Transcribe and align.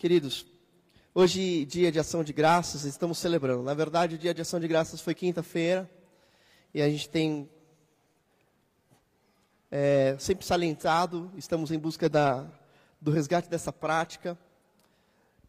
Queridos, 0.00 0.46
hoje, 1.14 1.66
dia 1.66 1.92
de 1.92 1.98
ação 1.98 2.24
de 2.24 2.32
graças, 2.32 2.84
estamos 2.84 3.18
celebrando. 3.18 3.62
Na 3.62 3.74
verdade, 3.74 4.14
o 4.14 4.18
dia 4.18 4.32
de 4.32 4.40
ação 4.40 4.58
de 4.58 4.66
graças 4.66 4.98
foi 4.98 5.14
quinta-feira. 5.14 5.90
E 6.72 6.80
a 6.80 6.88
gente 6.88 7.06
tem 7.06 7.46
é, 9.70 10.16
sempre 10.18 10.46
salientado, 10.46 11.30
estamos 11.36 11.70
em 11.70 11.78
busca 11.78 12.08
da, 12.08 12.50
do 12.98 13.10
resgate 13.10 13.50
dessa 13.50 13.70
prática. 13.70 14.38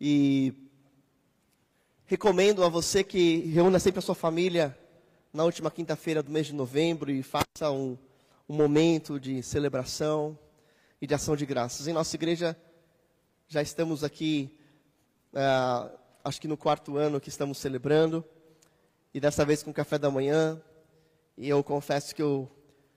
E 0.01 0.53
recomendo 2.05 2.61
a 2.65 2.67
você 2.67 3.05
que 3.05 3.37
reúna 3.53 3.79
sempre 3.79 3.99
a 3.99 4.01
sua 4.01 4.15
família 4.15 4.77
na 5.31 5.45
última 5.45 5.71
quinta-feira 5.71 6.21
do 6.21 6.29
mês 6.29 6.47
de 6.47 6.53
novembro 6.53 7.09
e 7.09 7.23
faça 7.23 7.71
um, 7.71 7.97
um 8.49 8.55
momento 8.57 9.17
de 9.17 9.41
celebração 9.41 10.37
e 11.01 11.07
de 11.07 11.13
ação 11.13 11.37
de 11.37 11.45
graças. 11.45 11.87
Em 11.87 11.93
nossa 11.93 12.13
igreja, 12.17 12.57
já 13.51 13.61
estamos 13.61 14.01
aqui, 14.01 14.49
uh, 15.33 15.91
acho 16.23 16.39
que 16.39 16.47
no 16.47 16.55
quarto 16.55 16.95
ano 16.95 17.19
que 17.19 17.27
estamos 17.27 17.57
celebrando, 17.57 18.23
e 19.13 19.19
dessa 19.19 19.43
vez 19.43 19.61
com 19.61 19.73
café 19.73 19.97
da 19.97 20.09
manhã. 20.09 20.61
E 21.37 21.49
eu 21.49 21.61
confesso 21.61 22.15
que 22.15 22.21
eu 22.21 22.49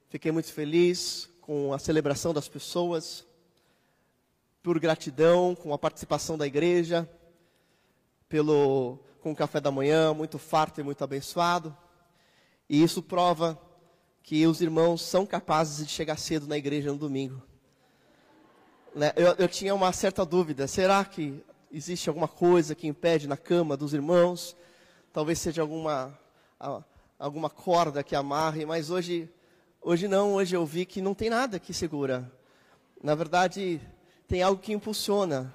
fiquei 0.09 0.31
muito 0.31 0.53
feliz 0.53 1.29
com 1.41 1.73
a 1.73 1.79
celebração 1.81 2.33
das 2.33 2.49
pessoas, 2.49 3.27
por 4.63 4.79
gratidão 4.79 5.57
com 5.57 5.75
a 5.75 5.79
participação 5.79 6.39
da 6.39 6.47
igreja, 6.47 7.11
pelo 8.29 9.01
com 9.21 9.33
o 9.33 9.37
café 9.37 9.61
da 9.61 9.73
manhã 9.73 10.15
muito 10.15 10.39
farto 10.39 10.81
e 10.81 10.85
muito 10.85 11.03
abençoado. 11.03 11.77
E 12.69 12.81
isso 12.81 13.03
prova 13.03 13.61
que 14.23 14.47
os 14.47 14.61
irmãos 14.61 15.03
são 15.03 15.27
capazes 15.27 15.85
de 15.85 15.93
chegar 15.93 16.17
cedo 16.17 16.47
na 16.47 16.57
igreja 16.57 16.93
no 16.93 16.99
domingo. 16.99 17.43
Né? 18.95 19.13
Eu, 19.17 19.35
eu 19.39 19.49
tinha 19.49 19.75
uma 19.75 19.93
certa 19.93 20.25
dúvida: 20.25 20.67
será 20.69 21.05
que 21.05 21.43
existe 21.73 22.09
alguma 22.09 22.29
coisa 22.29 22.75
que 22.75 22.87
impede 22.87 23.27
na 23.27 23.37
cama 23.37 23.77
dos 23.77 23.93
irmãos? 23.93 24.57
Talvez 25.13 25.39
seja 25.41 25.63
alguma, 25.63 26.17
alguma 27.19 27.51
corda 27.51 28.03
que 28.03 28.15
amarre, 28.15 28.65
mas 28.65 28.91
hoje, 28.91 29.29
hoje 29.81 30.07
não, 30.09 30.35
hoje 30.35 30.57
eu 30.57 30.65
vi 30.65 30.85
que 30.85 31.01
não 31.01 31.15
tem 31.15 31.31
nada 31.31 31.59
que 31.59 31.73
segura. 31.73 32.31
Na 33.03 33.15
verdade, 33.15 33.81
tem 34.29 34.43
algo 34.43 34.61
que 34.61 34.73
impulsiona. 34.73 35.55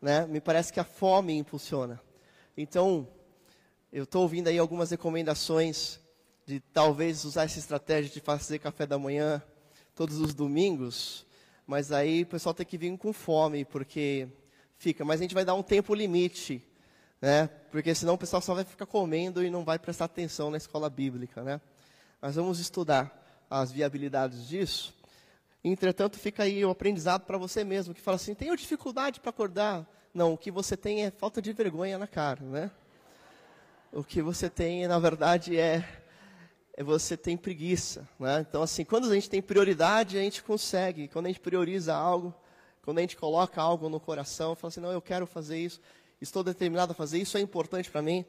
Né? 0.00 0.26
Me 0.26 0.40
parece 0.40 0.72
que 0.72 0.80
a 0.80 0.84
fome 0.84 1.36
impulsiona. 1.36 2.00
Então, 2.56 3.08
eu 3.92 4.04
estou 4.04 4.22
ouvindo 4.22 4.48
aí 4.48 4.58
algumas 4.58 4.90
recomendações 4.90 5.98
de 6.46 6.60
talvez 6.60 7.24
usar 7.24 7.44
essa 7.44 7.58
estratégia 7.58 8.12
de 8.12 8.20
fazer 8.20 8.58
café 8.58 8.86
da 8.86 8.98
manhã 8.98 9.42
todos 9.94 10.18
os 10.18 10.34
domingos. 10.34 11.24
Mas 11.66 11.92
aí 11.92 12.22
o 12.22 12.26
pessoal 12.26 12.54
tem 12.54 12.66
que 12.66 12.76
vir 12.76 12.96
com 12.98 13.12
fome, 13.12 13.64
porque 13.64 14.28
fica. 14.76 15.04
Mas 15.04 15.20
a 15.20 15.22
gente 15.22 15.34
vai 15.34 15.44
dar 15.44 15.54
um 15.54 15.62
tempo 15.62 15.94
limite, 15.94 16.62
né? 17.20 17.48
Porque 17.70 17.94
senão 17.94 18.14
o 18.14 18.18
pessoal 18.18 18.42
só 18.42 18.54
vai 18.54 18.64
ficar 18.64 18.86
comendo 18.86 19.42
e 19.42 19.50
não 19.50 19.64
vai 19.64 19.78
prestar 19.78 20.04
atenção 20.04 20.50
na 20.50 20.56
escola 20.56 20.90
bíblica, 20.90 21.42
né? 21.42 21.60
Mas 22.20 22.36
vamos 22.36 22.58
estudar 22.58 23.44
as 23.48 23.72
viabilidades 23.72 24.46
disso. 24.46 24.94
Entretanto, 25.62 26.18
fica 26.18 26.42
aí 26.42 26.64
o 26.64 26.70
aprendizado 26.70 27.22
para 27.24 27.38
você 27.38 27.64
mesmo, 27.64 27.94
que 27.94 28.00
fala 28.00 28.16
assim, 28.16 28.34
tenho 28.34 28.56
dificuldade 28.56 29.20
para 29.20 29.30
acordar. 29.30 29.86
Não, 30.12 30.34
o 30.34 30.38
que 30.38 30.50
você 30.50 30.76
tem 30.76 31.04
é 31.04 31.10
falta 31.10 31.40
de 31.40 31.52
vergonha 31.52 31.98
na 31.98 32.06
cara, 32.06 32.42
né? 32.44 32.70
O 33.90 34.04
que 34.04 34.20
você 34.20 34.50
tem, 34.50 34.86
na 34.86 34.98
verdade, 34.98 35.58
é 35.58 35.82
é 35.82 36.03
você 36.82 37.16
tem 37.16 37.36
preguiça. 37.36 38.08
Né? 38.18 38.44
Então, 38.48 38.62
assim, 38.62 38.84
quando 38.84 39.10
a 39.10 39.14
gente 39.14 39.30
tem 39.30 39.40
prioridade, 39.40 40.18
a 40.18 40.20
gente 40.20 40.42
consegue. 40.42 41.08
Quando 41.08 41.26
a 41.26 41.28
gente 41.28 41.40
prioriza 41.40 41.94
algo, 41.94 42.34
quando 42.82 42.98
a 42.98 43.00
gente 43.00 43.16
coloca 43.16 43.62
algo 43.62 43.88
no 43.88 44.00
coração, 44.00 44.54
fala 44.54 44.68
assim, 44.68 44.80
não, 44.80 44.90
eu 44.90 45.00
quero 45.00 45.26
fazer 45.26 45.58
isso, 45.58 45.80
estou 46.20 46.42
determinado 46.42 46.92
a 46.92 46.94
fazer 46.94 47.18
isso, 47.18 47.38
é 47.38 47.40
importante 47.40 47.90
para 47.90 48.02
mim. 48.02 48.24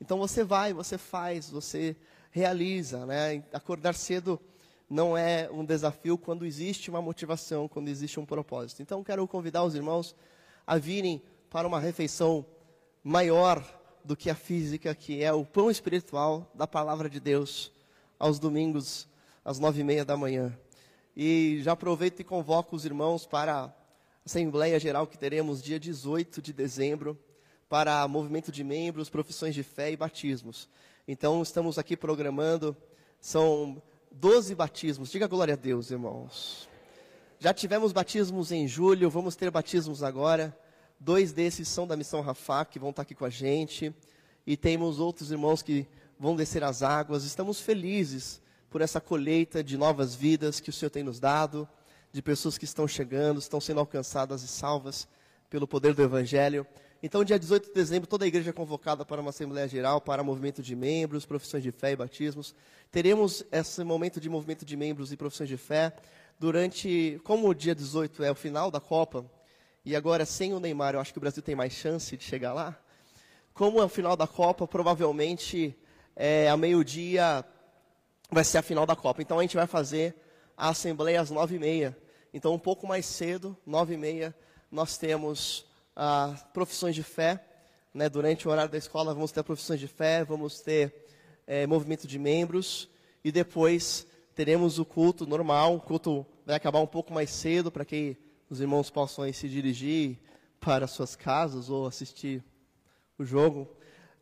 Então 0.00 0.18
você 0.18 0.42
vai, 0.42 0.72
você 0.72 0.96
faz, 0.96 1.50
você 1.50 1.94
realiza. 2.30 3.04
Né? 3.04 3.44
Acordar 3.52 3.94
cedo 3.94 4.40
não 4.88 5.16
é 5.16 5.48
um 5.52 5.64
desafio 5.64 6.16
quando 6.16 6.46
existe 6.46 6.88
uma 6.90 7.02
motivação, 7.02 7.68
quando 7.68 7.88
existe 7.88 8.18
um 8.18 8.24
propósito. 8.24 8.80
Então 8.80 9.04
quero 9.04 9.26
convidar 9.28 9.62
os 9.62 9.74
irmãos 9.74 10.16
a 10.66 10.78
virem 10.78 11.22
para 11.50 11.68
uma 11.68 11.78
refeição 11.78 12.46
maior 13.04 13.62
do 14.02 14.16
que 14.16 14.30
a 14.30 14.34
física, 14.34 14.94
que 14.94 15.22
é 15.22 15.32
o 15.32 15.44
pão 15.44 15.70
espiritual 15.70 16.50
da 16.54 16.66
palavra 16.66 17.08
de 17.08 17.20
Deus 17.20 17.70
aos 18.20 18.38
domingos, 18.38 19.08
às 19.42 19.58
nove 19.58 19.80
e 19.80 19.84
meia 19.84 20.04
da 20.04 20.14
manhã. 20.14 20.54
E 21.16 21.60
já 21.62 21.72
aproveito 21.72 22.20
e 22.20 22.24
convoco 22.24 22.76
os 22.76 22.84
irmãos 22.84 23.26
para 23.26 23.64
a 23.64 23.72
Assembleia 24.26 24.78
Geral 24.78 25.06
que 25.06 25.16
teremos 25.16 25.62
dia 25.62 25.80
18 25.80 26.42
de 26.42 26.52
dezembro, 26.52 27.18
para 27.66 28.06
movimento 28.06 28.52
de 28.52 28.62
membros, 28.62 29.08
profissões 29.08 29.54
de 29.54 29.62
fé 29.62 29.90
e 29.90 29.96
batismos. 29.96 30.68
Então, 31.08 31.40
estamos 31.40 31.78
aqui 31.78 31.96
programando, 31.96 32.76
são 33.20 33.82
12 34.12 34.54
batismos. 34.54 35.10
Diga 35.10 35.26
glória 35.26 35.54
a 35.54 35.56
Deus, 35.56 35.90
irmãos. 35.90 36.68
Já 37.38 37.54
tivemos 37.54 37.90
batismos 37.90 38.52
em 38.52 38.68
julho, 38.68 39.08
vamos 39.08 39.34
ter 39.34 39.50
batismos 39.50 40.02
agora. 40.02 40.54
Dois 40.98 41.32
desses 41.32 41.68
são 41.68 41.86
da 41.86 41.96
Missão 41.96 42.20
Rafá, 42.20 42.66
que 42.66 42.78
vão 42.78 42.90
estar 42.90 43.02
aqui 43.02 43.14
com 43.14 43.24
a 43.24 43.30
gente. 43.30 43.94
E 44.46 44.56
temos 44.56 44.98
outros 44.98 45.30
irmãos 45.30 45.62
que 45.62 45.86
vão 46.20 46.36
descer 46.36 46.62
as 46.62 46.82
águas. 46.82 47.24
Estamos 47.24 47.60
felizes 47.60 48.42
por 48.68 48.82
essa 48.82 49.00
colheita 49.00 49.64
de 49.64 49.78
novas 49.78 50.14
vidas 50.14 50.60
que 50.60 50.68
o 50.68 50.72
Senhor 50.72 50.90
tem 50.90 51.02
nos 51.02 51.18
dado, 51.18 51.66
de 52.12 52.20
pessoas 52.20 52.58
que 52.58 52.66
estão 52.66 52.86
chegando, 52.86 53.40
estão 53.40 53.58
sendo 53.58 53.80
alcançadas 53.80 54.42
e 54.42 54.48
salvas 54.48 55.08
pelo 55.48 55.66
poder 55.66 55.94
do 55.94 56.02
Evangelho. 56.02 56.66
Então, 57.02 57.24
dia 57.24 57.38
18 57.38 57.68
de 57.68 57.72
dezembro, 57.72 58.06
toda 58.06 58.26
a 58.26 58.28
igreja 58.28 58.50
é 58.50 58.52
convocada 58.52 59.02
para 59.02 59.22
uma 59.22 59.30
Assembleia 59.30 59.66
Geral, 59.66 59.98
para 59.98 60.22
movimento 60.22 60.62
de 60.62 60.76
membros, 60.76 61.24
profissões 61.24 61.62
de 61.62 61.72
fé 61.72 61.92
e 61.92 61.96
batismos. 61.96 62.54
Teremos 62.90 63.42
esse 63.50 63.82
momento 63.82 64.20
de 64.20 64.28
movimento 64.28 64.66
de 64.66 64.76
membros 64.76 65.10
e 65.10 65.16
profissões 65.16 65.48
de 65.48 65.56
fé 65.56 65.90
durante, 66.38 67.18
como 67.24 67.48
o 67.48 67.54
dia 67.54 67.74
18 67.74 68.22
é 68.22 68.30
o 68.30 68.34
final 68.34 68.70
da 68.70 68.78
Copa, 68.78 69.24
e 69.82 69.96
agora 69.96 70.26
sem 70.26 70.52
o 70.52 70.60
Neymar, 70.60 70.94
eu 70.94 71.00
acho 71.00 71.12
que 71.12 71.18
o 71.18 71.20
Brasil 71.20 71.42
tem 71.42 71.54
mais 71.54 71.72
chance 71.72 72.14
de 72.14 72.22
chegar 72.22 72.52
lá. 72.52 72.78
Como 73.54 73.80
é 73.80 73.84
o 73.84 73.88
final 73.88 74.14
da 74.14 74.26
Copa, 74.26 74.68
provavelmente 74.68 75.74
é, 76.14 76.48
ao 76.48 76.58
meio-dia 76.58 77.44
vai 78.30 78.44
ser 78.44 78.58
a 78.58 78.62
final 78.62 78.86
da 78.86 78.94
Copa. 78.94 79.22
Então 79.22 79.38
a 79.38 79.42
gente 79.42 79.56
vai 79.56 79.66
fazer 79.66 80.14
a 80.56 80.68
assembleia 80.68 81.20
às 81.20 81.30
nove 81.30 81.56
e 81.56 81.58
meia. 81.58 81.96
Então 82.32 82.54
um 82.54 82.58
pouco 82.58 82.86
mais 82.86 83.06
cedo, 83.06 83.56
nove 83.66 83.94
e 83.94 83.96
meia, 83.96 84.34
nós 84.70 84.96
temos 84.96 85.66
ah, 85.96 86.34
profissões 86.52 86.94
de 86.94 87.02
fé. 87.02 87.44
Né? 87.92 88.08
Durante 88.08 88.46
o 88.46 88.50
horário 88.50 88.70
da 88.70 88.78
escola 88.78 89.14
vamos 89.14 89.32
ter 89.32 89.42
profissões 89.42 89.80
de 89.80 89.88
fé, 89.88 90.24
vamos 90.24 90.60
ter 90.60 90.94
é, 91.46 91.66
movimento 91.66 92.06
de 92.06 92.18
membros 92.18 92.88
e 93.24 93.32
depois 93.32 94.06
teremos 94.34 94.78
o 94.78 94.84
culto 94.84 95.26
normal. 95.26 95.76
O 95.76 95.80
culto 95.80 96.26
vai 96.46 96.56
acabar 96.56 96.80
um 96.80 96.86
pouco 96.86 97.12
mais 97.12 97.30
cedo 97.30 97.70
para 97.70 97.84
que 97.84 98.16
os 98.48 98.60
irmãos 98.60 98.90
possam 98.90 99.30
se 99.32 99.48
dirigir 99.48 100.18
para 100.60 100.86
suas 100.86 101.16
casas 101.16 101.70
ou 101.70 101.86
assistir 101.86 102.44
o 103.18 103.24
jogo. 103.24 103.68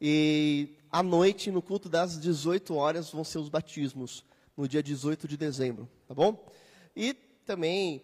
E 0.00 0.77
à 0.90 1.02
noite, 1.02 1.50
no 1.50 1.62
culto 1.62 1.88
das 1.88 2.18
18 2.18 2.74
horas, 2.74 3.10
vão 3.10 3.24
ser 3.24 3.38
os 3.38 3.48
batismos, 3.48 4.24
no 4.56 4.66
dia 4.66 4.82
18 4.82 5.28
de 5.28 5.36
dezembro, 5.36 5.88
tá 6.06 6.14
bom? 6.14 6.46
E 6.96 7.14
também 7.44 8.02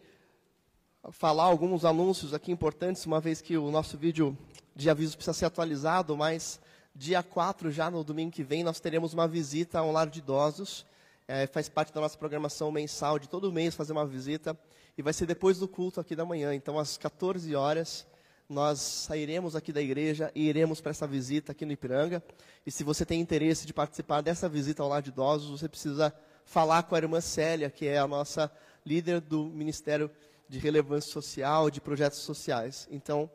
falar 1.11 1.45
alguns 1.45 1.85
anúncios 1.85 2.33
aqui 2.33 2.51
importantes, 2.53 3.05
uma 3.05 3.21
vez 3.21 3.41
que 3.41 3.57
o 3.57 3.71
nosso 3.71 3.99
vídeo 3.99 4.37
de 4.75 4.89
aviso 4.89 5.17
precisa 5.17 5.35
ser 5.35 5.47
atualizado, 5.47 6.17
mas 6.17 6.61
dia 6.95 7.23
4, 7.23 7.71
já 7.71 7.91
no 7.91 8.05
domingo 8.05 8.31
que 8.31 8.45
vem, 8.45 8.63
nós 8.63 8.81
teremos 8.81 9.13
uma 9.13 9.27
visita 9.27 9.81
a 9.81 9.83
um 9.83 9.91
lar 9.91 10.09
de 10.09 10.21
idosos. 10.21 10.87
É, 11.27 11.47
faz 11.47 11.69
parte 11.69 11.93
da 11.93 12.01
nossa 12.01 12.17
programação 12.17 12.71
mensal 12.71 13.19
de 13.19 13.29
todo 13.29 13.51
mês 13.53 13.75
fazer 13.75 13.93
uma 13.93 14.07
visita. 14.07 14.57
E 14.97 15.03
vai 15.03 15.13
ser 15.13 15.27
depois 15.27 15.59
do 15.59 15.67
culto 15.67 16.01
aqui 16.01 16.15
da 16.15 16.25
manhã. 16.25 16.55
Então, 16.55 16.79
às 16.79 16.97
14 16.97 17.55
horas, 17.55 18.07
nós 18.49 18.79
sairemos 18.81 19.57
aqui 19.57 19.73
da 19.73 19.81
igreja 19.81 20.31
e 20.35 20.49
iremos 20.49 20.81
para 20.81 20.91
essa 20.91 21.07
visita 21.07 21.53
aqui 21.53 21.65
no 21.65 21.73
Ipiranga. 21.73 22.23
E 22.67 22.71
se 22.71 22.85
você 22.85 23.05
tem 23.05 23.21
interesse 23.21 23.67
de 23.67 23.73
participar 23.73 24.21
dessa 24.21 24.49
visita 24.49 24.83
ao 24.83 24.89
lar 24.89 25.03
de 25.03 25.11
idosos, 25.11 25.61
você 25.61 25.69
precisa 25.69 26.15
falar 26.45 26.83
com 26.83 26.95
a 26.95 26.99
irmã 26.99 27.21
Célia, 27.21 27.71
que 27.71 27.87
é 27.87 27.99
a 27.99 28.07
nossa 28.07 28.51
líder 28.85 29.21
do 29.21 29.45
Ministério 29.45 30.11
de 30.49 30.59
Relevância 30.59 31.11
Social, 31.11 31.71
de 31.71 31.81
Projetos 31.81 32.19
Sociais. 32.19 32.87
Então, 32.91 33.31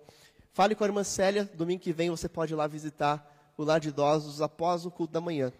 fale 0.53 0.75
com 0.75 0.83
a 0.83 0.87
irmã 0.87 1.03
Célia, 1.03 1.49
domingo 1.55 1.81
que 1.81 1.91
vem 1.91 2.09
você 2.09 2.29
pode 2.29 2.53
ir 2.53 2.55
lá 2.55 2.67
visitar 2.67 3.53
o 3.57 3.63
lar 3.63 3.79
de 3.79 3.89
idosos 3.89 4.41
após 4.41 4.85
o 4.85 4.91
culto 4.91 5.13
da 5.13 5.21
manhã. 5.21 5.51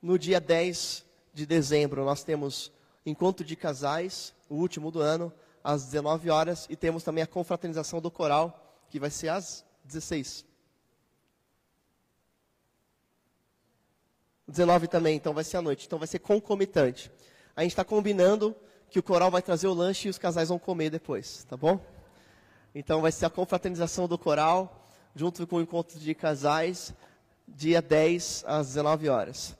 No 0.00 0.18
dia 0.18 0.40
10 0.40 1.04
de 1.34 1.44
dezembro, 1.46 2.04
nós 2.04 2.24
temos 2.24 2.72
encontro 3.04 3.44
de 3.44 3.54
casais, 3.54 4.32
o 4.48 4.56
último 4.56 4.90
do 4.90 5.00
ano, 5.00 5.32
às 5.62 5.84
19 5.84 6.30
horas, 6.30 6.66
e 6.70 6.76
temos 6.76 7.02
também 7.02 7.22
a 7.22 7.26
confraternização 7.26 8.00
do 8.00 8.10
coral, 8.10 8.67
que 8.88 8.98
vai 8.98 9.10
ser 9.10 9.28
às 9.28 9.64
16. 9.84 10.44
19 14.46 14.88
também, 14.88 15.16
então 15.16 15.34
vai 15.34 15.44
ser 15.44 15.58
à 15.58 15.62
noite. 15.62 15.86
Então 15.86 15.98
vai 15.98 16.08
ser 16.08 16.18
concomitante. 16.20 17.10
A 17.54 17.62
gente 17.62 17.72
está 17.72 17.84
combinando 17.84 18.56
que 18.90 18.98
o 18.98 19.02
coral 19.02 19.30
vai 19.30 19.42
trazer 19.42 19.66
o 19.66 19.74
lanche 19.74 20.08
e 20.08 20.10
os 20.10 20.18
casais 20.18 20.48
vão 20.48 20.58
comer 20.58 20.90
depois, 20.90 21.44
tá 21.44 21.56
bom? 21.56 21.78
Então 22.74 23.02
vai 23.02 23.12
ser 23.12 23.26
a 23.26 23.30
confraternização 23.30 24.08
do 24.08 24.16
coral, 24.16 24.88
junto 25.14 25.46
com 25.46 25.56
o 25.56 25.60
encontro 25.60 25.98
de 25.98 26.14
casais, 26.14 26.94
dia 27.46 27.82
10 27.82 28.44
às 28.46 28.68
19 28.68 29.08
horas. 29.08 29.56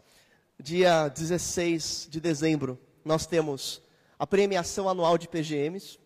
Dia 0.58 1.08
16 1.08 2.08
de 2.10 2.20
dezembro, 2.20 2.78
nós 3.04 3.26
temos 3.26 3.82
a 4.19 4.26
premiação 4.26 4.88
anual 4.88 5.16
de 5.16 5.28
PGMs. 5.28 5.98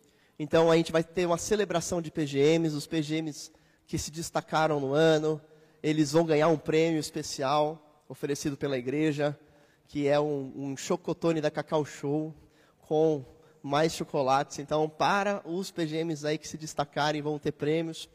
Então 0.42 0.72
a 0.72 0.76
gente 0.76 0.90
vai 0.90 1.04
ter 1.04 1.24
uma 1.24 1.38
celebração 1.38 2.02
de 2.02 2.10
PGMs, 2.10 2.74
os 2.74 2.84
PGMs 2.84 3.52
que 3.86 3.96
se 3.96 4.10
destacaram 4.10 4.80
no 4.80 4.92
ano, 4.92 5.40
eles 5.80 6.10
vão 6.10 6.24
ganhar 6.24 6.48
um 6.48 6.58
prêmio 6.58 6.98
especial 6.98 8.02
oferecido 8.08 8.56
pela 8.56 8.76
igreja, 8.76 9.38
que 9.86 10.08
é 10.08 10.18
um, 10.18 10.52
um 10.56 10.76
chocotone 10.76 11.40
da 11.40 11.48
Cacau 11.48 11.84
Show 11.84 12.34
com 12.80 13.24
mais 13.62 13.92
chocolates. 13.92 14.58
Então, 14.58 14.88
para 14.88 15.40
os 15.44 15.70
PGMs 15.70 16.26
aí 16.26 16.36
que 16.36 16.48
se 16.48 16.58
destacarem, 16.58 17.22
vão 17.22 17.38
ter 17.38 17.52
prêmios. 17.52 18.08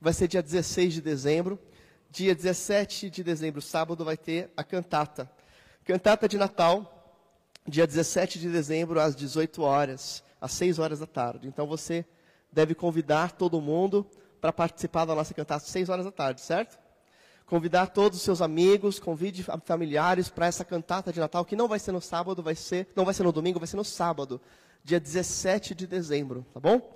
Vai 0.00 0.12
ser 0.12 0.28
dia 0.28 0.40
16 0.40 0.94
de 0.94 1.00
dezembro. 1.00 1.58
Dia 2.12 2.32
17 2.32 3.10
de 3.10 3.24
dezembro, 3.24 3.60
sábado, 3.60 4.04
vai 4.04 4.16
ter 4.16 4.52
a 4.56 4.62
cantata. 4.62 5.28
Cantata 5.84 6.28
de 6.28 6.38
Natal, 6.38 7.26
dia 7.66 7.88
17 7.88 8.38
de 8.38 8.48
dezembro, 8.50 9.00
às 9.00 9.16
18 9.16 9.62
horas, 9.62 10.22
às 10.42 10.50
6 10.52 10.80
horas 10.80 10.98
da 10.98 11.06
tarde. 11.06 11.46
Então, 11.46 11.66
você 11.66 12.04
deve 12.50 12.74
convidar 12.74 13.30
todo 13.30 13.60
mundo 13.60 14.04
para 14.40 14.52
participar 14.52 15.04
da 15.04 15.14
nossa 15.14 15.32
cantata 15.32 15.64
às 15.64 15.70
6 15.70 15.88
horas 15.88 16.04
da 16.04 16.10
tarde, 16.10 16.40
certo? 16.40 16.76
Convidar 17.46 17.86
todos 17.86 18.18
os 18.18 18.24
seus 18.24 18.42
amigos, 18.42 18.98
convide 18.98 19.44
familiares 19.64 20.28
para 20.28 20.46
essa 20.46 20.64
cantata 20.64 21.12
de 21.12 21.20
Natal, 21.20 21.44
que 21.44 21.54
não 21.54 21.68
vai 21.68 21.78
ser 21.78 21.92
no 21.92 22.00
sábado, 22.00 22.42
vai 22.42 22.56
ser, 22.56 22.88
não 22.96 23.04
vai 23.04 23.14
ser 23.14 23.22
no 23.22 23.30
domingo, 23.30 23.60
vai 23.60 23.68
ser 23.68 23.76
no 23.76 23.84
sábado, 23.84 24.40
dia 24.82 24.98
17 24.98 25.76
de 25.76 25.86
dezembro, 25.86 26.44
tá 26.52 26.58
bom? 26.58 26.92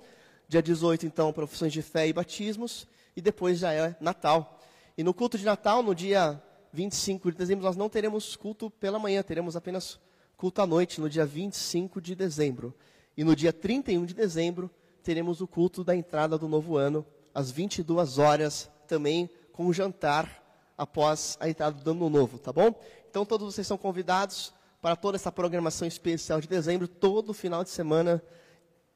Dia 0.47 0.61
18, 0.61 1.05
então, 1.05 1.31
profissões 1.31 1.71
de 1.71 1.81
fé 1.81 2.07
e 2.07 2.13
batismos, 2.13 2.85
e 3.15 3.21
depois 3.21 3.59
já 3.59 3.71
é 3.71 3.95
Natal. 4.01 4.59
E 4.97 5.03
no 5.03 5.13
culto 5.13 5.37
de 5.37 5.45
Natal, 5.45 5.81
no 5.81 5.95
dia 5.95 6.41
25 6.73 7.31
de 7.31 7.37
dezembro, 7.37 7.63
nós 7.63 7.77
não 7.77 7.87
teremos 7.87 8.35
culto 8.35 8.69
pela 8.69 8.99
manhã, 8.99 9.23
teremos 9.23 9.55
apenas 9.55 9.99
culto 10.35 10.61
à 10.61 10.67
noite, 10.67 10.99
no 10.99 11.09
dia 11.09 11.25
25 11.25 12.01
de 12.01 12.13
dezembro. 12.13 12.75
E 13.17 13.23
no 13.23 13.35
dia 13.35 13.51
31 13.51 14.05
de 14.05 14.13
dezembro, 14.13 14.69
teremos 15.01 15.41
o 15.41 15.47
culto 15.47 15.83
da 15.83 15.95
entrada 15.95 16.37
do 16.37 16.47
novo 16.47 16.77
ano, 16.77 17.03
às 17.33 17.49
22 17.49 18.19
horas, 18.19 18.69
também 18.87 19.27
com 19.51 19.65
um 19.65 19.73
jantar 19.73 20.43
após 20.77 21.35
a 21.39 21.49
entrada 21.49 21.81
do 21.81 21.91
ano 21.91 22.09
novo, 22.09 22.37
tá 22.37 22.53
bom? 22.53 22.79
Então 23.09 23.25
todos 23.25 23.55
vocês 23.55 23.65
são 23.65 23.77
convidados 23.77 24.53
para 24.79 24.95
toda 24.95 25.17
essa 25.17 25.31
programação 25.31 25.87
especial 25.87 26.39
de 26.39 26.47
dezembro. 26.47 26.87
Todo 26.87 27.33
final 27.33 27.63
de 27.63 27.71
semana 27.71 28.21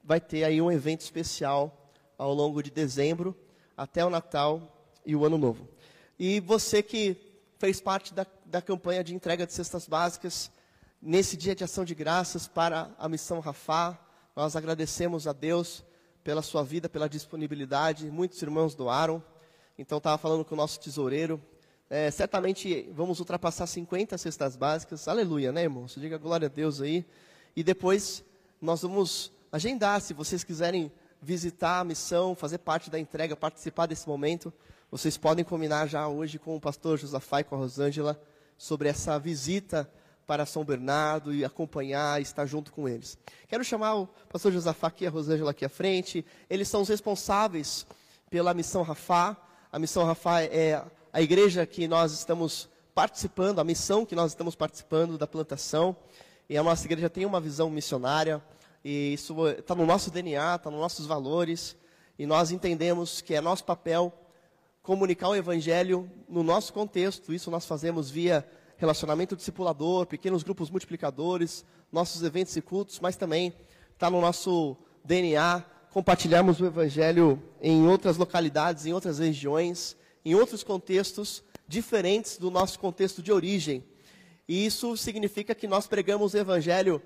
vai 0.03 0.21
ter 0.21 0.44
aí 0.44 0.62
um 0.62 0.71
evento 0.71 1.01
especial 1.01 1.91
ao 2.15 2.33
longo 2.33 2.62
de 2.62 2.69
dezembro 2.69 3.35
até 3.75 4.06
o 4.06 4.09
Natal 4.09 4.85
e 5.03 5.15
o 5.15 5.25
Ano 5.25 5.39
Novo. 5.39 5.68
E 6.19 6.39
você 6.39 6.83
que 6.83 7.18
fez 7.57 7.81
parte 7.81 8.13
da, 8.13 8.27
da 8.45 8.62
campanha 8.62 9.03
de 9.03 9.15
entrega 9.15 9.47
de 9.47 9.53
cestas 9.53 9.88
básicas, 9.88 10.51
nesse 11.01 11.35
dia 11.35 11.56
de 11.56 11.63
ação 11.63 11.83
de 11.83 11.95
graças 11.95 12.47
para 12.47 12.91
a 13.00 13.09
missão 13.09 13.39
Rafá, 13.39 14.00
nós 14.33 14.56
agradecemos 14.56 15.28
a 15.28 15.33
Deus 15.33 15.83
pela 16.24 16.42
sua 16.42 16.63
vida, 16.63 16.88
pela 16.88 17.10
disponibilidade. 17.10 18.10
Muitos 18.10 18.42
irmãos 18.42 18.74
doaram. 18.74 19.22
Então, 19.78 19.98
estava 19.98 20.18
falando 20.18 20.45
com 20.45 20.56
o 20.56 20.57
nosso 20.57 20.80
tesoureiro. 20.80 21.42
É, 21.89 22.10
certamente 22.10 22.89
vamos 22.94 23.19
ultrapassar 23.19 23.68
50 23.68 24.18
cestas 24.18 24.56
básicas. 24.56 25.07
Aleluia, 25.10 25.51
né, 25.51 25.63
irmãos? 25.63 25.95
Diga 25.95 26.18
glória 26.18 26.45
a 26.45 26.50
Deus 26.50 26.80
aí. 26.80 27.06
E 27.57 27.62
depois 27.62 28.24
nós 28.62 28.83
vamos 28.83 29.33
agendar, 29.51 30.00
se 30.00 30.13
vocês 30.13 30.45
quiserem 30.45 30.89
visitar 31.22 31.81
a 31.81 31.83
missão, 31.83 32.33
fazer 32.33 32.60
parte 32.60 32.89
da 32.89 32.98
entrega, 32.98 33.36
participar 33.36 33.86
desse 33.86 34.07
momento. 34.07 34.54
Vocês 34.89 35.18
podem 35.18 35.44
combinar 35.44 35.88
já 35.88 36.07
hoje 36.07 36.39
com 36.39 36.56
o 36.56 36.62
pastor 36.62 36.98
Josafá 36.98 37.42
e 37.42 37.44
com 37.44 37.56
a 37.56 37.57
Rosângela 37.57 38.22
sobre 38.57 38.88
essa 38.88 39.19
visita 39.19 39.92
para 40.25 40.45
São 40.45 40.63
Bernardo 40.63 41.33
e 41.33 41.44
acompanhar, 41.44 42.21
estar 42.21 42.45
junto 42.45 42.71
com 42.71 42.88
eles. 42.88 43.18
Quero 43.47 43.63
chamar 43.63 43.95
o 43.95 44.07
pastor 44.29 44.51
Josafá 44.51 44.88
aqui, 44.88 45.06
a 45.06 45.09
Rosângela 45.09 45.51
aqui 45.51 45.65
à 45.65 45.69
frente. 45.69 46.25
Eles 46.50 46.68
são 46.68 46.81
os 46.81 46.89
responsáveis 46.89 47.85
pela 48.29 48.53
missão 48.53 48.81
Rafá. 48.81 49.35
A 49.71 49.79
missão 49.79 50.06
Rafa 50.06 50.41
é 50.44 50.83
a 51.12 51.21
igreja 51.21 51.65
que 51.65 51.88
nós 51.88 52.13
estamos 52.13 52.69
participando, 52.94 53.59
a 53.59 53.63
missão 53.63 54.06
que 54.06 54.15
nós 54.15 54.31
estamos 54.31 54.56
participando 54.56 55.18
da 55.18 55.27
plantação. 55.27 55.95
E 56.50 56.57
a 56.57 56.63
nossa 56.63 56.85
igreja 56.85 57.09
tem 57.09 57.25
uma 57.25 57.39
visão 57.39 57.69
missionária, 57.69 58.41
e 58.83 59.13
isso 59.13 59.47
está 59.47 59.73
no 59.73 59.85
nosso 59.85 60.12
DNA, 60.12 60.56
está 60.56 60.69
nos 60.69 60.79
nossos 60.79 61.06
valores, 61.06 61.77
e 62.19 62.25
nós 62.25 62.51
entendemos 62.51 63.21
que 63.21 63.33
é 63.33 63.41
nosso 63.41 63.63
papel 63.63 64.13
comunicar 64.81 65.29
o 65.29 65.35
evangelho 65.35 66.09
no 66.27 66.44
nosso 66.44 66.73
contexto. 66.73 67.33
Isso 67.33 67.50
nós 67.51 67.65
fazemos 67.65 68.09
via 68.09 68.45
relacionamento 68.81 69.36
discipulador, 69.36 70.07
pequenos 70.07 70.42
grupos 70.42 70.72
multiplicadores, 70.72 71.63
nossos 71.92 72.24
eventos 72.24 72.56
e 72.56 72.62
cultos, 72.62 73.00
mas 73.00 73.16
também 73.16 73.54
está 73.94 74.10
no 74.10 74.19
nosso 74.19 74.75
DNA 75.06 75.63
compartilharmos 75.92 76.60
o 76.60 76.66
Evangelho 76.66 77.39
em 77.62 77.86
outras 77.88 78.18
localidades, 78.18 78.88
em 78.88 78.94
outras 78.94 79.19
regiões, 79.19 79.95
em 80.25 80.33
outros 80.33 80.63
contextos 80.63 81.44
diferentes 81.68 82.39
do 82.39 82.50
nosso 82.50 82.80
contexto 82.80 83.22
de 83.22 83.31
origem. 83.31 83.83
E 84.48 84.66
isso 84.66 84.98
significa 84.98 85.54
que 85.54 85.68
nós 85.68 85.86
pregamos 85.86 86.33
o 86.33 86.38
Evangelho 86.38 87.00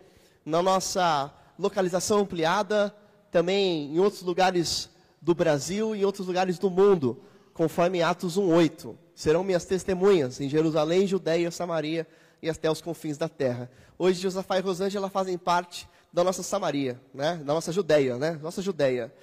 na 0.46 0.64
nossa 0.64 1.34
localização 1.60 2.20
ampliada, 2.20 2.96
também 3.30 3.94
em 3.94 4.00
outros 4.00 4.22
lugares 4.22 4.90
do 5.22 5.36
Brasil 5.36 5.94
e 5.94 6.00
em 6.00 6.06
outros 6.06 6.26
lugares 6.26 6.58
do 6.58 6.70
mundo, 6.70 7.22
conforme 7.54 8.02
Atos 8.02 8.38
1,8. 8.38 8.96
Serão 9.16 9.44
minhas 9.44 9.64
testemunhas 9.64 10.42
em 10.42 10.50
Jerusalém, 10.50 11.08
Judeia, 11.08 11.50
Samaria 11.50 12.06
e 12.42 12.50
até 12.50 12.70
os 12.70 12.82
confins 12.82 13.18
da 13.18 13.30
terra. 13.30 13.72
Hoje, 13.98 14.22
Josafá 14.22 14.58
e 14.58 14.62
Rosângela 14.62 15.10
fazem 15.10 15.38
parte 15.38 15.88
da 16.12 16.24
nossa 16.24 16.44
Samaria, 16.44 17.00
né? 17.14 17.38
da 17.38 17.54
nossa 17.54 17.72
Judéia, 17.72 18.18
né? 18.18 18.38
nossa 18.42 18.62
Judéia, 18.62 19.14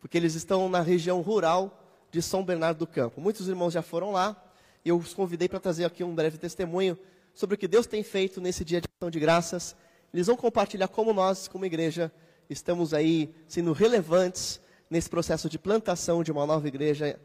porque 0.00 0.18
eles 0.18 0.34
estão 0.34 0.68
na 0.68 0.82
região 0.82 1.22
rural 1.22 1.82
de 2.10 2.20
São 2.20 2.44
Bernardo 2.44 2.78
do 2.78 2.86
Campo. 2.86 3.20
Muitos 3.20 3.48
irmãos 3.48 3.72
já 3.72 3.82
foram 3.82 4.12
lá, 4.12 4.36
e 4.84 4.90
eu 4.90 4.96
os 4.98 5.14
convidei 5.14 5.48
para 5.48 5.58
trazer 5.58 5.86
aqui 5.86 6.04
um 6.04 6.14
breve 6.14 6.36
testemunho 6.38 6.98
sobre 7.34 7.54
o 7.54 7.58
que 7.58 7.66
Deus 7.66 7.86
tem 7.86 8.02
feito 8.02 8.40
nesse 8.40 8.64
dia 8.64 8.80
de 8.80 8.88
ação 8.96 9.10
de 9.10 9.18
graças. 9.18 9.74
Eles 10.12 10.26
vão 10.26 10.36
compartilhar 10.36 10.88
como 10.88 11.12
nós, 11.12 11.48
como 11.48 11.64
igreja, 11.64 12.12
estamos 12.50 12.92
aí 12.92 13.34
sendo 13.46 13.72
relevantes 13.72 14.60
nesse 14.90 15.08
processo 15.08 15.48
de 15.48 15.58
plantação 15.58 16.22
de 16.22 16.32
uma 16.32 16.46
nova 16.46 16.66
igreja 16.66 17.18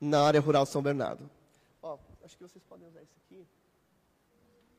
na 0.00 0.22
área 0.22 0.40
rural 0.40 0.64
de 0.64 0.70
São 0.70 0.82
Bernardo. 0.82 1.28
Acho 2.28 2.36
que 2.36 2.42
vocês 2.42 2.62
podem 2.62 2.86
usar 2.86 3.00
esse 3.00 3.14
aqui. 3.24 3.46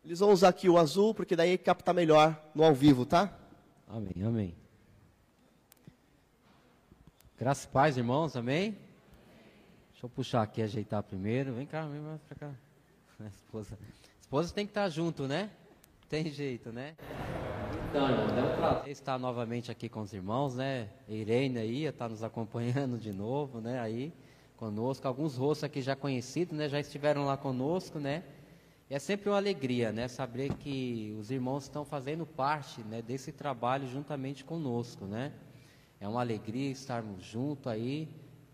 Eles 0.06 0.20
vão 0.20 0.29
usar 0.32 0.50
aqui 0.50 0.70
o 0.70 0.77
azul, 0.77 1.15
porque 1.15 1.36
daí 1.36 1.58
capta 1.58 1.91
melhor 1.91 2.39
no 2.53 2.63
ao 2.63 2.75
vivo, 2.75 3.08
tá? 3.08 3.36
Amém, 3.88 4.24
amém. 4.24 4.56
Graças 7.39 7.63
e 7.63 7.68
paz, 7.70 7.98
irmãos, 7.98 8.36
amém? 8.36 8.77
Deixa 9.89 10.06
eu 10.06 10.10
puxar 10.12 10.44
aqui, 10.44 10.62
ajeitar 10.62 11.01
primeiro. 11.01 11.51
Vem 11.56 11.65
cá, 11.65 11.88
vem 11.88 12.00
mais 12.00 12.22
pra 12.22 12.36
cá. 12.36 12.53
A 13.20 13.25
esposa. 13.29 13.79
Esposa 14.22 14.53
tem 14.53 14.68
que 14.68 14.70
estar 14.70 14.88
junto, 14.88 15.27
né? 15.27 15.50
Tem 16.08 16.29
jeito, 16.29 16.72
né? 16.72 16.96
Então, 17.89 18.08
irmãos, 18.12 18.32
é 18.32 18.44
um 18.44 18.58
prazer 18.58 18.91
estar 18.91 19.18
novamente 19.18 19.72
aqui 19.72 19.89
com 19.89 20.01
os 20.01 20.13
irmãos, 20.13 20.53
né? 20.56 20.88
Irene 21.08 21.58
aí 21.58 21.86
está 21.86 22.08
nos 22.08 22.22
acompanhando 22.22 23.00
de 23.00 23.12
novo, 23.12 23.60
né? 23.60 23.79
Aí, 23.79 24.13
conosco. 24.60 25.08
Alguns 25.08 25.38
rostos 25.38 25.63
aqui 25.63 25.82
já 25.82 25.96
conhecidos, 25.96 26.56
né? 26.56 26.68
Já 26.68 26.82
estiveram 26.82 27.24
lá 27.24 27.38
conosco, 27.38 27.98
né? 27.98 28.24
E 28.89 28.94
é 28.94 29.00
sempre 29.00 29.30
uma 29.30 29.38
alegria, 29.38 29.92
né, 29.92 30.08
saber 30.08 30.51
que 30.56 31.16
os 31.20 31.30
irmãos 31.30 31.66
estão 31.66 31.86
fazendo 31.86 32.25
parte, 32.25 32.82
né, 32.82 33.04
desse 33.04 33.32
trabalho 33.32 33.88
juntamente 33.88 34.44
conosco, 34.44 35.06
né? 35.06 35.32
É 36.00 36.08
uma 36.08 36.22
alegria 36.22 36.72
estarmos 36.72 37.24
juntos 37.24 37.72
aí, 37.72 38.10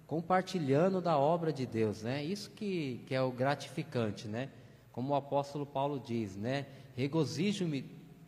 compartilhando 0.05 0.99
da 0.99 1.17
obra 1.17 1.53
de 1.53 1.65
Deus, 1.65 2.03
né? 2.03 2.21
Isso 2.21 2.51
que, 2.51 3.01
que 3.07 3.15
é 3.15 3.21
o 3.21 3.31
gratificante, 3.31 4.27
né? 4.27 4.49
Como 4.91 5.13
o 5.13 5.15
apóstolo 5.15 5.65
Paulo 5.65 6.01
diz, 6.01 6.35
né? 6.35 6.65
Regozijo-me 6.97 7.85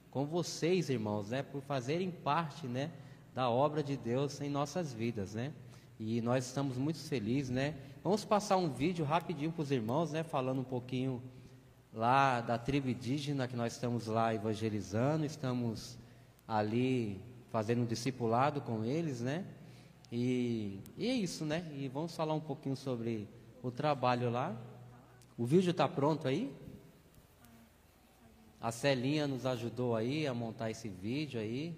com 0.10 0.26
vocês, 0.26 0.90
irmãos, 0.90 1.30
né, 1.30 1.44
por 1.44 1.62
fazerem 1.62 2.10
parte, 2.10 2.68
né, 2.68 2.90
da 3.36 3.50
obra 3.50 3.84
de 3.84 3.98
Deus 3.98 4.40
em 4.40 4.50
nossas 4.50 4.94
vidas, 4.94 5.36
né? 5.36 5.52
E 6.00 6.22
nós 6.22 6.46
estamos 6.46 6.78
muito 6.78 7.00
felizes, 7.00 7.50
né? 7.50 7.76
Vamos 8.04 8.24
passar 8.24 8.58
um 8.58 8.70
vídeo 8.70 9.04
rapidinho 9.04 9.52
para 9.52 9.64
os 9.64 9.72
irmãos, 9.72 10.12
né, 10.12 10.24
falando 10.24 10.62
um 10.62 10.64
pouquinho 10.64 11.22
lá 11.92 12.40
da 12.40 12.58
tribo 12.58 12.90
indígena 12.90 13.48
que 13.48 13.56
nós 13.56 13.74
estamos 13.74 14.06
lá 14.06 14.34
evangelizando, 14.34 15.26
estamos 15.26 15.98
ali 16.48 17.20
fazendo 17.50 17.82
um 17.82 17.86
discipulado 17.86 18.62
com 18.62 18.86
eles, 18.86 19.22
né? 19.22 19.46
E, 20.12 20.80
e 20.96 21.08
é 21.08 21.14
isso, 21.14 21.44
né? 21.44 21.66
E 21.76 21.88
vamos 21.88 22.16
falar 22.16 22.34
um 22.34 22.40
pouquinho 22.40 22.76
sobre 22.76 23.28
o 23.64 23.72
trabalho 23.72 24.30
lá. 24.30 24.56
O 25.38 25.46
vídeo 25.46 25.72
está 25.72 25.88
pronto 25.88 26.28
aí? 26.28 26.56
A 28.62 28.72
Celinha 28.72 29.28
nos 29.28 29.46
ajudou 29.46 29.96
aí 29.96 30.26
a 30.28 30.34
montar 30.34 30.70
esse 30.70 30.88
vídeo 30.88 31.40
aí. 31.40 31.76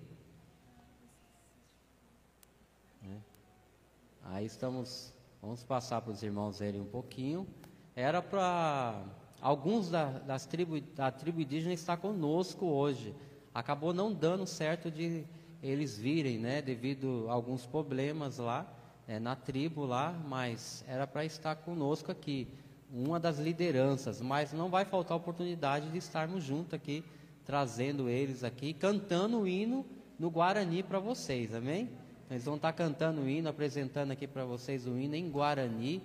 Aí 4.31 4.45
estamos, 4.45 5.11
vamos 5.41 5.63
passar 5.63 6.01
para 6.01 6.11
os 6.11 6.21
irmãos 6.21 6.59
verem 6.59 6.79
um 6.79 6.85
pouquinho. 6.85 7.47
Era 7.95 8.21
para 8.21 9.03
alguns 9.41 9.89
da, 9.89 10.05
das 10.19 10.45
tribo, 10.45 10.79
da 10.79 11.09
tribo 11.11 11.41
indígena 11.41 11.73
estar 11.73 11.97
conosco 11.97 12.67
hoje. 12.67 13.15
Acabou 13.53 13.91
não 13.91 14.13
dando 14.13 14.45
certo 14.45 14.91
de 14.91 15.25
eles 15.63 15.97
virem, 15.97 16.37
né, 16.37 16.61
devido 16.61 17.25
a 17.27 17.33
alguns 17.33 17.65
problemas 17.65 18.37
lá 18.37 18.71
é, 19.07 19.19
na 19.19 19.35
tribo 19.35 19.83
lá, 19.83 20.13
mas 20.27 20.85
era 20.87 21.07
para 21.07 21.25
estar 21.25 21.55
conosco 21.55 22.11
aqui, 22.11 22.47
uma 22.93 23.19
das 23.19 23.39
lideranças, 23.39 24.21
mas 24.21 24.53
não 24.53 24.69
vai 24.69 24.85
faltar 24.85 25.17
oportunidade 25.17 25.89
de 25.89 25.97
estarmos 25.97 26.43
juntos 26.43 26.75
aqui, 26.75 27.03
trazendo 27.43 28.07
eles 28.07 28.43
aqui, 28.43 28.75
cantando 28.75 29.39
o 29.39 29.47
hino 29.47 29.83
no 30.19 30.29
Guarani 30.29 30.83
para 30.83 30.99
vocês, 30.99 31.53
amém? 31.53 31.89
Eles 32.29 32.45
vão 32.45 32.55
estar 32.55 32.71
cantando 32.73 33.21
o 33.21 33.29
hino, 33.29 33.49
apresentando 33.49 34.11
aqui 34.11 34.27
para 34.27 34.45
vocês 34.45 34.85
o 34.85 34.97
hino 34.97 35.15
em 35.15 35.29
Guarani, 35.29 36.01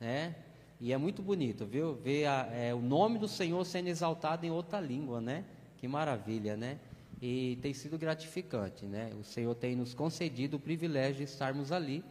né? 0.00 0.34
E 0.80 0.92
é 0.92 0.98
muito 0.98 1.22
bonito, 1.22 1.66
viu? 1.66 1.94
Ver 1.94 2.26
a, 2.26 2.48
é, 2.52 2.74
o 2.74 2.80
nome 2.80 3.18
do 3.18 3.28
Senhor 3.28 3.64
sendo 3.64 3.88
exaltado 3.88 4.44
em 4.44 4.50
outra 4.50 4.80
língua, 4.80 5.20
né? 5.20 5.44
Que 5.76 5.86
maravilha, 5.86 6.56
né? 6.56 6.78
E 7.20 7.58
tem 7.62 7.72
sido 7.74 7.98
gratificante, 7.98 8.86
né? 8.86 9.12
O 9.18 9.24
Senhor 9.24 9.54
tem 9.54 9.74
nos 9.74 9.94
concedido 9.94 10.56
o 10.56 10.60
privilégio 10.60 11.16
de 11.16 11.24
estarmos 11.24 11.72
ali, 11.72 12.04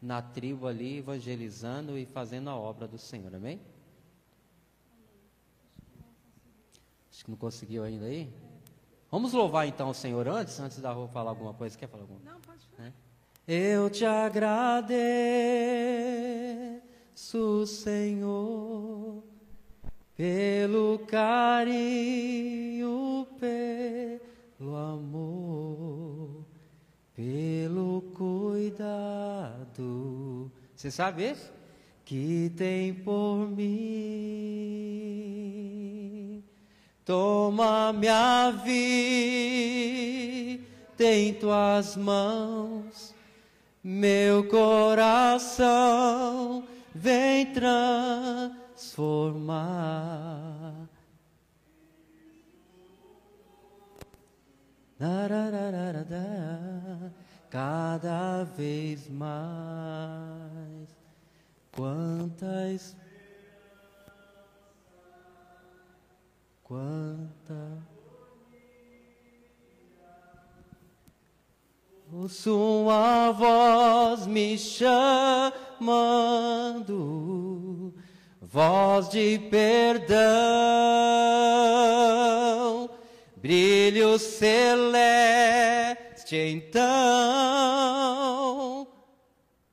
na 0.00 0.22
tribo 0.22 0.66
ali, 0.66 0.98
evangelizando 0.98 1.98
e 1.98 2.06
fazendo 2.06 2.48
a 2.48 2.56
obra 2.56 2.86
do 2.88 2.98
Senhor, 2.98 3.34
amém? 3.34 3.60
Acho 7.10 7.24
que 7.24 7.30
não 7.30 7.38
conseguiu 7.38 7.84
ainda 7.84 8.06
aí. 8.06 8.32
Vamos 9.10 9.32
louvar 9.32 9.66
então 9.66 9.90
o 9.90 9.94
Senhor 9.94 10.26
antes, 10.28 10.58
antes 10.60 10.78
da 10.78 10.92
Rua 10.92 11.08
falar 11.08 11.30
alguma 11.30 11.52
coisa. 11.52 11.76
Quer 11.76 11.88
falar 11.88 12.04
alguma 12.04 12.20
coisa? 12.20 12.34
Não, 12.34 12.40
pode 12.40 12.64
falar. 12.66 12.88
É? 12.88 12.92
Eu 13.52 13.90
te 13.90 14.04
agradeço 14.04 14.86
Senhor, 17.66 19.24
pelo 20.16 21.00
carinho, 21.00 21.66
pelo 23.40 24.76
amor, 24.76 26.44
pelo 27.12 28.02
cuidado. 28.14 29.72
Você 30.76 30.92
sabe 30.92 31.24
esse? 31.24 31.50
Que 32.04 32.52
tem 32.56 32.94
por 32.94 33.48
mim. 33.48 34.30
Toma 37.04 37.92
minha 37.92 38.52
vida 38.52 38.70
em 41.00 41.34
tuas 41.34 41.96
mãos, 41.96 43.12
meu 43.82 44.46
coração 44.48 45.68
vem 46.94 47.52
transformar. 47.52 48.50
Cada 57.50 58.44
vez 58.44 59.08
mais, 59.08 60.88
quantas, 61.72 62.94
quanta 66.62 67.78
Sua 72.28 73.30
voz 73.30 74.26
me 74.26 74.58
chamando, 74.58 75.54
voz 78.40 79.08
de 79.08 79.38
perdão, 79.48 80.18
brilho 83.36 84.18
celeste 84.18 84.90
então, 86.36 86.88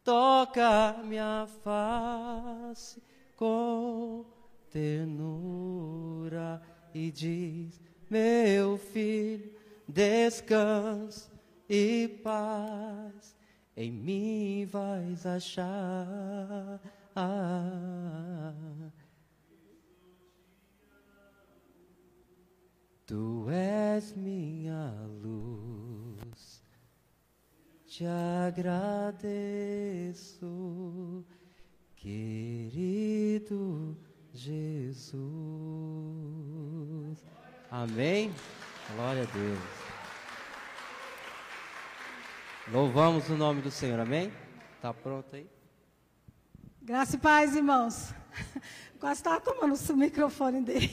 toca 0.03 0.96
minha 1.03 1.48
face 1.63 3.01
com 3.36 4.25
ternura 4.70 6.62
e 6.94 7.10
diz, 7.10 7.82
meu 8.10 8.77
filho, 8.77 9.51
descansa 9.88 11.37
e 11.69 12.07
paz 12.24 13.36
em 13.75 13.91
mim 13.91 14.65
vais 14.65 15.25
achar. 15.25 16.79
Tu 23.05 23.50
és 23.50 24.15
minha 24.15 24.93
luz, 25.24 26.63
te 27.86 28.05
agradeço, 28.05 29.25
querido 31.95 33.97
Jesus. 34.33 35.17
Amém? 37.71 38.31
Glória 38.93 39.24
a 39.24 39.25
Deus. 39.25 39.87
Louvamos 42.69 43.29
o 43.29 43.38
nome 43.38 43.62
do 43.62 43.71
Senhor, 43.71 43.97
amém? 43.97 44.29
Está 44.75 44.93
pronto 44.93 45.33
aí? 45.33 45.50
Graça 46.81 47.15
e 47.15 47.19
paz, 47.19 47.55
irmãos. 47.55 48.13
Quase 49.00 49.21
estava 49.21 49.39
tomando 49.39 49.74
o 49.74 49.95
microfone 49.95 50.59
dele. 50.62 50.91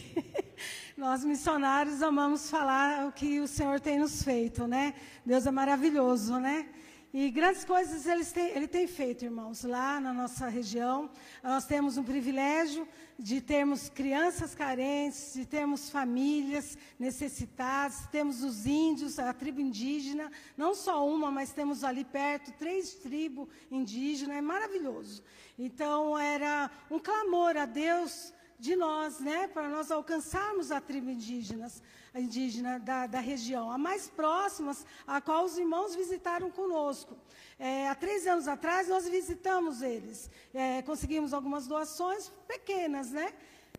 Nós, 0.97 1.25
missionários, 1.25 2.01
amamos 2.01 2.49
falar 2.49 3.09
o 3.09 3.13
que 3.13 3.41
o 3.41 3.49
Senhor 3.49 3.81
tem 3.81 3.99
nos 3.99 4.23
feito, 4.23 4.69
né? 4.69 4.95
Deus 5.27 5.47
é 5.47 5.51
maravilhoso, 5.51 6.39
né? 6.39 6.69
E 7.17 7.31
grandes 7.31 7.65
coisas 7.65 8.07
ele 8.09 8.25
tem, 8.25 8.49
ele 8.57 8.67
tem 8.67 8.89
feito, 8.89 9.25
irmãos. 9.25 9.63
Lá 9.63 10.01
na 10.01 10.13
nossa 10.13 10.49
região, 10.49 11.09
nós 11.45 11.65
temos 11.65 11.97
um 11.97 12.03
privilégio 12.03 12.89
de 13.17 13.41
termos 13.41 13.89
crianças 13.89 14.53
carentes, 14.53 15.33
de 15.33 15.47
termos 15.47 15.89
famílias 15.89 16.77
necessitadas, 16.99 18.09
temos 18.09 18.43
os 18.43 18.67
índios, 18.67 19.21
a 19.21 19.33
tribo 19.33 19.61
indígena, 19.61 20.29
não 20.57 20.75
só 20.75 21.09
uma, 21.09 21.31
mas 21.31 21.53
temos 21.53 21.85
ali 21.85 22.05
perto 22.05 22.51
três 22.59 22.95
tribos 22.95 23.47
indígenas, 23.71 24.37
é 24.37 24.41
maravilhoso. 24.41 25.23
Então, 25.57 26.19
era 26.19 26.69
um 26.91 26.99
clamor 26.99 27.57
a 27.57 27.65
Deus 27.65 28.35
de 28.59 28.75
nós, 28.75 29.21
né, 29.21 29.47
para 29.47 29.69
nós 29.69 29.93
alcançarmos 29.93 30.73
a 30.73 30.81
tribo 30.81 31.11
indígenas 31.11 31.81
indígena 32.21 32.79
da, 32.79 33.07
da 33.07 33.21
região, 33.21 33.71
a 33.71 33.79
mais 33.79 34.09
próximas, 34.09 34.87
a 35.07 35.21
qual 35.21 35.45
os 35.45 35.59
irmãos 35.59 35.95
visitaram 35.95 36.51
conosco. 36.51 37.17
É, 37.59 37.89
há 37.89 37.95
três 37.95 38.27
anos 38.27 38.47
atrás, 38.47 38.89
nós 38.89 39.09
visitamos 39.09 39.83
eles. 39.83 40.31
É, 40.53 40.83
conseguimos 40.83 41.33
algumas 41.33 41.67
doações 41.67 42.31
pequenas, 42.47 43.11
né? 43.11 43.33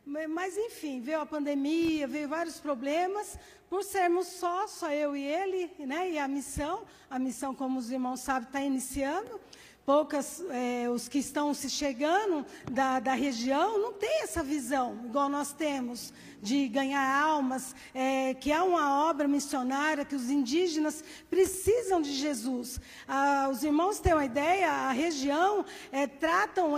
Mas, 0.06 0.56
enfim, 0.56 1.02
veio 1.02 1.22
a 1.22 1.26
pandemia, 1.26 2.08
veio 2.08 2.30
vários 2.30 2.60
problemas. 2.60 3.40
Por 3.68 3.84
sermos 3.84 4.28
só, 4.28 4.68
só 4.68 4.92
eu 4.92 5.16
e 5.16 5.24
ele, 5.24 5.72
né? 5.80 6.12
E 6.12 6.20
a 6.20 6.28
missão, 6.28 6.86
a 7.10 7.18
missão, 7.18 7.56
como 7.56 7.80
os 7.80 7.90
irmãos 7.90 8.20
sabem, 8.20 8.48
está 8.48 8.62
iniciando 8.62 9.42
poucas, 9.86 10.44
é, 10.50 10.90
os 10.90 11.08
que 11.08 11.20
estão 11.20 11.54
se 11.54 11.70
chegando 11.70 12.46
da, 12.72 13.00
da 13.00 13.14
região, 13.14 13.78
não 13.80 13.94
tem 13.94 14.24
essa 14.24 14.42
visão, 14.42 15.00
igual 15.06 15.30
nós 15.30 15.54
temos, 15.54 16.12
de 16.42 16.68
ganhar 16.68 17.24
almas, 17.24 17.76
é, 17.94 18.34
que 18.34 18.52
há 18.52 18.64
uma 18.64 19.08
obra 19.08 19.28
missionária, 19.28 20.04
que 20.04 20.16
os 20.16 20.30
indígenas 20.30 21.04
precisam 21.30 22.02
de 22.02 22.12
Jesus. 22.14 22.80
Ah, 23.08 23.48
os 23.52 23.64
irmãos 23.64 24.00
têm 24.00 24.14
uma 24.14 24.26
ideia, 24.26 24.72
a 24.72 24.92
região 24.92 25.64
é, 25.92 26.08
tratam, 26.08 26.74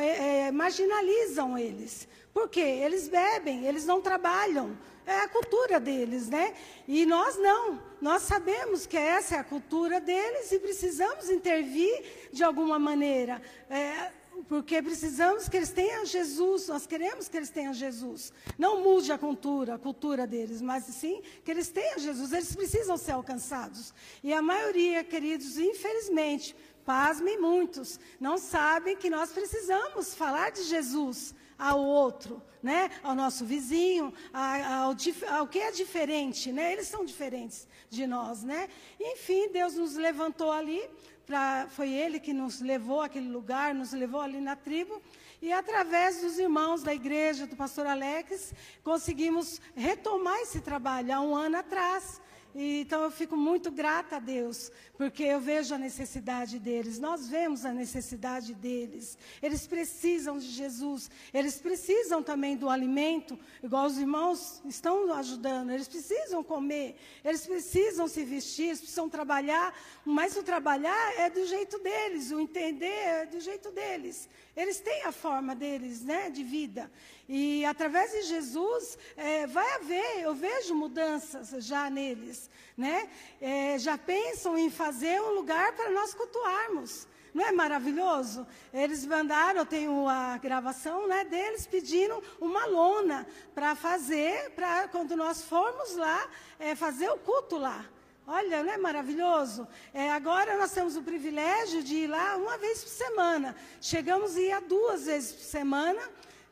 marginalizam 0.54 1.58
eles. 1.58 2.08
Por 2.34 2.50
quê? 2.50 2.60
Eles 2.60 3.08
bebem, 3.08 3.66
eles 3.66 3.86
não 3.86 4.02
trabalham 4.02 4.78
é 5.08 5.22
a 5.22 5.28
cultura 5.30 5.80
deles, 5.80 6.28
né? 6.28 6.54
E 6.86 7.06
nós 7.06 7.38
não. 7.38 7.82
Nós 8.02 8.24
sabemos 8.24 8.86
que 8.86 8.98
essa 8.98 9.36
é 9.36 9.40
a 9.40 9.44
cultura 9.44 10.02
deles 10.02 10.52
e 10.52 10.60
precisamos 10.60 11.30
intervir 11.30 12.30
de 12.32 12.44
alguma 12.44 12.78
maneira. 12.78 13.42
É, 13.70 14.12
porque 14.50 14.82
precisamos 14.82 15.48
que 15.48 15.56
eles 15.58 15.72
tenham 15.72 16.06
Jesus, 16.06 16.68
nós 16.68 16.86
queremos 16.86 17.30
que 17.30 17.38
eles 17.38 17.50
tenham 17.50 17.74
Jesus. 17.74 18.34
Não 18.58 18.84
mude 18.84 19.12
a 19.12 19.18
cultura, 19.18 19.76
a 19.76 19.80
cultura 19.80 20.28
deles, 20.28 20.62
mas 20.62 20.84
sim 20.84 21.22
que 21.44 21.50
eles 21.50 21.70
tenham 21.70 21.98
Jesus. 21.98 22.34
Eles 22.34 22.54
precisam 22.54 22.98
ser 22.98 23.14
alcançados. 23.14 23.94
E 24.22 24.34
a 24.34 24.42
maioria, 24.42 25.06
queridos, 25.06 25.58
infelizmente, 25.58 26.54
pasmem 26.86 27.40
muitos, 27.40 28.00
não 28.20 28.38
sabem 28.38 28.96
que 28.96 29.10
nós 29.10 29.32
precisamos 29.32 30.14
falar 30.14 30.52
de 30.52 30.64
Jesus 30.64 31.34
ao 31.58 31.84
outro, 31.84 32.42
né? 32.62 32.90
ao 33.04 33.16
nosso 33.16 33.46
vizinho, 33.46 34.14
ao, 34.34 34.96
ao, 35.36 35.48
que 35.48 35.60
é 35.60 35.72
diferente. 35.72 36.52
Né? 36.52 36.74
Eles 36.74 36.88
são 36.88 37.06
diferentes 37.06 37.68
de 37.90 38.06
nós. 38.06 38.44
Né? 38.44 38.70
Enfim, 39.00 39.50
Deus 39.50 39.76
nos 39.76 39.96
levantou 39.96 40.52
ali 40.52 40.82
pra, 41.26 41.68
foi 41.70 41.92
ele 41.92 42.20
que 42.20 42.34
nos 42.34 42.62
levou 42.62 43.02
àquele 43.02 43.30
lugar, 43.30 43.74
nos 43.76 43.92
levou 43.92 44.22
ali 44.22 44.40
na 44.40 44.56
tribo. 44.56 45.02
E 45.42 45.52
através 45.52 46.22
dos 46.22 46.40
irmãos 46.40 46.82
da 46.82 46.94
igreja, 46.94 47.46
do 47.46 47.56
pastor 47.56 47.86
Alex, 47.86 48.54
conseguimos 48.84 49.62
retomar 49.76 50.40
esse 50.40 50.62
trabalho 50.62 51.14
há 51.14 51.22
um 51.22 51.36
ano 51.36 51.58
atrás. 51.58 52.20
E, 52.58 52.82
então 52.82 53.04
eu 53.04 53.12
fico 53.12 53.38
muito 53.38 53.70
grata 53.70 54.16
a 54.16 54.20
Deus, 54.20 54.72
porque 54.98 55.22
eu 55.22 55.40
vejo 55.40 55.76
a 55.76 55.78
necessidade 55.78 56.58
deles, 56.58 56.98
nós 56.98 57.28
vemos 57.28 57.64
a 57.64 57.72
necessidade 57.72 58.56
deles. 58.56 59.16
Eles 59.44 59.68
precisam 59.68 60.40
de 60.40 60.48
Jesus, 60.48 61.08
eles 61.32 61.60
precisam 61.62 62.24
também 62.24 62.58
do 62.58 62.68
alimento, 62.68 63.38
igual 63.62 63.86
os 63.86 64.00
irmãos 64.00 64.60
estão 64.66 65.14
ajudando, 65.14 65.70
eles 65.70 65.88
precisam 65.88 66.44
comer, 66.44 66.96
eles 67.24 67.46
precisam 67.46 68.08
se 68.08 68.24
vestir, 68.24 68.70
eles 68.70 68.80
precisam 68.80 69.08
trabalhar, 69.08 69.72
mas 70.04 70.36
o 70.36 70.42
trabalhar 70.42 71.14
é 71.16 71.30
do 71.30 71.46
jeito 71.46 71.78
deles, 71.78 72.32
o 72.32 72.40
entender 72.40 72.88
é 72.88 73.26
do 73.28 73.40
jeito 73.40 73.70
deles. 73.70 74.28
Eles 74.58 74.80
têm 74.80 75.04
a 75.04 75.12
forma 75.12 75.56
deles, 75.56 76.04
né, 76.04 76.32
de 76.32 76.44
vida. 76.44 76.92
E 77.30 77.64
através 77.64 78.12
de 78.12 78.24
Jesus 78.24 78.98
é, 79.16 79.46
vai 79.46 79.72
haver, 79.76 80.22
eu 80.22 80.34
vejo 80.34 80.74
mudanças 80.74 81.64
já 81.64 81.92
neles, 81.92 82.50
né? 82.76 83.08
É, 83.40 83.78
já 83.78 84.00
pensam 84.00 84.58
em 84.58 84.72
fazer 84.72 85.22
um 85.22 85.36
lugar 85.36 85.74
para 85.74 85.92
nós 85.92 86.16
cultuarmos. 86.16 87.08
Não 87.36 87.46
é 87.46 87.52
maravilhoso? 87.52 88.48
Eles 88.74 89.06
mandaram, 89.06 89.60
eu 89.60 89.66
tenho 89.66 90.08
a 90.08 90.40
gravação 90.40 91.08
né, 91.08 91.24
deles 91.24 91.68
pedindo 91.68 92.24
uma 92.42 92.66
lona 92.66 93.28
para 93.54 93.76
fazer, 93.76 94.50
para 94.56 94.88
quando 94.88 95.16
nós 95.16 95.44
formos 95.44 95.96
lá, 95.96 96.28
é, 96.58 96.74
fazer 96.74 97.10
o 97.12 97.18
culto 97.20 97.58
lá. 97.58 97.86
Olha, 98.30 98.62
não 98.62 98.74
é 98.74 98.78
maravilhoso? 98.78 99.66
É, 99.94 100.12
agora 100.12 100.58
nós 100.58 100.74
temos 100.74 100.98
o 100.98 101.02
privilégio 101.02 101.82
de 101.82 101.96
ir 101.96 102.08
lá 102.08 102.36
uma 102.36 102.58
vez 102.58 102.84
por 102.84 102.90
semana. 102.90 103.56
Chegamos 103.80 104.36
a 104.36 104.42
ir 104.42 104.62
duas 104.64 105.06
vezes 105.06 105.32
por 105.32 105.44
semana 105.44 106.02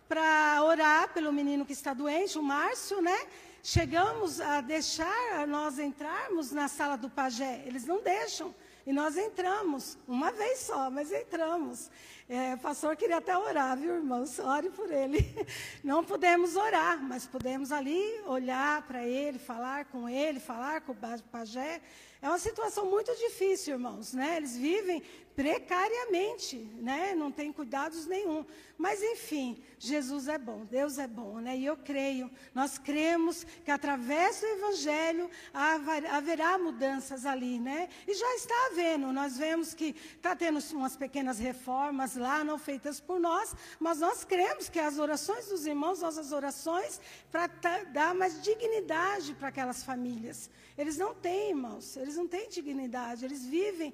para 0.08 0.63
orar 0.63 1.13
pelo 1.13 1.34
menino 1.34 1.65
que 1.65 1.74
está 1.74 1.94
doente, 1.94 2.39
o 2.39 2.41
Márcio, 2.41 3.01
né? 3.01 3.27
Chegamos 3.62 4.39
a 4.39 4.62
deixar 4.62 5.46
nós 5.48 5.77
entrarmos 5.77 6.50
na 6.53 6.70
sala 6.70 6.96
do 6.96 7.10
pajé. 7.10 7.63
Eles 7.65 7.86
não 7.86 8.01
deixam. 8.01 8.55
E 8.86 8.94
nós 8.94 9.18
entramos, 9.18 9.98
uma 10.08 10.32
vez 10.32 10.60
só, 10.60 10.92
mas 10.92 11.12
entramos. 11.12 11.89
É, 12.30 12.54
o 12.54 12.58
pastor 12.60 12.96
queria 12.96 13.18
até 13.18 13.36
orar, 13.36 13.75
viu, 13.75 13.96
irmãos? 13.96 14.38
Ore 14.38 14.70
por 14.70 14.92
ele. 14.92 15.18
Não 15.84 16.04
podemos 16.04 16.56
orar, 16.56 17.01
mas 17.01 17.25
podemos 17.25 17.72
ali 17.72 18.00
olhar 18.27 18.84
para 18.84 19.04
ele, 19.04 19.39
falar 19.39 19.86
com 19.86 20.08
ele, 20.08 20.39
falar 20.39 20.82
com 20.82 20.92
o 20.92 20.98
pajé. 21.32 21.82
É 22.22 22.27
uma 22.27 22.38
situação 22.38 22.86
muito 22.86 23.12
difícil, 23.15 23.74
irmãos, 23.74 24.13
né? 24.13 24.38
Eles 24.38 24.56
vivem 24.56 25.01
precariamente, 25.36 26.58
né? 26.80 27.13
Não 27.13 27.32
tem 27.32 27.51
cuidados 27.51 28.06
nenhum. 28.06 28.46
Mas 28.77 29.01
enfim, 29.01 29.62
Jesus 29.77 30.27
é 30.27 30.38
bom, 30.38 30.65
Deus 30.65 30.98
é 30.98 31.08
bom, 31.08 31.39
né? 31.39 31.58
E 31.58 31.65
eu 31.65 31.75
creio, 31.77 32.32
nós 32.54 32.77
cremos 32.77 33.46
que 33.63 33.72
através 33.72 34.39
do 34.39 34.48
evangelho 34.48 35.30
haverá 35.54 36.58
mudanças 36.58 37.25
ali, 37.25 37.60
né? 37.60 37.89
E 38.08 38.13
já 38.13 38.36
está 38.36 38.56
havendo. 38.72 39.12
Nós 39.12 39.38
vemos 39.38 39.74
que 39.74 39.96
está 40.15 40.36
tendo 40.36 40.60
umas 40.74 40.96
pequenas 40.96 41.38
reformas 41.38 42.15
lá, 42.15 42.44
não 42.44 42.58
feitas 42.58 43.00
por 43.00 43.20
nós, 43.20 43.54
mas 43.80 44.00
nós 44.00 44.24
cremos 44.24 44.70
que 44.70 44.80
as 44.80 44.98
orações 44.98 45.48
dos 45.48 45.65
irmãos, 45.65 46.01
nossas 46.01 46.32
orações, 46.32 47.00
para 47.32 47.48
dar 47.92 48.15
mais 48.15 48.42
dignidade 48.42 49.34
para 49.34 49.50
aquelas 49.50 49.84
famílias. 49.84 50.50
Eles 50.77 50.98
não 50.98 51.13
têm, 51.13 51.50
irmãos, 51.50 51.96
eles 51.96 52.18
não 52.18 52.27
têm 52.27 52.50
dignidade, 52.50 53.24
eles 53.24 53.46
vivem, 53.46 53.94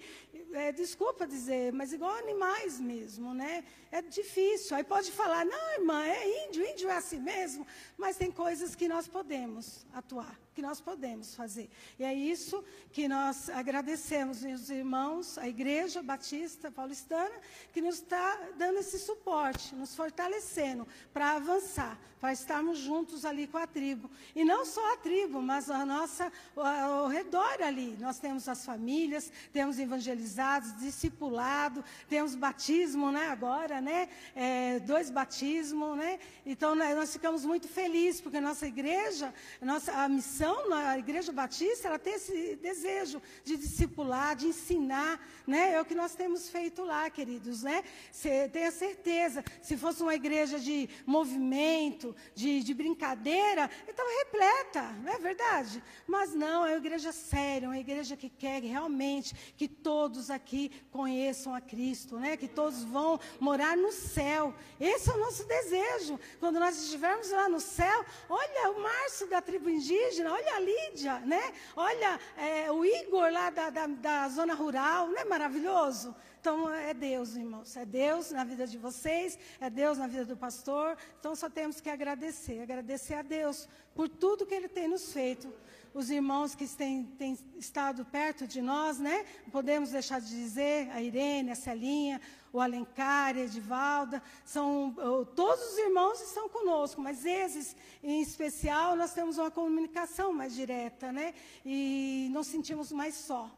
é, 0.53 0.71
desculpa 0.71 1.27
dizer, 1.35 1.71
mas 1.73 1.93
igual 1.97 2.13
animais 2.25 2.79
mesmo, 2.79 3.33
né? 3.33 3.63
É 3.91 4.01
difícil. 4.01 4.75
Aí 4.75 4.83
pode 4.83 5.11
falar, 5.11 5.43
não, 5.45 5.65
irmã, 5.79 5.99
é 6.05 6.45
índio, 6.45 6.61
índio 6.71 6.89
é 6.89 6.97
assim 6.97 7.19
mesmo, 7.19 7.65
mas 7.97 8.17
tem 8.17 8.31
coisas 8.31 8.75
que 8.75 8.87
nós 8.87 9.07
podemos 9.07 9.85
atuar 9.93 10.33
que 10.53 10.61
nós 10.61 10.81
podemos 10.81 11.33
fazer. 11.33 11.69
E 11.97 12.03
é 12.03 12.13
isso 12.13 12.63
que 12.91 13.07
nós 13.07 13.49
agradecemos 13.49 14.43
os 14.43 14.69
irmãos, 14.69 15.37
a 15.37 15.47
Igreja 15.47 16.03
Batista 16.03 16.69
Paulistana, 16.69 17.31
que 17.71 17.81
nos 17.81 17.95
está 17.95 18.37
dando 18.57 18.79
esse 18.79 18.99
suporte, 18.99 19.73
nos 19.75 19.95
fortalecendo 19.95 20.85
para 21.13 21.33
avançar, 21.33 21.97
para 22.19 22.33
estarmos 22.33 22.77
juntos 22.77 23.23
ali 23.25 23.47
com 23.47 23.57
a 23.57 23.65
tribo. 23.65 24.11
E 24.35 24.43
não 24.43 24.65
só 24.65 24.93
a 24.93 24.97
tribo, 24.97 25.41
mas 25.41 25.69
a 25.69 25.85
nossa, 25.85 26.31
ao 26.55 27.07
redor 27.07 27.61
ali. 27.61 27.97
Nós 27.99 28.19
temos 28.19 28.47
as 28.47 28.65
famílias, 28.65 29.31
temos 29.51 29.79
evangelizados, 29.79 30.77
discipulado, 30.77 31.83
temos 32.09 32.35
batismo, 32.35 33.09
né, 33.09 33.29
agora, 33.29 33.79
né, 33.81 34.09
é, 34.35 34.79
dois 34.79 35.09
batismos, 35.09 35.97
né. 35.97 36.19
Então, 36.45 36.75
né, 36.75 36.93
nós 36.93 37.13
ficamos 37.13 37.45
muito 37.45 37.67
felizes, 37.67 38.21
porque 38.21 38.39
nossa 38.39 38.67
igreja, 38.67 39.33
nossa 39.61 39.91
a 39.93 40.09
missão 40.09 40.40
missão 40.41 40.67
na 40.67 40.97
Igreja 40.97 41.31
Batista, 41.31 41.87
ela 41.87 41.99
tem 41.99 42.15
esse 42.15 42.55
desejo 42.55 43.21
de 43.43 43.55
discipular, 43.57 44.35
de 44.35 44.47
ensinar, 44.47 45.23
né? 45.45 45.73
É 45.73 45.81
o 45.81 45.85
que 45.85 45.93
nós 45.93 46.15
temos 46.15 46.49
feito 46.49 46.83
lá, 46.83 47.07
queridos, 47.11 47.61
né? 47.61 47.83
Cê, 48.11 48.49
tenha 48.49 48.71
certeza, 48.71 49.43
se 49.61 49.77
fosse 49.77 50.01
uma 50.01 50.15
igreja 50.15 50.59
de 50.59 50.89
movimento, 51.05 52.15
de, 52.33 52.63
de 52.63 52.73
brincadeira, 52.73 53.69
então 53.87 54.03
repleta, 54.17 54.81
não 55.03 55.13
é 55.13 55.19
verdade? 55.19 55.83
Mas 56.07 56.33
não, 56.33 56.65
é 56.65 56.71
uma 56.71 56.77
igreja 56.77 57.11
séria, 57.11 57.67
uma 57.67 57.77
igreja 57.77 58.17
que 58.17 58.29
quer 58.29 58.63
realmente 58.63 59.35
que 59.55 59.67
todos 59.67 60.31
aqui 60.31 60.71
conheçam 60.89 61.53
a 61.53 61.61
Cristo, 61.61 62.17
né? 62.17 62.35
Que 62.35 62.47
todos 62.47 62.83
vão 62.83 63.19
morar 63.39 63.77
no 63.77 63.91
céu. 63.91 64.55
Esse 64.79 65.11
é 65.11 65.13
o 65.13 65.19
nosso 65.19 65.45
desejo. 65.45 66.19
Quando 66.39 66.59
nós 66.59 66.81
estivermos 66.81 67.29
lá 67.29 67.47
no 67.47 67.59
céu, 67.59 68.03
olha 68.27 68.71
o 68.71 68.81
Márcio 68.81 69.29
da 69.29 69.39
tribo 69.39 69.69
indígena, 69.69 70.30
olha 70.31 70.55
a 70.55 70.59
Lídia, 70.59 71.19
né? 71.19 71.53
Olha 71.75 72.19
é, 72.37 72.71
o 72.71 72.83
Igor 72.85 73.31
lá 73.31 73.49
da, 73.49 73.69
da, 73.69 73.87
da 73.87 74.29
zona 74.29 74.53
rural, 74.53 75.07
não 75.07 75.17
é 75.17 75.25
maravilhoso? 75.25 76.15
Então 76.39 76.73
é 76.73 76.93
Deus, 76.93 77.35
irmãos, 77.35 77.75
é 77.77 77.85
Deus 77.85 78.31
na 78.31 78.43
vida 78.43 78.65
de 78.65 78.77
vocês, 78.77 79.37
é 79.59 79.69
Deus 79.69 79.97
na 79.97 80.07
vida 80.07 80.25
do 80.25 80.35
pastor. 80.35 80.97
Então 81.19 81.35
só 81.35 81.49
temos 81.49 81.79
que 81.79 81.89
agradecer, 81.89 82.61
agradecer 82.61 83.13
a 83.13 83.21
Deus 83.21 83.67
por 83.93 84.09
tudo 84.09 84.45
que 84.45 84.55
Ele 84.55 84.67
tem 84.67 84.87
nos 84.87 85.13
feito 85.13 85.53
os 85.93 86.09
irmãos 86.09 86.55
que 86.55 86.67
têm, 86.67 87.03
têm, 87.17 87.37
estado 87.57 88.05
perto 88.05 88.47
de 88.47 88.61
nós, 88.61 88.97
né? 88.97 89.25
Podemos 89.51 89.89
deixar 89.91 90.21
de 90.21 90.29
dizer, 90.29 90.89
a 90.91 91.01
Irene, 91.01 91.51
a 91.51 91.55
Celinha, 91.55 92.21
o 92.53 92.59
Alencar, 92.59 93.37
Edivalda, 93.37 94.21
são, 94.43 94.93
todos 95.35 95.71
os 95.71 95.77
irmãos 95.77 96.21
estão 96.21 96.49
conosco, 96.49 97.01
mas 97.01 97.25
esses, 97.25 97.75
em 98.03 98.21
especial, 98.21 98.95
nós 98.95 99.13
temos 99.13 99.37
uma 99.37 99.49
comunicação 99.49 100.33
mais 100.33 100.53
direta, 100.53 101.11
né? 101.11 101.33
E 101.65 102.29
nos 102.31 102.47
sentimos 102.47 102.91
mais 102.91 103.15
só. 103.15 103.49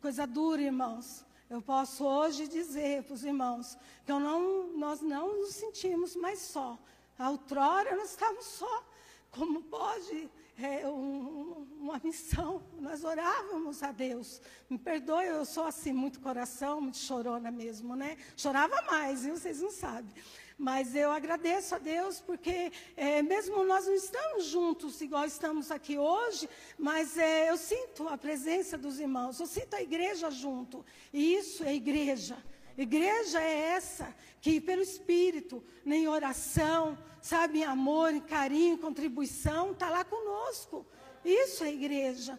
Coisa 0.00 0.26
dura, 0.26 0.62
irmãos. 0.62 1.24
Eu 1.48 1.62
posso 1.62 2.04
hoje 2.04 2.48
dizer 2.48 3.04
para 3.04 3.14
os 3.14 3.24
irmãos 3.24 3.78
que 4.04 4.12
não, 4.12 4.68
nós 4.76 5.00
não 5.00 5.40
nos 5.40 5.54
sentimos 5.54 6.16
mais 6.16 6.40
só. 6.40 6.76
Outrora 7.18 7.94
nós 7.96 8.10
estávamos 8.10 8.46
só. 8.46 8.84
Como 9.30 9.62
pode 9.62 10.28
é, 10.58 10.88
um, 10.88 11.66
uma 11.80 12.00
missão. 12.02 12.62
Nós 12.80 13.04
orávamos 13.04 13.82
a 13.82 13.92
Deus. 13.92 14.40
Me 14.68 14.78
perdoe, 14.78 15.26
eu 15.26 15.44
sou 15.44 15.64
assim, 15.64 15.92
muito 15.92 16.20
coração, 16.20 16.80
muito 16.80 16.98
chorona 16.98 17.50
mesmo, 17.50 17.94
né? 17.94 18.16
Chorava 18.36 18.80
mais, 18.82 19.24
viu? 19.24 19.36
Vocês 19.36 19.60
não 19.60 19.70
sabem. 19.70 20.12
Mas 20.58 20.94
eu 20.94 21.10
agradeço 21.10 21.74
a 21.74 21.78
Deus 21.78 22.18
porque, 22.18 22.72
é, 22.96 23.20
mesmo 23.22 23.62
nós 23.64 23.86
não 23.86 23.94
estamos 23.94 24.46
juntos 24.46 25.00
igual 25.02 25.26
estamos 25.26 25.70
aqui 25.70 25.98
hoje, 25.98 26.48
mas 26.78 27.18
é, 27.18 27.50
eu 27.50 27.58
sinto 27.58 28.08
a 28.08 28.16
presença 28.16 28.78
dos 28.78 28.98
irmãos, 28.98 29.38
eu 29.38 29.46
sinto 29.46 29.74
a 29.74 29.82
igreja 29.82 30.30
junto. 30.30 30.84
E 31.12 31.34
isso 31.34 31.62
é 31.62 31.74
igreja. 31.74 32.38
Igreja 32.76 33.40
é 33.40 33.74
essa 33.74 34.14
que, 34.40 34.60
pelo 34.60 34.82
Espírito, 34.82 35.62
em 35.84 36.08
oração, 36.08 36.96
sabe, 37.26 37.64
amor, 37.64 38.20
carinho, 38.20 38.78
contribuição, 38.78 39.72
está 39.72 39.90
lá 39.90 40.04
conosco. 40.04 40.86
Isso 41.24 41.64
é 41.64 41.72
igreja. 41.72 42.38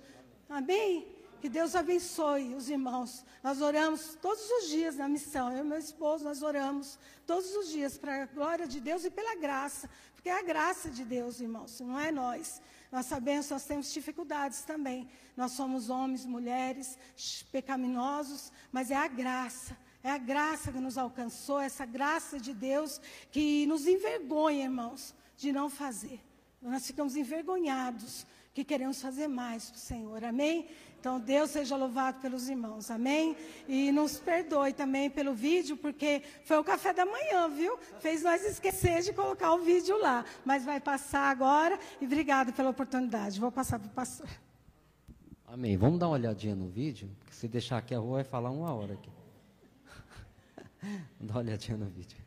Amém? 0.50 1.06
Que 1.42 1.50
Deus 1.50 1.76
abençoe 1.76 2.56
os 2.56 2.70
irmãos. 2.70 3.26
Nós 3.44 3.62
oramos 3.62 4.18
todos 4.22 4.50
os 4.50 4.70
dias 4.70 4.96
na 4.96 5.08
missão. 5.10 5.52
Eu 5.52 5.66
e 5.66 5.68
meu 5.68 5.78
esposo, 5.78 6.24
nós 6.24 6.42
oramos 6.42 6.98
todos 7.26 7.54
os 7.54 7.68
dias 7.68 7.98
para 7.98 8.24
a 8.24 8.26
glória 8.28 8.66
de 8.66 8.80
Deus 8.80 9.04
e 9.04 9.12
pela 9.12 9.36
graça. 9.36 9.90
Porque 10.16 10.30
é 10.30 10.40
a 10.40 10.42
graça 10.42 10.90
de 10.90 11.04
Deus, 11.04 11.42
irmãos, 11.42 11.80
não 11.82 12.00
é 12.00 12.10
nós. 12.10 12.62
Nós 12.90 13.06
sabemos, 13.08 13.50
nós 13.50 13.66
temos 13.66 13.92
dificuldades 13.94 14.62
também. 14.62 15.10
Nós 15.36 15.52
somos 15.52 15.90
homens, 15.90 16.26
mulheres, 16.26 16.98
pecaminosos, 17.52 18.54
mas 18.72 18.90
é 18.90 18.96
a 18.96 19.08
graça. 19.08 19.78
É 20.08 20.12
a 20.12 20.18
graça 20.18 20.72
que 20.72 20.80
nos 20.80 20.98
alcançou, 20.98 21.60
essa 21.60 21.86
graça 21.86 22.40
de 22.40 22.54
Deus 22.54 23.02
que 23.30 23.66
nos 23.66 23.86
envergonha, 23.86 24.64
irmãos, 24.64 25.14
de 25.36 25.52
não 25.52 25.70
fazer. 25.70 26.22
Nós 26.62 26.88
ficamos 26.88 27.18
envergonhados 27.18 28.26
que 28.54 28.64
queremos 28.64 29.02
fazer 29.02 29.28
mais 29.28 29.70
para 29.70 29.76
o 29.76 29.80
Senhor. 29.80 30.24
Amém? 30.24 30.66
Então, 30.98 31.20
Deus 31.20 31.50
seja 31.50 31.76
louvado 31.76 32.22
pelos 32.22 32.48
irmãos, 32.48 32.90
amém? 32.90 33.36
E 33.68 33.92
nos 33.92 34.18
perdoe 34.18 34.72
também 34.72 35.10
pelo 35.10 35.34
vídeo, 35.34 35.76
porque 35.76 36.24
foi 36.46 36.58
o 36.58 36.64
café 36.64 36.94
da 36.94 37.06
manhã, 37.06 37.50
viu? 37.50 37.78
Fez 38.00 38.24
nós 38.24 38.46
esquecer 38.46 39.02
de 39.02 39.12
colocar 39.12 39.56
o 39.56 39.60
vídeo 39.60 40.00
lá. 40.00 40.24
Mas 40.46 40.64
vai 40.64 40.80
passar 40.80 41.30
agora 41.30 41.78
e 42.00 42.06
obrigado 42.06 42.54
pela 42.54 42.70
oportunidade. 42.70 43.42
Vou 43.42 43.52
passar 43.52 43.78
para 43.78 43.90
o 43.90 43.92
pastor. 43.92 44.30
Amém. 45.46 45.76
Vamos 45.76 46.00
dar 46.00 46.08
uma 46.08 46.14
olhadinha 46.14 46.56
no 46.56 46.70
vídeo, 46.70 47.10
porque 47.20 47.34
se 47.34 47.46
deixar 47.46 47.80
aqui 47.80 47.94
a 47.94 48.00
rua 48.00 48.16
vai 48.16 48.24
falar 48.24 48.52
uma 48.52 48.74
hora 48.74 48.94
aqui. 48.94 49.17
Dar 51.20 51.36
uma 51.36 51.40
olhadinha 51.40 51.78
no 51.78 51.86
vídeo. 51.90 52.27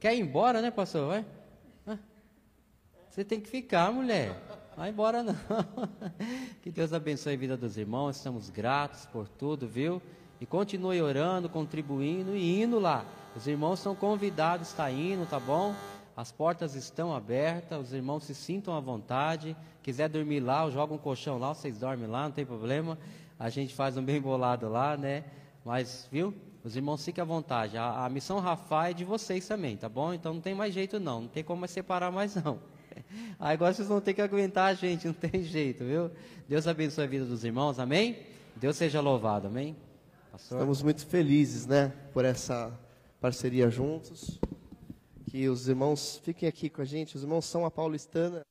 Quer 0.00 0.14
ir 0.16 0.20
embora, 0.20 0.62
né, 0.62 0.70
pastor? 0.70 1.08
Vai? 1.86 1.98
Você 3.10 3.22
tem 3.22 3.38
que 3.38 3.50
ficar, 3.50 3.92
mulher. 3.92 4.34
Vai 4.74 4.88
embora 4.88 5.22
não. 5.22 5.36
Que 6.62 6.70
Deus 6.70 6.94
abençoe 6.94 7.34
a 7.34 7.36
vida 7.36 7.54
dos 7.54 7.76
irmãos. 7.76 8.16
Estamos 8.16 8.48
gratos 8.48 9.04
por 9.04 9.28
tudo, 9.28 9.68
viu? 9.68 10.00
E 10.40 10.46
continue 10.46 11.02
orando, 11.02 11.50
contribuindo 11.50 12.34
e 12.34 12.62
indo 12.62 12.78
lá. 12.78 13.04
Os 13.36 13.46
irmãos 13.46 13.78
são 13.78 13.94
convidados, 13.94 14.68
está 14.68 14.90
indo, 14.90 15.28
tá 15.28 15.38
bom? 15.38 15.74
As 16.16 16.32
portas 16.32 16.74
estão 16.74 17.14
abertas, 17.14 17.88
os 17.88 17.92
irmãos 17.92 18.24
se 18.24 18.34
sintam 18.34 18.74
à 18.74 18.80
vontade. 18.80 19.54
Quiser 19.82 20.08
dormir 20.08 20.40
lá, 20.40 20.68
joga 20.70 20.94
um 20.94 20.98
colchão 20.98 21.38
lá, 21.38 21.52
vocês 21.52 21.78
dormem 21.78 22.08
lá, 22.08 22.24
não 22.24 22.32
tem 22.32 22.46
problema. 22.46 22.98
A 23.38 23.50
gente 23.50 23.74
faz 23.74 23.98
um 23.98 24.02
bem 24.02 24.18
bolado 24.18 24.66
lá, 24.66 24.96
né? 24.96 25.24
Mas, 25.62 26.08
viu? 26.10 26.34
Os 26.62 26.76
irmãos 26.76 27.04
fiquem 27.04 27.22
à 27.22 27.24
vontade. 27.24 27.76
A, 27.78 28.04
a, 28.04 28.08
missão 28.08 28.38
Rafa 28.38 28.90
é 28.90 28.92
de 28.92 29.04
vocês 29.04 29.46
também, 29.46 29.76
tá 29.76 29.88
bom? 29.88 30.12
Então 30.12 30.34
não 30.34 30.40
tem 30.40 30.54
mais 30.54 30.74
jeito 30.74 31.00
não, 31.00 31.22
não 31.22 31.28
tem 31.28 31.42
como 31.42 31.66
separar 31.66 32.10
mais 32.10 32.34
não. 32.34 32.60
Aí 33.38 33.54
agora 33.54 33.72
vocês 33.72 33.88
vão 33.88 34.00
ter 34.00 34.12
que 34.12 34.20
aguentar 34.20 34.70
a 34.70 34.74
gente, 34.74 35.06
não 35.06 35.14
tem 35.14 35.42
jeito, 35.42 35.84
viu? 35.84 36.10
Deus 36.46 36.66
abençoe 36.66 37.04
a 37.04 37.06
vida 37.06 37.24
dos 37.24 37.44
irmãos, 37.44 37.78
amém? 37.78 38.18
Deus 38.56 38.76
seja 38.76 39.00
louvado, 39.00 39.46
amém? 39.46 39.74
Pastor? 40.30 40.58
Estamos 40.58 40.82
muito 40.82 41.06
felizes, 41.06 41.66
né, 41.66 41.88
por 42.12 42.24
essa 42.24 42.78
parceria 43.20 43.70
juntos. 43.70 44.38
Que 45.30 45.48
os 45.48 45.68
irmãos 45.68 46.20
fiquem 46.24 46.48
aqui 46.48 46.68
com 46.68 46.82
a 46.82 46.84
gente. 46.84 47.16
Os 47.16 47.22
irmãos 47.22 47.44
são 47.44 47.64
a 47.64 47.70
paulistana, 47.70 48.44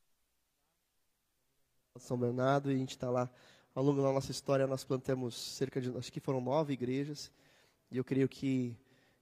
São 1.98 2.18
Bernardo, 2.18 2.72
e 2.72 2.76
a 2.76 2.78
gente 2.78 2.92
está 2.92 3.10
lá. 3.10 3.30
Ao 3.76 3.84
longo 3.84 4.02
da 4.02 4.12
nossa 4.12 4.32
história, 4.32 4.66
nós 4.66 4.84
plantamos 4.84 5.36
cerca 5.36 5.80
de, 5.80 5.96
acho 5.98 6.12
que 6.12 6.20
foram 6.20 6.42
nove 6.42 6.74
igrejas. 6.74 7.30
E 7.92 7.98
eu 7.98 8.04
creio 8.04 8.30
que 8.30 8.76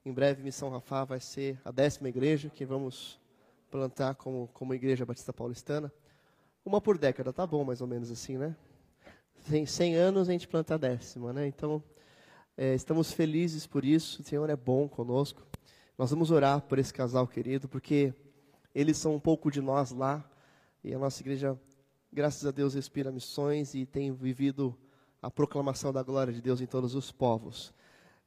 em 0.06 0.12
breve 0.12 0.44
Missão 0.44 0.70
Rafa 0.70 1.06
vai 1.06 1.20
ser 1.20 1.60
a 1.64 1.72
décima 1.72 2.10
igreja 2.10 2.50
que 2.50 2.66
vamos 2.66 3.20
plantar 3.72 4.16
como, 4.16 4.50
como 4.54 4.74
igreja 4.74 5.06
batista 5.06 5.32
paulistana. 5.32 5.92
Uma 6.66 6.82
por 6.82 6.98
década, 6.98 7.32
tá 7.32 7.48
bom 7.48 7.64
mais 7.64 7.80
ou 7.80 7.88
menos 7.88 8.12
assim, 8.12 8.38
né? 8.38 8.56
Em 9.52 9.66
100 9.66 9.96
anos 9.96 10.28
a 10.28 10.32
gente 10.34 10.48
planta 10.48 10.76
a 10.76 10.78
décima, 10.78 11.32
né? 11.32 11.48
Então, 11.48 11.82
é, 12.58 12.74
estamos 12.74 13.12
felizes 13.12 13.66
por 13.66 13.86
isso. 13.86 14.22
O 14.22 14.26
Senhor 14.26 14.50
é 14.50 14.56
bom 14.56 14.90
conosco. 14.90 15.46
Nós 15.98 16.10
vamos 16.10 16.30
orar 16.32 16.62
por 16.62 16.78
esse 16.78 16.94
casal 16.94 17.26
querido, 17.26 17.70
porque 17.70 18.14
eles 18.76 18.98
são 18.98 19.16
um 19.16 19.20
pouco 19.20 19.50
de 19.50 19.62
nós 19.62 19.92
lá. 19.92 20.30
E 20.84 20.94
a 20.94 21.00
nossa 21.00 21.22
igreja, 21.22 21.58
graças 22.12 22.46
a 22.46 22.52
Deus, 22.52 22.74
respira 22.74 23.12
missões 23.12 23.74
e 23.74 23.86
tem 23.86 24.14
vivido 24.14 24.78
a 25.22 25.32
proclamação 25.32 25.94
da 25.94 26.04
glória 26.04 26.34
de 26.34 26.42
Deus 26.42 26.60
em 26.60 26.66
todos 26.66 26.96
os 26.96 27.12
povos. 27.12 27.74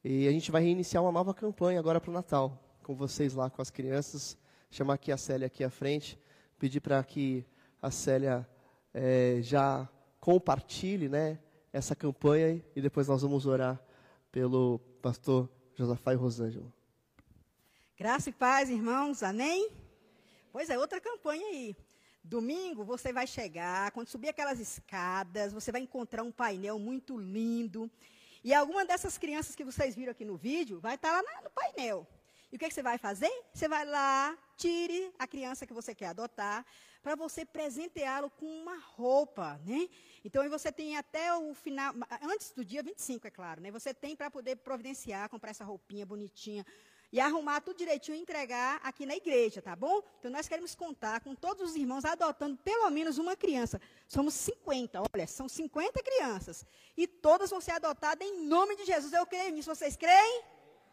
E 0.03 0.27
a 0.27 0.33
gente 0.33 0.51
vai 0.51 0.63
reiniciar 0.63 1.03
uma 1.03 1.13
nova 1.13 1.35
campanha 1.35 1.79
agora 1.79 2.01
para 2.01 2.11
o 2.11 2.15
Natal, 2.15 2.59
com 2.83 2.95
vocês 2.95 3.35
lá, 3.35 3.51
com 3.51 3.61
as 3.61 3.71
crianças. 3.71 4.37
Chamar 4.71 4.95
aqui 4.95 5.13
a 5.13 5.17
Célia 5.19 5.47
aqui 5.47 5.63
à 5.63 5.69
frente, 5.69 6.19
pedir 6.59 6.81
para 6.81 7.03
que 7.05 7.45
a 7.83 7.91
Célia 7.91 8.49
é, 8.95 9.41
já 9.43 9.87
compartilhe 10.19 11.07
né, 11.07 11.39
essa 11.71 11.95
campanha 11.95 12.65
e 12.75 12.81
depois 12.81 13.09
nós 13.09 13.21
vamos 13.21 13.45
orar 13.45 13.79
pelo 14.33 14.79
pastor 15.03 15.51
Josafá 15.75 16.15
e 16.15 16.17
Rosângela. 16.17 16.73
Graça 17.95 18.31
e 18.31 18.33
paz, 18.33 18.71
irmãos, 18.71 19.23
amém? 19.23 19.71
Pois 20.51 20.71
é, 20.71 20.79
outra 20.79 20.99
campanha 20.99 21.47
aí. 21.47 21.77
Domingo 22.25 22.85
você 22.85 23.13
vai 23.13 23.27
chegar, 23.27 23.91
quando 23.91 24.09
subir 24.09 24.31
aquelas 24.31 24.59
escadas, 24.61 25.53
você 25.53 25.71
vai 25.71 25.83
encontrar 25.83 26.23
um 26.23 26.33
painel 26.33 26.79
muito 26.79 27.19
lindo. 27.19 27.91
E 28.43 28.55
alguma 28.55 28.85
dessas 28.85 29.19
crianças 29.19 29.55
que 29.55 29.65
vocês 29.65 29.95
viram 29.95 30.13
aqui 30.13 30.25
no 30.25 30.37
vídeo 30.37 30.81
vai 30.81 30.95
estar 30.95 31.21
lá 31.21 31.43
no 31.43 31.51
painel. 31.51 32.07
E 32.51 32.57
o 32.57 32.59
que, 32.59 32.65
é 32.65 32.69
que 32.69 32.75
você 32.75 32.83
vai 32.83 32.99
fazer? 32.99 33.31
Você 33.53 33.69
vai 33.69 33.85
lá, 33.85 34.37
tire 34.57 35.13
a 35.19 35.27
criança 35.27 35.67
que 35.67 35.73
você 35.73 35.95
quer 35.95 36.07
adotar, 36.07 36.67
para 37.03 37.15
você 37.15 37.45
presenteá-lo 37.45 38.29
com 38.31 38.47
uma 38.47 38.77
roupa, 38.77 39.61
né? 39.65 39.89
Então, 40.25 40.49
você 40.51 40.73
tem 40.73 40.97
até 40.97 41.33
o 41.35 41.55
final, 41.55 41.95
antes 42.23 42.51
do 42.53 42.65
dia 42.65 42.83
25, 42.83 43.27
é 43.27 43.31
claro, 43.31 43.61
né? 43.61 43.71
Você 43.71 43.95
tem 43.95 44.17
para 44.17 44.31
poder 44.31 44.57
providenciar, 44.57 45.29
comprar 45.29 45.51
essa 45.51 45.65
roupinha 45.65 46.05
bonitinha, 46.05 46.67
e 47.13 47.19
arrumar 47.19 47.61
tudo 47.61 47.79
direitinho 47.79 48.17
e 48.17 48.21
entregar 48.21 48.81
aqui 48.83 49.05
na 49.05 49.17
igreja, 49.17 49.61
tá 49.61 49.75
bom? 49.75 50.03
Então 50.19 50.31
nós 50.31 50.47
queremos 50.47 50.75
contar 50.75 51.21
com 51.21 51.35
todos 51.35 51.71
os 51.71 51.77
irmãos 51.77 52.05
adotando 52.05 52.57
pelo 52.59 52.89
menos 52.91 53.19
uma 53.19 53.35
criança. 53.37 53.81
Somos 54.07 54.35
50, 54.35 55.03
olha, 55.13 55.27
são 55.27 55.49
50 55.49 56.03
crianças. 56.03 56.65
E 56.97 57.07
todas 57.07 57.51
vão 57.51 57.61
ser 57.61 57.73
adotadas 57.73 58.27
em 58.27 58.47
nome 58.47 58.77
de 58.77 58.85
Jesus. 58.85 59.13
Eu 59.13 59.27
creio 59.27 59.53
nisso. 59.53 59.75
Vocês 59.75 59.97
creem? 59.97 60.43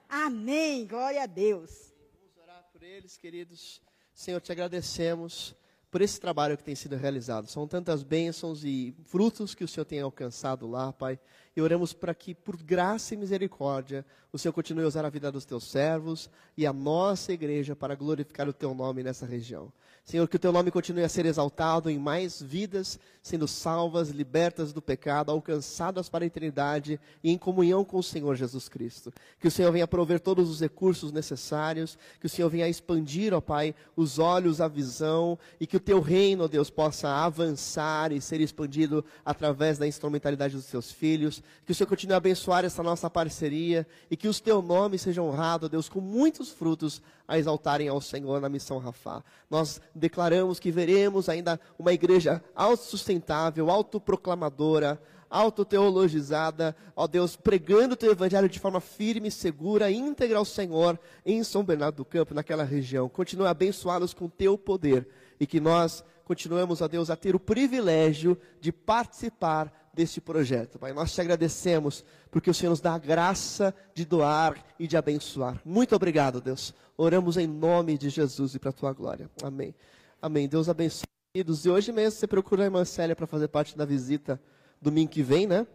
Amém. 0.09 0.87
Glória 0.87 1.23
a 1.23 1.25
Deus. 1.25 1.93
Vamos 2.19 2.37
orar 2.37 2.63
por 2.71 2.81
eles, 2.81 3.17
queridos. 3.17 3.81
Senhor, 4.13 4.41
te 4.41 4.51
agradecemos 4.51 5.55
por 5.91 6.01
esse 6.01 6.19
trabalho 6.19 6.57
que 6.57 6.63
tem 6.63 6.75
sido 6.75 6.95
realizado. 6.95 7.47
São 7.47 7.67
tantas 7.67 8.03
bênçãos 8.03 8.63
e 8.63 8.95
frutos 9.05 9.53
que 9.53 9.63
o 9.63 9.67
Senhor 9.67 9.85
tem 9.85 10.01
alcançado 10.01 10.67
lá, 10.67 10.91
Pai. 10.91 11.19
E 11.57 11.61
oramos 11.61 11.91
para 11.91 12.13
que, 12.13 12.35
por 12.35 12.55
graça 12.55 13.15
e 13.15 13.17
misericórdia, 13.17 14.05
o 14.31 14.37
Senhor 14.37 14.53
continue 14.53 14.83
a 14.83 14.87
usar 14.87 15.03
a 15.05 15.09
vida 15.09 15.31
dos 15.31 15.43
teus 15.43 15.63
servos 15.63 16.29
e 16.55 16.67
a 16.67 16.71
nossa 16.71 17.33
igreja 17.33 17.75
para 17.75 17.95
glorificar 17.95 18.47
o 18.47 18.53
teu 18.53 18.75
nome 18.75 19.01
nessa 19.01 19.25
região. 19.25 19.73
Senhor, 20.07 20.25
que 20.29 20.37
o 20.37 20.39
teu 20.39 20.53
nome 20.53 20.71
continue 20.71 21.03
a 21.03 21.09
ser 21.09 21.25
exaltado 21.25 21.89
em 21.89 21.99
mais 21.99 22.41
vidas, 22.41 22.97
sendo 23.21 23.45
salvas, 23.45 24.07
libertas 24.07 24.71
do 24.71 24.81
pecado, 24.81 25.33
alcançadas 25.33 26.07
para 26.07 26.23
a 26.23 26.27
eternidade 26.27 26.97
e 27.21 27.29
em 27.29 27.37
comunhão 27.37 27.83
com 27.83 27.97
o 27.97 28.03
Senhor 28.03 28.33
Jesus 28.33 28.69
Cristo. 28.69 29.11
Que 29.37 29.49
o 29.49 29.51
Senhor 29.51 29.69
venha 29.69 29.85
prover 29.85 30.21
todos 30.21 30.49
os 30.49 30.61
recursos 30.61 31.11
necessários, 31.11 31.97
que 32.21 32.25
o 32.25 32.29
Senhor 32.29 32.47
venha 32.47 32.69
expandir, 32.69 33.33
ó 33.33 33.41
Pai, 33.41 33.75
os 33.97 34.17
olhos, 34.17 34.61
a 34.61 34.69
visão, 34.69 35.37
e 35.59 35.67
que 35.67 35.75
o 35.75 35.79
teu 35.79 35.99
reino, 35.99 36.45
ó 36.45 36.47
Deus, 36.47 36.69
possa 36.69 37.09
avançar 37.09 38.13
e 38.13 38.21
ser 38.21 38.39
expandido 38.39 39.03
através 39.25 39.77
da 39.77 39.85
instrumentalidade 39.85 40.55
dos 40.55 40.67
teus 40.67 40.89
filhos. 40.89 41.43
Que 41.65 41.73
o 41.73 41.75
Senhor 41.75 41.89
continue 41.89 42.13
a 42.13 42.17
abençoar 42.17 42.63
essa 42.63 42.81
nossa 42.81 43.09
parceria 43.09 43.85
e 44.09 44.15
que 44.15 44.29
os 44.29 44.39
teu 44.39 44.61
nome 44.61 44.97
seja 44.97 45.21
honrado, 45.21 45.65
ó 45.65 45.69
Deus, 45.69 45.89
com 45.89 45.99
muitos 45.99 46.49
frutos 46.49 47.01
a 47.27 47.37
exaltarem 47.37 47.87
ao 47.87 47.99
Senhor 47.99 48.39
na 48.39 48.49
missão 48.49 48.77
Rafá. 48.77 49.23
Nós 49.49 49.81
declaramos 49.93 50.59
que 50.59 50.71
veremos 50.71 51.27
ainda 51.27 51.59
uma 51.77 51.91
igreja 51.91 52.41
autossustentável, 52.55 53.69
autoproclamadora, 53.69 55.01
autoteologizada, 55.29 56.75
ó 56.95 57.05
Deus, 57.05 57.35
pregando 57.35 57.93
o 57.93 57.97
teu 57.97 58.11
evangelho 58.11 58.47
de 58.47 58.59
forma 58.59 58.79
firme, 58.79 59.29
segura, 59.29 59.91
íntegra 59.91 60.37
ao 60.37 60.45
Senhor 60.45 60.97
em 61.25 61.43
São 61.43 61.63
Bernardo 61.63 61.97
do 61.97 62.05
Campo, 62.05 62.33
naquela 62.33 62.63
região. 62.63 63.09
Continua 63.09 63.49
a 63.49 63.51
abençoá-los 63.51 64.13
com 64.13 64.29
teu 64.29 64.57
poder 64.57 65.07
e 65.39 65.45
que 65.45 65.59
nós 65.59 66.03
continuemos, 66.23 66.81
ó 66.81 66.87
Deus, 66.87 67.09
a 67.09 67.15
ter 67.15 67.35
o 67.35 67.39
privilégio 67.39 68.37
de 68.59 68.71
participar 68.71 69.71
deste 69.97 70.21
projeto. 70.21 70.77
Pai, 70.77 70.93
nós 70.93 71.11
te 71.11 71.19
agradecemos 71.19 72.05
porque 72.29 72.51
o 72.51 72.53
Senhor 72.53 72.69
nos 72.69 72.79
dá 72.79 72.93
a 72.93 72.99
graça 72.99 73.73
de 73.95 74.05
doar 74.05 74.63
e 74.77 74.87
de 74.87 74.95
abençoar. 74.95 75.59
Muito 75.65 75.95
obrigado, 75.95 76.39
Deus. 76.39 76.71
Oramos 76.95 77.35
em 77.35 77.47
nome 77.47 77.97
de 77.97 78.09
Jesus 78.09 78.53
e 78.53 78.59
para 78.59 78.69
a 78.69 78.73
tua 78.73 78.93
glória. 78.93 79.29
Amém. 79.41 79.73
Amém. 80.21 80.47
Deus 80.47 80.69
abençoe. 80.69 81.07
E 81.33 81.43
hoje 81.67 81.91
mesmo 81.91 82.19
você 82.19 82.27
procura 82.27 82.63
a 82.63 82.65
irmã 82.65 82.85
Célia 82.85 83.15
para 83.15 83.25
fazer 83.25 83.47
parte 83.47 83.75
da 83.75 83.85
visita 83.85 84.39
domingo 84.79 85.09
que 85.09 85.23
vem, 85.23 85.47
né? 85.47 85.65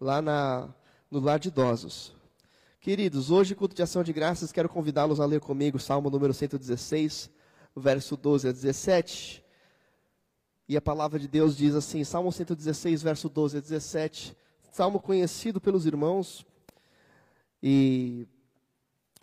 Lá 0.00 0.22
na, 0.22 0.68
no 1.10 1.18
lar 1.18 1.40
de 1.40 1.48
idosos. 1.48 2.14
Queridos, 2.80 3.32
hoje, 3.32 3.56
culto 3.56 3.74
de 3.74 3.82
ação 3.82 4.04
de 4.04 4.12
graças, 4.12 4.52
quero 4.52 4.68
convidá-los 4.68 5.18
a 5.18 5.26
ler 5.26 5.40
comigo 5.40 5.76
Salmo 5.76 6.08
número 6.08 6.32
116, 6.32 7.28
verso 7.74 8.16
12 8.16 8.48
a 8.48 8.52
17. 8.52 9.44
E 10.68 10.76
a 10.76 10.82
palavra 10.82 11.18
de 11.18 11.28
Deus 11.28 11.56
diz 11.56 11.76
assim, 11.76 12.02
Salmo 12.02 12.32
116, 12.32 13.00
verso 13.00 13.28
12 13.28 13.58
a 13.58 13.60
17, 13.60 14.36
salmo 14.72 14.98
conhecido 14.98 15.60
pelos 15.60 15.86
irmãos. 15.86 16.44
E 17.62 18.26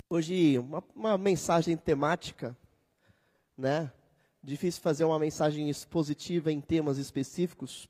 hoje 0.10 0.58
uma, 0.58 0.82
uma 0.96 1.18
mensagem 1.18 1.76
temática, 1.76 2.58
né? 3.58 3.92
Difícil 4.42 4.82
fazer 4.82 5.04
uma 5.04 5.20
mensagem 5.20 5.70
expositiva 5.70 6.50
em 6.50 6.62
temas 6.62 6.98
específicos. 6.98 7.90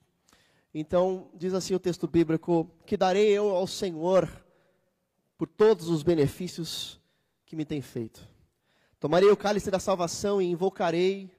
Então, 0.74 1.30
diz 1.36 1.54
assim 1.54 1.76
o 1.76 1.80
texto 1.80 2.08
bíblico: 2.08 2.68
Que 2.88 2.98
darei 2.98 3.30
eu 3.30 3.52
ao 3.52 3.68
Senhor 3.68 4.28
por 5.38 5.48
todos 5.48 5.90
os 5.90 6.02
benefícios 6.02 7.00
que 7.46 7.56
me 7.56 7.66
tem 7.66 7.82
feito. 7.82 8.28
Tomarei 9.00 9.30
o 9.30 9.38
cálice 9.38 9.70
da 9.70 9.80
salvação 9.80 10.42
e 10.42 10.46
invocarei 10.46 11.30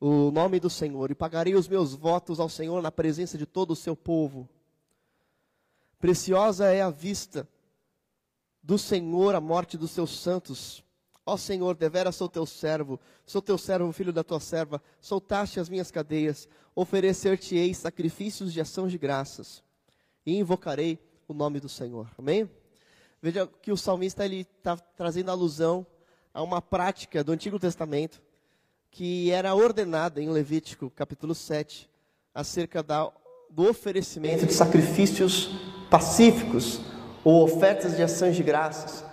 o 0.00 0.30
nome 0.30 0.60
do 0.60 0.68
Senhor 0.68 1.10
e 1.10 1.14
pagarei 1.14 1.54
os 1.54 1.68
meus 1.68 1.94
votos 1.94 2.38
ao 2.38 2.48
Senhor 2.48 2.82
na 2.82 2.92
presença 2.92 3.38
de 3.38 3.46
todo 3.46 3.70
o 3.70 3.76
seu 3.76 3.96
povo. 3.96 4.48
Preciosa 5.98 6.66
é 6.66 6.82
a 6.82 6.90
vista 6.90 7.48
do 8.62 8.76
Senhor 8.76 9.34
a 9.34 9.40
morte 9.40 9.78
dos 9.78 9.90
seus 9.90 10.18
santos. 10.18 10.84
Ó 11.24 11.36
Senhor, 11.36 11.74
devera 11.74 12.12
sou 12.12 12.28
teu 12.28 12.44
servo, 12.46 13.00
sou 13.24 13.40
teu 13.40 13.56
servo, 13.56 13.92
filho 13.92 14.12
da 14.12 14.22
tua 14.22 14.38
serva, 14.38 14.80
soltaste 15.00 15.58
as 15.58 15.68
minhas 15.68 15.90
cadeias, 15.90 16.48
oferecer-te-ei 16.74 17.74
sacrifícios 17.74 18.52
de 18.52 18.60
ação 18.60 18.86
de 18.86 18.96
graças, 18.96 19.64
e 20.24 20.36
invocarei 20.36 20.98
o 21.26 21.34
nome 21.34 21.58
do 21.58 21.68
Senhor. 21.68 22.08
Amém? 22.16 22.48
Veja 23.20 23.46
que 23.46 23.72
o 23.72 23.76
salmista 23.76 24.24
ele 24.24 24.46
está 24.58 24.76
trazendo 24.76 25.30
alusão 25.30 25.84
a 26.32 26.42
uma 26.42 26.62
prática 26.62 27.24
do 27.24 27.32
Antigo 27.32 27.58
Testamento, 27.58 28.22
que 28.90 29.30
era 29.30 29.54
ordenada 29.54 30.22
em 30.22 30.28
Levítico, 30.28 30.90
capítulo 30.90 31.34
7, 31.34 31.88
acerca 32.34 32.82
da, 32.82 33.10
do 33.50 33.68
oferecimento 33.68 34.46
de 34.46 34.52
sacrifícios 34.52 35.50
pacíficos 35.90 36.80
ou 37.24 37.42
ofertas 37.44 37.96
de 37.96 38.02
ações 38.02 38.36
de 38.36 38.42
graças. 38.42 39.04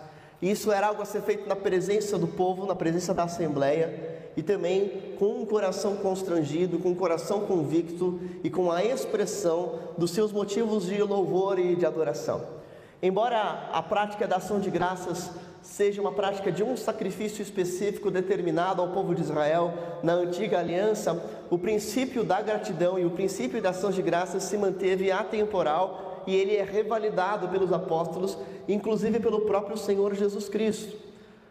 Isso 0.42 0.72
era 0.72 0.88
algo 0.88 1.02
a 1.02 1.06
ser 1.06 1.22
feito 1.22 1.48
na 1.48 1.56
presença 1.56 2.18
do 2.18 2.28
povo, 2.28 2.66
na 2.66 2.76
presença 2.76 3.14
da 3.14 3.24
assembleia 3.24 4.32
e 4.36 4.44
também 4.44 5.16
com 5.18 5.42
um 5.42 5.46
coração 5.46 5.96
constrangido, 5.98 6.80
com 6.80 6.90
um 6.90 6.96
coração 6.96 7.42
convicto 7.46 8.20
e 8.44 8.50
com 8.50 8.72
a 8.72 8.84
expressão 8.84 9.80
dos 9.98 10.12
seus 10.12 10.32
motivos 10.32 10.86
de 10.86 11.02
louvor 11.02 11.60
e 11.60 11.76
de 11.76 11.86
adoração. 11.86 12.63
Embora 13.04 13.68
a 13.74 13.84
prática 13.84 14.26
da 14.26 14.38
ação 14.38 14.62
de 14.62 14.70
graças 14.70 15.30
seja 15.62 16.00
uma 16.00 16.14
prática 16.14 16.50
de 16.50 16.64
um 16.64 16.78
sacrifício 16.78 17.42
específico 17.42 18.10
determinado 18.10 18.82
ao 18.82 18.94
povo 18.94 19.14
de 19.14 19.20
Israel 19.20 19.74
na 20.02 20.14
antiga 20.14 20.60
aliança, 20.60 21.22
o 21.50 21.58
princípio 21.58 22.24
da 22.24 22.42
gratidão 22.42 22.98
e 22.98 23.04
o 23.04 23.12
princípio 23.12 23.62
da 23.62 23.72
ação 23.72 23.92
de 23.92 24.02
graças 24.02 24.44
se 24.44 24.58
manteve 24.58 25.12
atemporal 25.12 26.24
e 26.26 26.34
ele 26.34 26.56
é 26.56 26.64
revalidado 26.64 27.50
pelos 27.50 27.74
apóstolos, 27.74 28.38
inclusive 28.70 29.20
pelo 29.20 29.42
próprio 29.42 29.78
Senhor 29.78 30.16
Jesus 30.16 30.48
Cristo. 30.48 30.96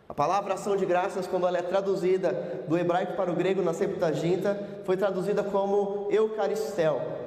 A 0.09 0.15
palavra 0.15 0.55
ação 0.55 0.75
de 0.75 0.87
graças, 0.87 1.27
quando 1.27 1.47
ela 1.47 1.59
é 1.59 1.63
traduzida 1.63 2.65
do 2.67 2.79
hebraico 2.79 3.13
para 3.13 3.31
o 3.31 3.37
grego 3.37 3.61
na 3.61 3.75
Septuaginta, 3.75 4.81
foi 4.87 4.97
traduzida 4.97 5.43
como 5.43 6.09
Eucaristel, 6.11 7.22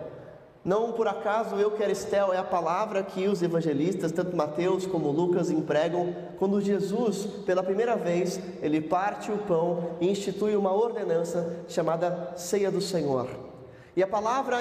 não 0.65 0.93
por 0.93 1.07
acaso 1.07 1.57
Eucaristel 1.57 2.33
é 2.33 2.37
a 2.37 2.43
palavra 2.43 3.03
que 3.03 3.27
os 3.27 3.43
evangelistas, 3.43 4.11
tanto 4.11 4.35
Mateus 4.35 4.87
como 4.87 5.11
Lucas, 5.11 5.51
empregam 5.51 6.15
quando 6.39 6.59
Jesus, 6.59 7.27
pela 7.45 7.61
primeira 7.61 7.95
vez, 7.95 8.39
ele 8.63 8.81
parte 8.81 9.31
o 9.31 9.37
pão 9.37 9.91
e 10.01 10.09
institui 10.09 10.55
uma 10.55 10.73
ordenança 10.73 11.63
chamada 11.67 12.33
Ceia 12.35 12.71
do 12.71 12.81
Senhor. 12.81 13.27
E 13.95 14.01
a 14.01 14.07
palavra 14.07 14.57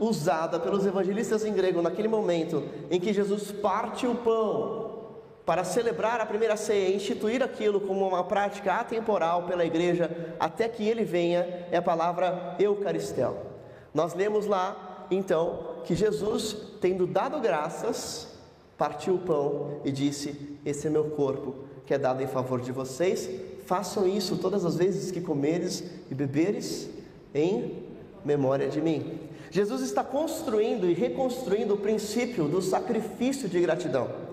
usada 0.00 0.58
pelos 0.58 0.84
evangelistas 0.84 1.44
em 1.44 1.52
grego 1.52 1.82
naquele 1.82 2.08
momento 2.08 2.64
em 2.90 2.98
que 2.98 3.12
Jesus 3.12 3.52
parte 3.52 4.08
o 4.08 4.16
pão 4.16 4.98
para 5.46 5.62
celebrar 5.62 6.20
a 6.20 6.26
primeira 6.26 6.56
ceia 6.56 6.88
e 6.88 6.96
instituir 6.96 7.44
aquilo 7.44 7.80
como 7.80 8.08
uma 8.08 8.24
prática 8.24 8.74
atemporal 8.74 9.44
pela 9.44 9.64
igreja 9.64 10.34
até 10.40 10.68
que 10.68 10.86
ele 10.86 11.04
venha, 11.04 11.66
é 11.70 11.76
a 11.76 11.82
palavra 11.82 12.56
Eucaristel. 12.58 13.46
Nós 13.94 14.14
lemos 14.14 14.44
lá 14.44 14.87
então 15.10 15.76
que 15.84 15.94
Jesus, 15.94 16.56
tendo 16.80 17.06
dado 17.06 17.40
graças, 17.40 18.28
partiu 18.76 19.14
o 19.14 19.18
pão 19.18 19.80
e 19.84 19.90
disse: 19.90 20.58
Esse 20.64 20.86
é 20.86 20.90
meu 20.90 21.04
corpo, 21.10 21.54
que 21.86 21.94
é 21.94 21.98
dado 21.98 22.22
em 22.22 22.26
favor 22.26 22.60
de 22.60 22.72
vocês. 22.72 23.28
Façam 23.66 24.06
isso 24.06 24.36
todas 24.36 24.64
as 24.64 24.76
vezes 24.76 25.10
que 25.10 25.20
comeres 25.20 25.84
e 26.10 26.14
beberes 26.14 26.88
em 27.34 27.82
memória 28.24 28.68
de 28.68 28.80
mim. 28.80 29.20
Jesus 29.50 29.82
está 29.82 30.04
construindo 30.04 30.88
e 30.88 30.94
reconstruindo 30.94 31.74
o 31.74 31.78
princípio 31.78 32.48
do 32.48 32.60
sacrifício 32.60 33.48
de 33.48 33.60
gratidão. 33.60 34.28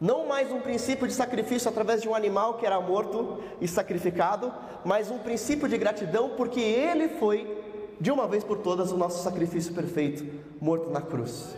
Não 0.00 0.26
mais 0.26 0.50
um 0.50 0.60
princípio 0.60 1.06
de 1.06 1.12
sacrifício 1.12 1.68
através 1.68 2.02
de 2.02 2.08
um 2.08 2.14
animal 2.14 2.54
que 2.54 2.66
era 2.66 2.80
morto 2.80 3.38
e 3.60 3.68
sacrificado, 3.68 4.52
mas 4.84 5.10
um 5.10 5.18
princípio 5.18 5.68
de 5.68 5.78
gratidão 5.78 6.30
porque 6.30 6.60
ele 6.60 7.08
foi 7.08 7.61
de 8.00 8.10
uma 8.10 8.26
vez 8.26 8.42
por 8.44 8.58
todas 8.58 8.92
o 8.92 8.96
nosso 8.96 9.22
sacrifício 9.22 9.74
perfeito, 9.74 10.24
morto 10.60 10.90
na 10.90 11.00
cruz. 11.00 11.54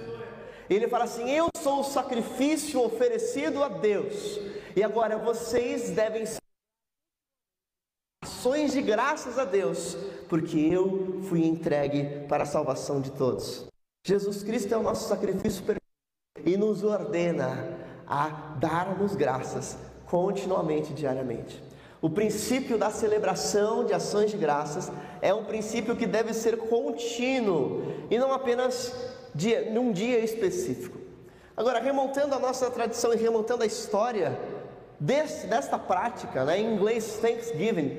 Ele 0.69 0.89
fala 0.89 1.05
assim: 1.05 1.31
Eu 1.31 1.49
sou 1.57 1.81
o 1.81 1.85
sacrifício 1.85 2.83
oferecido 2.83 3.63
a 3.63 3.69
Deus, 3.69 4.41
e 4.75 4.83
agora 4.83 5.19
vocês 5.19 5.91
devem 5.91 6.27
ser 6.27 6.39
ações 8.23 8.73
de 8.73 8.83
graças 8.83 9.39
a 9.39 9.45
Deus, 9.45 9.97
porque 10.29 10.59
eu 10.59 11.21
fui 11.29 11.47
entregue 11.47 12.27
para 12.29 12.43
a 12.43 12.47
salvação 12.47 13.01
de 13.01 13.11
todos. 13.11 13.67
Jesus 14.07 14.43
Cristo 14.43 14.75
é 14.75 14.77
o 14.77 14.83
nosso 14.83 15.09
sacrifício 15.09 15.63
perfeito 15.63 15.81
e 16.45 16.57
nos 16.57 16.85
ordena 16.85 17.75
a 18.07 18.29
darmos 18.59 19.15
graças 19.15 19.79
continuamente, 20.07 20.93
diariamente. 20.93 21.63
O 22.05 22.11
princípio 22.11 22.77
da 22.77 22.91
celebração 22.91 23.87
de 23.87 23.95
ações 23.95 24.31
de 24.31 24.37
graças 24.37 24.93
é 25.23 25.33
um 25.33 25.43
princípio 25.45 25.97
que 25.97 26.05
deve 26.05 26.35
ser 26.35 26.59
contínuo 26.59 27.81
e 28.11 28.19
não 28.19 28.31
apenas 28.31 28.95
dia, 29.35 29.71
num 29.71 29.91
dia 29.91 30.19
específico. 30.19 30.99
Agora, 31.57 31.81
remontando 31.81 32.35
a 32.35 32.39
nossa 32.39 32.71
tradição 32.71 33.15
e 33.15 33.17
remontando 33.17 33.63
a 33.63 33.67
história 33.67 34.39
desse, 35.01 35.47
desta 35.47 35.79
prática, 35.79 36.45
né, 36.45 36.61
em 36.61 36.75
inglês 36.75 37.21
Thanksgiving, 37.23 37.99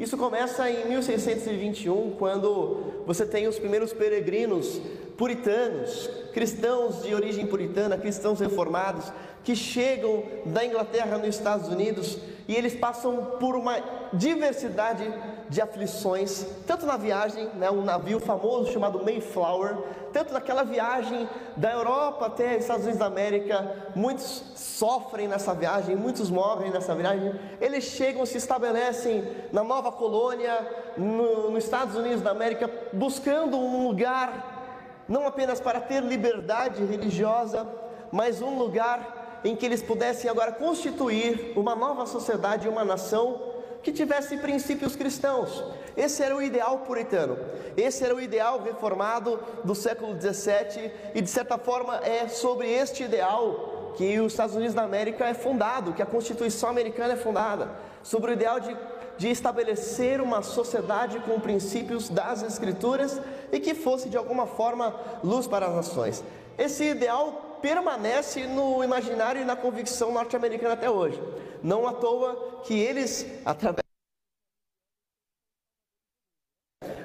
isso 0.00 0.16
começa 0.16 0.70
em 0.70 0.88
1621, 0.88 2.12
quando 2.18 3.02
você 3.06 3.26
tem 3.26 3.46
os 3.46 3.58
primeiros 3.58 3.92
peregrinos 3.92 4.80
puritanos, 5.14 6.08
cristãos 6.32 7.02
de 7.02 7.14
origem 7.14 7.46
puritana, 7.46 7.98
cristãos 7.98 8.40
reformados, 8.40 9.12
que 9.44 9.54
chegam 9.54 10.22
da 10.46 10.64
Inglaterra 10.64 11.18
nos 11.18 11.36
Estados 11.36 11.68
Unidos 11.68 12.16
e 12.48 12.56
eles 12.56 12.74
passam 12.74 13.36
por 13.38 13.54
uma 13.54 13.76
diversidade 14.14 15.04
de 15.50 15.60
aflições, 15.60 16.46
tanto 16.64 16.86
na 16.86 16.96
viagem, 16.96 17.46
né, 17.56 17.68
um 17.68 17.82
navio 17.82 18.20
famoso 18.20 18.72
chamado 18.72 19.04
Mayflower, 19.04 19.78
tanto 20.12 20.32
naquela 20.32 20.62
viagem 20.62 21.28
da 21.56 21.72
Europa 21.72 22.26
até 22.26 22.54
os 22.54 22.62
Estados 22.62 22.84
Unidos 22.84 23.00
da 23.00 23.06
América, 23.06 23.90
muitos 23.96 24.44
sofrem 24.54 25.26
nessa 25.26 25.52
viagem, 25.52 25.96
muitos 25.96 26.30
morrem 26.30 26.70
nessa 26.70 26.94
viagem. 26.94 27.34
Eles 27.60 27.82
chegam, 27.82 28.24
se 28.24 28.38
estabelecem 28.38 29.26
na 29.52 29.64
nova 29.64 29.90
colônia, 29.90 30.54
no, 30.96 31.50
nos 31.50 31.64
Estados 31.64 31.96
Unidos 31.96 32.22
da 32.22 32.30
América, 32.30 32.70
buscando 32.92 33.58
um 33.58 33.88
lugar, 33.88 35.02
não 35.08 35.26
apenas 35.26 35.60
para 35.60 35.80
ter 35.80 36.00
liberdade 36.00 36.84
religiosa, 36.84 37.66
mas 38.12 38.40
um 38.40 38.56
lugar 38.56 39.40
em 39.42 39.56
que 39.56 39.66
eles 39.66 39.82
pudessem 39.82 40.30
agora 40.30 40.52
constituir 40.52 41.54
uma 41.56 41.74
nova 41.74 42.06
sociedade, 42.06 42.68
uma 42.68 42.84
nação 42.84 43.49
que 43.82 43.92
tivesse 43.92 44.36
princípios 44.36 44.94
cristãos. 44.94 45.64
Esse 45.96 46.22
era 46.22 46.36
o 46.36 46.42
ideal 46.42 46.78
puritano, 46.80 47.38
esse 47.76 48.04
era 48.04 48.14
o 48.14 48.20
ideal 48.20 48.62
reformado 48.62 49.40
do 49.64 49.74
século 49.74 50.14
17 50.14 50.92
e 51.14 51.20
de 51.20 51.28
certa 51.28 51.58
forma 51.58 51.96
é 51.98 52.28
sobre 52.28 52.70
este 52.70 53.02
ideal 53.02 53.92
que 53.96 54.20
os 54.20 54.32
Estados 54.32 54.54
Unidos 54.54 54.74
da 54.74 54.82
América 54.82 55.26
é 55.26 55.34
fundado, 55.34 55.92
que 55.92 56.02
a 56.02 56.06
Constituição 56.06 56.68
americana 56.68 57.14
é 57.14 57.16
fundada, 57.16 57.70
sobre 58.02 58.30
o 58.30 58.34
ideal 58.34 58.60
de, 58.60 58.76
de 59.18 59.28
estabelecer 59.28 60.20
uma 60.20 60.42
sociedade 60.42 61.18
com 61.20 61.40
princípios 61.40 62.08
das 62.08 62.42
Escrituras 62.42 63.20
e 63.50 63.58
que 63.58 63.74
fosse 63.74 64.08
de 64.08 64.16
alguma 64.16 64.46
forma 64.46 64.94
luz 65.24 65.46
para 65.46 65.66
as 65.66 65.74
nações. 65.74 66.24
Esse 66.56 66.84
ideal 66.84 67.49
permanece 67.60 68.46
no 68.46 68.82
imaginário 68.82 69.42
e 69.42 69.44
na 69.44 69.56
convicção 69.56 70.12
norte-americana 70.12 70.74
até 70.74 70.90
hoje. 70.90 71.20
Não 71.62 71.86
à 71.86 71.92
toa 71.92 72.62
que 72.62 72.74
eles, 72.74 73.26
através. 73.44 73.84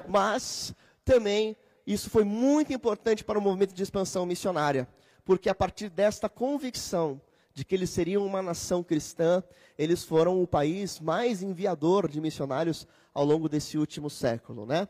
Mas 0.08 0.74
também 1.04 1.56
isso 1.86 2.10
foi 2.10 2.24
muito 2.24 2.74
importante 2.74 3.24
para 3.24 3.38
o 3.38 3.42
movimento 3.42 3.74
de 3.74 3.84
expansão 3.84 4.26
missionária, 4.26 4.88
porque 5.24 5.50
a 5.50 5.56
partir 5.56 5.90
desta 5.90 6.28
convicção 6.28 7.22
de 7.54 7.64
que 7.64 7.76
eles 7.76 7.90
seriam 7.90 8.26
uma 8.26 8.42
nação 8.42 8.84
cristã, 8.84 9.44
eles 9.78 10.04
foram 10.04 10.42
o 10.42 10.48
país 10.48 11.00
mais 11.00 11.42
enviador 11.42 12.08
de 12.10 12.20
missionários 12.20 12.88
ao 13.14 13.24
longo 13.24 13.48
desse 13.48 13.78
último 13.78 14.10
século, 14.10 14.66
né? 14.66 14.88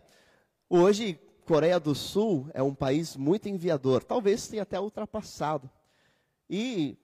Hoje, 0.67 1.19
Coreia 1.45 1.79
do 1.79 1.93
Sul 1.93 2.49
é 2.53 2.63
um 2.63 2.73
país 2.73 3.15
muito 3.15 3.47
enviador, 3.47 4.03
talvez 4.03 4.47
tenha 4.47 4.63
até 4.63 4.79
ultrapassado. 4.79 5.69
E 6.49 6.97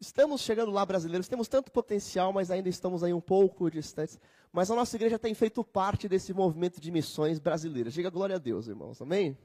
estamos 0.00 0.40
chegando 0.40 0.72
lá, 0.72 0.84
brasileiros, 0.84 1.28
temos 1.28 1.46
tanto 1.46 1.70
potencial, 1.70 2.32
mas 2.32 2.50
ainda 2.50 2.68
estamos 2.68 3.04
aí 3.04 3.12
um 3.12 3.20
pouco 3.20 3.70
distantes. 3.70 4.18
Mas 4.52 4.70
a 4.70 4.74
nossa 4.74 4.96
igreja 4.96 5.18
tem 5.18 5.32
feito 5.32 5.62
parte 5.62 6.08
desse 6.08 6.32
movimento 6.34 6.80
de 6.80 6.90
missões 6.90 7.38
brasileiras. 7.38 7.94
Diga 7.94 8.10
glória 8.10 8.36
a 8.36 8.38
Deus, 8.38 8.66
irmãos, 8.66 9.00
amém? 9.00 9.38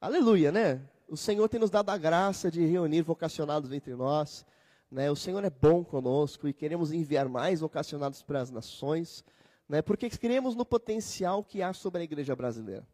Aleluia, 0.00 0.50
né? 0.50 0.82
O 1.08 1.16
Senhor 1.16 1.48
tem 1.48 1.60
nos 1.60 1.70
dado 1.70 1.90
a 1.90 1.96
graça 1.96 2.50
de 2.50 2.66
reunir 2.66 3.02
vocacionados 3.02 3.70
entre 3.72 3.94
nós. 3.94 4.44
Né? 4.90 5.08
O 5.10 5.16
Senhor 5.16 5.44
é 5.44 5.50
bom 5.50 5.84
conosco 5.84 6.48
e 6.48 6.52
queremos 6.52 6.92
enviar 6.92 7.28
mais 7.28 7.60
vocacionados 7.60 8.22
para 8.22 8.40
as 8.40 8.50
nações, 8.50 9.24
né? 9.68 9.82
porque 9.82 10.10
cremos 10.10 10.56
no 10.56 10.64
potencial 10.64 11.44
que 11.44 11.62
há 11.62 11.72
sobre 11.72 12.00
a 12.00 12.04
igreja 12.04 12.34
brasileira. 12.34 12.86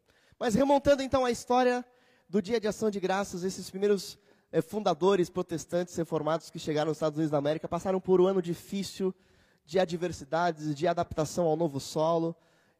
Mas 0.43 0.55
remontando 0.55 1.01
então 1.01 1.23
a 1.23 1.31
história 1.31 1.85
do 2.27 2.41
Dia 2.41 2.59
de 2.59 2.67
Ação 2.67 2.91
de 2.91 2.99
Graças, 2.99 3.45
esses 3.45 3.69
primeiros 3.69 4.19
é, 4.51 4.61
fundadores 4.61 5.29
protestantes 5.29 5.95
reformados 5.95 6.49
que 6.49 6.59
chegaram 6.59 6.89
nos 6.89 6.97
Estados 6.97 7.17
Unidos 7.17 7.31
da 7.31 7.37
América 7.37 7.65
passaram 7.65 7.97
por 7.97 8.19
um 8.19 8.27
ano 8.27 8.41
difícil 8.41 9.15
de 9.65 9.79
adversidades, 9.79 10.75
de 10.75 10.85
adaptação 10.85 11.45
ao 11.45 11.55
novo 11.55 11.79
solo. 11.79 12.35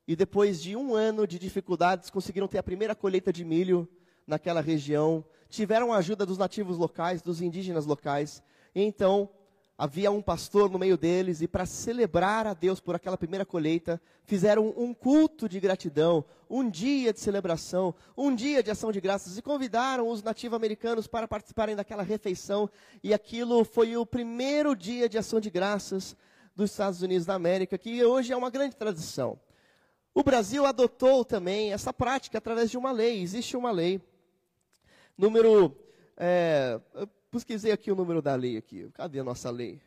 E 0.06 0.14
depois 0.14 0.62
de 0.62 0.76
um 0.76 0.94
ano 0.94 1.26
de 1.26 1.40
dificuldades, 1.40 2.10
conseguiram 2.10 2.50
ter 2.50 2.58
a 2.58 2.64
primeira 2.64 2.94
colheita 2.94 3.32
de 3.32 3.46
milho 3.46 3.88
naquela 4.28 4.60
região. 4.60 5.24
Tiveram 5.48 5.94
a 5.94 6.00
ajuda 6.00 6.26
dos 6.26 6.38
nativos 6.38 6.78
locais, 6.78 7.22
dos 7.22 7.42
indígenas 7.42 7.86
locais. 7.86 8.44
E 8.76 8.82
então 8.82 9.30
havia 9.78 10.12
um 10.12 10.22
pastor 10.22 10.70
no 10.70 10.78
meio 10.78 10.98
deles, 10.98 11.42
e 11.42 11.48
para 11.48 11.66
celebrar 11.66 12.46
a 12.46 12.54
Deus 12.54 12.80
por 12.80 12.96
aquela 12.96 13.18
primeira 13.18 13.46
colheita, 13.46 14.02
fizeram 14.24 14.74
um 14.78 14.94
culto 14.94 15.50
de 15.50 15.60
gratidão, 15.60 16.24
um 16.50 16.70
dia 16.70 17.12
de 17.12 17.20
celebração, 17.20 17.94
um 18.16 18.34
dia 18.34 18.62
de 18.62 18.70
ação 18.70 18.92
de 18.92 19.02
graças, 19.02 19.38
e 19.38 19.42
convidaram 19.42 20.08
os 20.08 20.22
nativo-americanos 20.22 21.08
para 21.08 21.28
participarem 21.28 21.76
daquela 21.76 22.04
refeição, 22.04 22.70
e 23.04 23.14
aquilo 23.14 23.66
foi 23.66 23.98
o 23.98 24.06
primeiro 24.06 24.76
dia 24.76 25.10
de 25.10 25.18
ação 25.18 25.40
de 25.40 25.50
graças 25.50 26.16
dos 26.56 26.70
Estados 26.70 27.02
Unidos 27.02 27.26
da 27.26 27.34
América, 27.34 27.78
que 27.78 28.04
hoje 28.06 28.32
é 28.32 28.38
uma 28.38 28.52
grande 28.52 28.76
tradição. 28.76 29.40
O 30.14 30.22
Brasil 30.22 30.66
adotou 30.66 31.26
também 31.26 31.74
essa 31.74 31.92
prática 31.92 32.38
através 32.38 32.70
de 32.70 32.78
uma 32.78 32.92
lei, 32.92 33.22
existe 33.22 33.58
uma 33.58 33.72
lei, 33.72 34.00
número. 35.18 35.76
É, 36.16 36.80
pesquisei 37.34 37.72
aqui 37.72 37.92
o 37.92 37.96
número 37.96 38.22
da 38.22 38.36
lei 38.36 38.58
aqui. 38.58 38.88
Cadê 38.94 39.20
a 39.20 39.24
nossa 39.24 39.50
lei? 39.50 39.82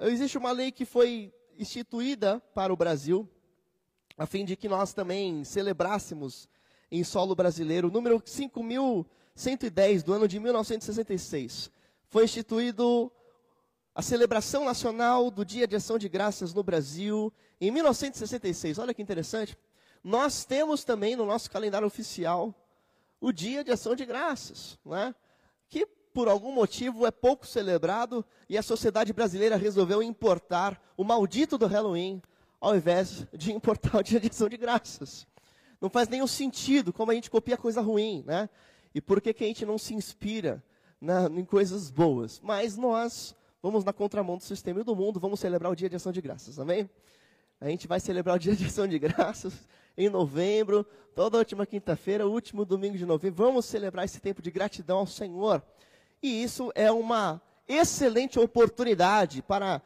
Existe 0.00 0.36
uma 0.36 0.50
lei 0.50 0.72
que 0.72 0.84
foi 0.84 1.32
instituída 1.56 2.40
para 2.52 2.72
o 2.72 2.76
Brasil, 2.76 3.28
a 4.18 4.26
fim 4.26 4.44
de 4.44 4.56
que 4.56 4.68
nós 4.68 4.92
também 4.92 5.44
celebrássemos 5.44 6.48
em 6.90 7.04
solo 7.04 7.36
brasileiro, 7.36 7.86
o 7.86 7.90
número 7.92 8.20
5110 8.26 10.02
do 10.02 10.12
ano 10.12 10.26
de 10.26 10.40
1966. 10.40 11.70
Foi 12.08 12.24
instituído 12.24 13.12
a 13.94 14.02
celebração 14.02 14.64
nacional 14.64 15.30
do 15.30 15.44
Dia 15.44 15.68
de 15.68 15.76
Ação 15.76 15.96
de 15.96 16.08
Graças 16.08 16.52
no 16.52 16.64
Brasil 16.64 17.32
em 17.60 17.70
1966. 17.70 18.78
Olha 18.78 18.92
que 18.92 19.00
interessante. 19.00 19.56
Nós 20.02 20.44
temos 20.44 20.82
também 20.82 21.14
no 21.14 21.24
nosso 21.24 21.48
calendário 21.48 21.86
oficial 21.86 22.52
o 23.20 23.30
Dia 23.30 23.62
de 23.62 23.70
Ação 23.70 23.94
de 23.94 24.04
Graças, 24.04 24.76
né? 24.84 25.14
que 25.68 25.86
por 26.12 26.28
algum 26.28 26.52
motivo, 26.52 27.06
é 27.06 27.10
pouco 27.10 27.46
celebrado 27.46 28.24
e 28.48 28.58
a 28.58 28.62
sociedade 28.62 29.12
brasileira 29.12 29.56
resolveu 29.56 30.02
importar 30.02 30.80
o 30.96 31.04
maldito 31.04 31.56
do 31.56 31.66
Halloween 31.66 32.22
ao 32.60 32.76
invés 32.76 33.26
de 33.32 33.52
importar 33.52 33.98
o 33.98 34.02
dia 34.02 34.20
de 34.20 34.28
ação 34.28 34.48
de 34.48 34.56
graças. 34.56 35.26
Não 35.80 35.90
faz 35.90 36.08
nenhum 36.08 36.28
sentido 36.28 36.92
como 36.92 37.10
a 37.10 37.14
gente 37.14 37.30
copia 37.30 37.56
coisa 37.56 37.80
ruim, 37.80 38.22
né? 38.24 38.48
E 38.94 39.00
por 39.00 39.20
que, 39.20 39.32
que 39.34 39.42
a 39.42 39.46
gente 39.46 39.66
não 39.66 39.78
se 39.78 39.94
inspira 39.94 40.62
na, 41.00 41.26
em 41.26 41.44
coisas 41.44 41.90
boas? 41.90 42.40
Mas 42.40 42.76
nós 42.76 43.34
vamos 43.60 43.84
na 43.84 43.92
contramão 43.92 44.36
do 44.36 44.44
sistema 44.44 44.80
e 44.80 44.84
do 44.84 44.94
mundo, 44.94 45.18
vamos 45.18 45.40
celebrar 45.40 45.72
o 45.72 45.74
dia 45.74 45.88
de 45.88 45.96
ação 45.96 46.12
de 46.12 46.20
graças, 46.20 46.58
amém? 46.58 46.88
A 47.60 47.68
gente 47.68 47.88
vai 47.88 47.98
celebrar 47.98 48.36
o 48.36 48.38
dia 48.38 48.54
de 48.54 48.66
ação 48.66 48.86
de 48.86 48.98
graças 48.98 49.54
em 49.96 50.08
novembro, 50.08 50.86
toda 51.14 51.38
última 51.38 51.66
quinta-feira, 51.66 52.26
último 52.26 52.64
domingo 52.64 52.96
de 52.96 53.06
novembro. 53.06 53.44
Vamos 53.44 53.66
celebrar 53.66 54.04
esse 54.04 54.20
tempo 54.20 54.42
de 54.42 54.50
gratidão 54.50 54.98
ao 54.98 55.06
Senhor. 55.06 55.62
E 56.22 56.42
isso 56.42 56.70
é 56.74 56.90
uma 56.90 57.42
excelente 57.66 58.38
oportunidade 58.38 59.42
para 59.42 59.82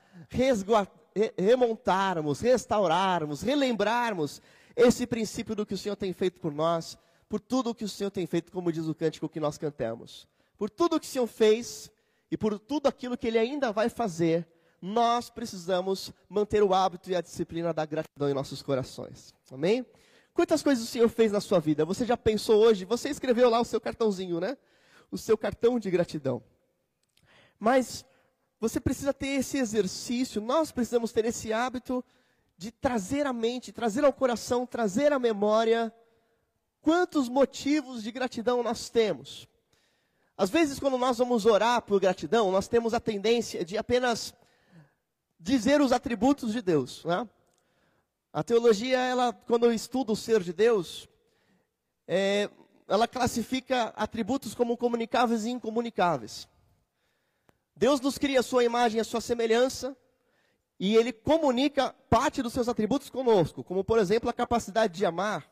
remontarmos, 1.38 2.40
restaurarmos, 2.40 3.40
relembrarmos 3.40 4.42
esse 4.74 5.06
princípio 5.06 5.54
do 5.54 5.64
que 5.64 5.74
o 5.74 5.78
Senhor 5.78 5.96
tem 5.96 6.12
feito 6.12 6.40
por 6.40 6.52
nós, 6.52 6.98
por 7.28 7.40
tudo 7.40 7.70
o 7.70 7.74
que 7.74 7.84
o 7.84 7.88
Senhor 7.88 8.10
tem 8.10 8.26
feito, 8.26 8.52
como 8.52 8.70
diz 8.70 8.86
o 8.86 8.94
cântico 8.94 9.28
que 9.28 9.40
nós 9.40 9.56
cantamos. 9.56 10.28
Por 10.58 10.68
tudo 10.68 10.96
o 10.96 11.00
que 11.00 11.06
o 11.06 11.10
Senhor 11.10 11.26
fez 11.26 11.90
e 12.30 12.36
por 12.36 12.58
tudo 12.58 12.86
aquilo 12.86 13.16
que 13.16 13.26
Ele 13.26 13.38
ainda 13.38 13.72
vai 13.72 13.88
fazer, 13.88 14.46
nós 14.80 15.30
precisamos 15.30 16.12
manter 16.28 16.62
o 16.62 16.74
hábito 16.74 17.10
e 17.10 17.16
a 17.16 17.20
disciplina 17.20 17.72
da 17.72 17.86
gratidão 17.86 18.28
em 18.28 18.34
nossos 18.34 18.62
corações. 18.62 19.34
Amém? 19.50 19.86
Quantas 20.34 20.62
coisas 20.62 20.84
o 20.84 20.86
Senhor 20.86 21.08
fez 21.08 21.32
na 21.32 21.40
sua 21.40 21.58
vida? 21.58 21.84
Você 21.86 22.04
já 22.04 22.16
pensou 22.16 22.60
hoje? 22.62 22.84
Você 22.84 23.08
escreveu 23.08 23.48
lá 23.48 23.58
o 23.58 23.64
seu 23.64 23.80
cartãozinho, 23.80 24.38
né? 24.38 24.56
O 25.10 25.18
seu 25.18 25.36
cartão 25.36 25.78
de 25.78 25.90
gratidão. 25.90 26.42
Mas 27.58 28.04
você 28.58 28.80
precisa 28.80 29.12
ter 29.12 29.28
esse 29.28 29.58
exercício, 29.58 30.40
nós 30.40 30.72
precisamos 30.72 31.12
ter 31.12 31.24
esse 31.24 31.52
hábito 31.52 32.04
de 32.56 32.70
trazer 32.70 33.26
à 33.26 33.32
mente, 33.32 33.72
trazer 33.72 34.04
ao 34.04 34.12
coração, 34.12 34.66
trazer 34.66 35.12
à 35.12 35.18
memória 35.18 35.92
quantos 36.80 37.28
motivos 37.28 38.02
de 38.02 38.10
gratidão 38.10 38.62
nós 38.62 38.88
temos. 38.88 39.48
Às 40.36 40.50
vezes, 40.50 40.78
quando 40.78 40.98
nós 40.98 41.18
vamos 41.18 41.46
orar 41.46 41.82
por 41.82 42.00
gratidão, 42.00 42.50
nós 42.50 42.68
temos 42.68 42.94
a 42.94 43.00
tendência 43.00 43.64
de 43.64 43.76
apenas 43.76 44.34
dizer 45.38 45.80
os 45.80 45.92
atributos 45.92 46.52
de 46.52 46.62
Deus. 46.62 47.04
Né? 47.04 47.28
A 48.32 48.42
teologia, 48.42 48.98
ela, 48.98 49.32
quando 49.32 49.64
eu 49.64 49.72
estudo 49.72 50.12
o 50.12 50.16
ser 50.16 50.42
de 50.42 50.52
Deus, 50.52 51.08
é, 52.06 52.50
ela 52.88 53.08
classifica 53.08 53.92
atributos 53.96 54.54
como 54.54 54.76
comunicáveis 54.76 55.44
e 55.44 55.50
incomunicáveis. 55.50 56.48
Deus 57.74 58.00
nos 58.00 58.16
cria 58.16 58.40
a 58.40 58.42
sua 58.42 58.64
imagem 58.64 59.00
a 59.00 59.04
sua 59.04 59.20
semelhança, 59.20 59.96
e 60.78 60.94
ele 60.94 61.12
comunica 61.12 61.94
parte 62.08 62.42
dos 62.42 62.52
seus 62.52 62.68
atributos 62.68 63.08
conosco, 63.08 63.64
como 63.64 63.82
por 63.82 63.98
exemplo 63.98 64.28
a 64.28 64.32
capacidade 64.32 64.94
de 64.94 65.06
amar, 65.06 65.50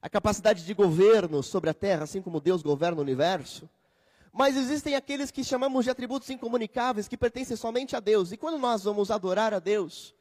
a 0.00 0.08
capacidade 0.08 0.64
de 0.64 0.74
governo 0.74 1.42
sobre 1.42 1.70
a 1.70 1.74
terra, 1.74 2.04
assim 2.04 2.20
como 2.20 2.40
Deus 2.40 2.62
governa 2.62 2.98
o 2.98 3.02
universo. 3.02 3.68
Mas 4.32 4.56
existem 4.56 4.96
aqueles 4.96 5.30
que 5.30 5.42
chamamos 5.42 5.84
de 5.84 5.90
atributos 5.90 6.28
incomunicáveis, 6.28 7.08
que 7.08 7.16
pertencem 7.16 7.56
somente 7.56 7.96
a 7.96 8.00
Deus. 8.00 8.32
E 8.32 8.36
quando 8.36 8.58
nós 8.58 8.84
vamos 8.84 9.10
adorar 9.10 9.54
a 9.54 9.58
Deus, 9.58 10.14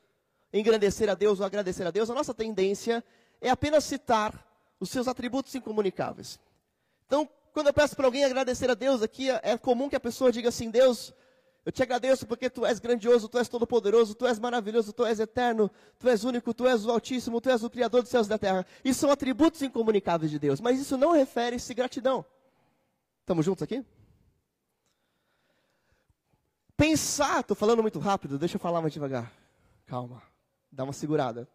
engrandecer 0.54 1.10
a 1.10 1.16
Deus 1.16 1.40
ou 1.40 1.46
agradecer 1.46 1.86
a 1.86 1.92
Deus, 1.92 2.10
a 2.10 2.14
nossa 2.14 2.34
tendência 2.34 3.04
é 3.42 3.50
apenas 3.50 3.84
citar 3.84 4.53
os 4.84 4.90
seus 4.90 5.08
atributos 5.08 5.56
incomunicáveis. 5.56 6.40
Então, 7.08 7.28
quando 7.54 7.68
eu 7.68 7.74
peço 7.74 7.96
para 7.96 8.06
alguém 8.06 8.26
agradecer 8.26 8.70
a 8.70 8.74
Deus 8.74 9.02
aqui, 9.02 9.30
é 9.30 9.58
comum 9.58 9.90
que 9.90 9.96
a 9.96 10.00
pessoa 10.00 10.32
diga 10.32 10.50
assim: 10.50 10.70
Deus, 10.70 11.14
eu 11.66 11.72
te 11.72 11.82
agradeço 11.82 12.28
porque 12.28 12.50
tu 12.50 12.66
és 12.66 12.80
grandioso, 12.80 13.30
tu 13.30 13.38
és 13.38 13.48
todo-poderoso, 13.48 14.14
tu 14.14 14.28
és 14.28 14.38
maravilhoso, 14.38 14.92
tu 14.92 15.06
és 15.06 15.20
eterno, 15.20 15.72
tu 15.98 16.10
és 16.10 16.24
único, 16.26 16.54
tu 16.54 16.68
és 16.68 16.86
o 16.86 16.92
Altíssimo, 16.92 17.40
tu 17.40 17.50
és 17.50 17.64
o 17.64 17.70
Criador 17.70 18.02
dos 18.02 18.12
céus 18.12 18.28
e 18.28 18.30
da 18.30 18.38
terra. 18.38 18.66
Isso 18.84 19.00
são 19.00 19.10
atributos 19.10 19.62
incomunicáveis 19.62 20.30
de 20.30 20.38
Deus, 20.38 20.60
mas 20.60 20.80
isso 20.80 20.98
não 20.98 21.12
refere-se 21.14 21.74
gratidão. 21.74 22.26
Estamos 23.22 23.46
juntos 23.46 23.64
aqui? 23.64 23.86
Pensar, 26.76 27.40
estou 27.40 27.56
falando 27.56 27.82
muito 27.82 28.00
rápido, 28.00 28.38
deixa 28.38 28.58
eu 28.58 28.60
falar 28.60 28.82
mais 28.82 28.92
devagar. 28.92 29.32
Calma, 29.86 30.22
dá 30.70 30.84
uma 30.84 30.92
segurada. 30.92 31.48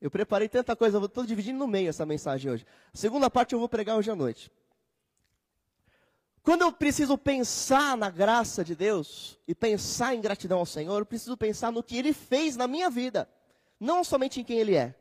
Eu 0.00 0.10
preparei 0.10 0.48
tanta 0.48 0.74
coisa, 0.74 0.98
estou 1.04 1.26
dividindo 1.26 1.58
no 1.58 1.66
meio 1.66 1.88
essa 1.88 2.06
mensagem 2.06 2.50
hoje. 2.50 2.66
A 2.92 2.96
segunda 2.96 3.28
parte 3.28 3.52
eu 3.52 3.58
vou 3.58 3.68
pregar 3.68 3.96
hoje 3.96 4.10
à 4.10 4.16
noite. 4.16 4.50
Quando 6.42 6.62
eu 6.62 6.72
preciso 6.72 7.18
pensar 7.18 7.96
na 7.98 8.08
graça 8.08 8.64
de 8.64 8.74
Deus 8.74 9.38
e 9.46 9.54
pensar 9.54 10.14
em 10.14 10.20
gratidão 10.20 10.58
ao 10.58 10.66
Senhor, 10.66 10.98
eu 10.98 11.06
preciso 11.06 11.36
pensar 11.36 11.70
no 11.70 11.82
que 11.82 11.98
Ele 11.98 12.14
fez 12.14 12.56
na 12.56 12.66
minha 12.66 12.88
vida. 12.88 13.28
não 13.78 14.04
somente 14.04 14.40
em 14.40 14.44
quem 14.44 14.58
ele 14.58 14.76
é. 14.76 14.94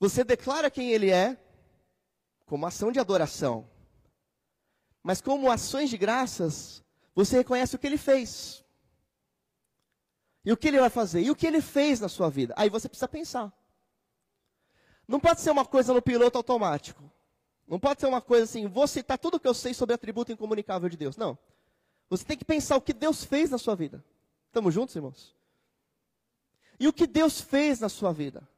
Você 0.00 0.24
declara 0.24 0.70
quem 0.70 0.90
ele 0.90 1.10
é 1.10 1.38
como 2.46 2.66
ação 2.66 2.90
de 2.90 2.98
adoração. 2.98 3.68
Mas 5.02 5.20
como 5.20 5.50
ações 5.50 5.88
de 5.88 5.96
graças, 5.96 6.82
você 7.14 7.36
reconhece 7.38 7.76
o 7.76 7.78
que 7.78 7.86
ele 7.86 7.96
fez. 7.96 8.64
E 10.44 10.52
o 10.52 10.56
que 10.56 10.68
ele 10.68 10.80
vai 10.80 10.90
fazer? 10.90 11.20
E 11.22 11.30
o 11.30 11.36
que 11.36 11.46
ele 11.46 11.60
fez 11.60 12.00
na 12.00 12.08
sua 12.08 12.30
vida? 12.30 12.54
Aí 12.56 12.70
você 12.70 12.88
precisa 12.88 13.08
pensar. 13.08 13.52
Não 15.06 15.20
pode 15.20 15.40
ser 15.40 15.50
uma 15.50 15.64
coisa 15.64 15.92
no 15.92 16.00
piloto 16.00 16.38
automático. 16.38 17.10
Não 17.66 17.78
pode 17.78 18.00
ser 18.00 18.06
uma 18.06 18.20
coisa 18.20 18.44
assim, 18.44 18.66
vou 18.66 18.86
citar 18.86 19.18
tudo 19.18 19.36
o 19.36 19.40
que 19.40 19.46
eu 19.46 19.54
sei 19.54 19.74
sobre 19.74 19.94
atributo 19.94 20.32
incomunicável 20.32 20.88
de 20.88 20.96
Deus. 20.96 21.16
Não. 21.16 21.38
Você 22.08 22.24
tem 22.24 22.36
que 22.36 22.44
pensar 22.44 22.76
o 22.76 22.80
que 22.80 22.92
Deus 22.92 23.22
fez 23.22 23.50
na 23.50 23.58
sua 23.58 23.76
vida. 23.76 24.04
Estamos 24.46 24.74
juntos, 24.74 24.96
irmãos? 24.96 25.36
E 26.78 26.88
o 26.88 26.92
que 26.92 27.06
Deus 27.06 27.40
fez 27.40 27.78
na 27.78 27.88
sua 27.88 28.12
vida? 28.12 28.48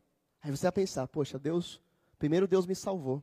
Aí 0.43 0.51
você 0.51 0.63
vai 0.63 0.73
pensar, 0.73 1.07
poxa, 1.09 1.39
Deus, 1.39 1.81
primeiro 2.19 2.49
Deus 2.49 2.67
me 2.67 2.75
salvou. 2.75 3.23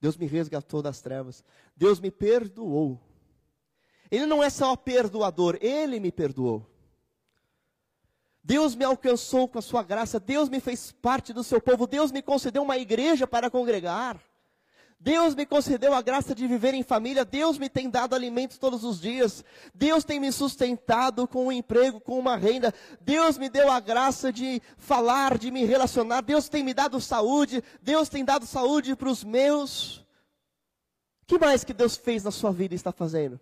Deus 0.00 0.16
me 0.16 0.26
resgatou 0.26 0.80
das 0.80 1.00
trevas. 1.00 1.44
Deus 1.76 2.00
me 2.00 2.10
perdoou. 2.10 2.98
Ele 4.10 4.26
não 4.26 4.42
é 4.42 4.48
só 4.48 4.74
perdoador, 4.76 5.58
ele 5.60 6.00
me 6.00 6.10
perdoou. 6.10 6.66
Deus 8.42 8.74
me 8.74 8.84
alcançou 8.84 9.46
com 9.46 9.58
a 9.58 9.62
sua 9.62 9.82
graça, 9.82 10.18
Deus 10.18 10.48
me 10.48 10.60
fez 10.60 10.92
parte 10.92 11.32
do 11.32 11.44
seu 11.44 11.60
povo, 11.60 11.86
Deus 11.86 12.10
me 12.10 12.22
concedeu 12.22 12.62
uma 12.62 12.78
igreja 12.78 13.26
para 13.26 13.50
congregar. 13.50 14.18
Deus 15.02 15.34
me 15.34 15.46
concedeu 15.46 15.94
a 15.94 16.02
graça 16.02 16.34
de 16.34 16.46
viver 16.46 16.74
em 16.74 16.82
família, 16.82 17.24
Deus 17.24 17.56
me 17.56 17.70
tem 17.70 17.88
dado 17.88 18.14
alimento 18.14 18.60
todos 18.60 18.84
os 18.84 19.00
dias, 19.00 19.42
Deus 19.74 20.04
tem 20.04 20.20
me 20.20 20.30
sustentado 20.30 21.26
com 21.26 21.46
um 21.46 21.52
emprego, 21.52 22.00
com 22.00 22.18
uma 22.18 22.36
renda, 22.36 22.72
Deus 23.00 23.38
me 23.38 23.48
deu 23.48 23.70
a 23.70 23.80
graça 23.80 24.30
de 24.30 24.60
falar, 24.76 25.38
de 25.38 25.50
me 25.50 25.64
relacionar, 25.64 26.20
Deus 26.20 26.50
tem 26.50 26.62
me 26.62 26.74
dado 26.74 27.00
saúde, 27.00 27.64
Deus 27.80 28.10
tem 28.10 28.22
dado 28.22 28.44
saúde 28.44 28.94
para 28.94 29.08
os 29.08 29.24
meus. 29.24 30.00
O 31.22 31.26
que 31.26 31.38
mais 31.38 31.64
que 31.64 31.72
Deus 31.72 31.96
fez 31.96 32.22
na 32.22 32.30
sua 32.30 32.52
vida 32.52 32.74
e 32.74 32.76
está 32.76 32.92
fazendo? 32.92 33.40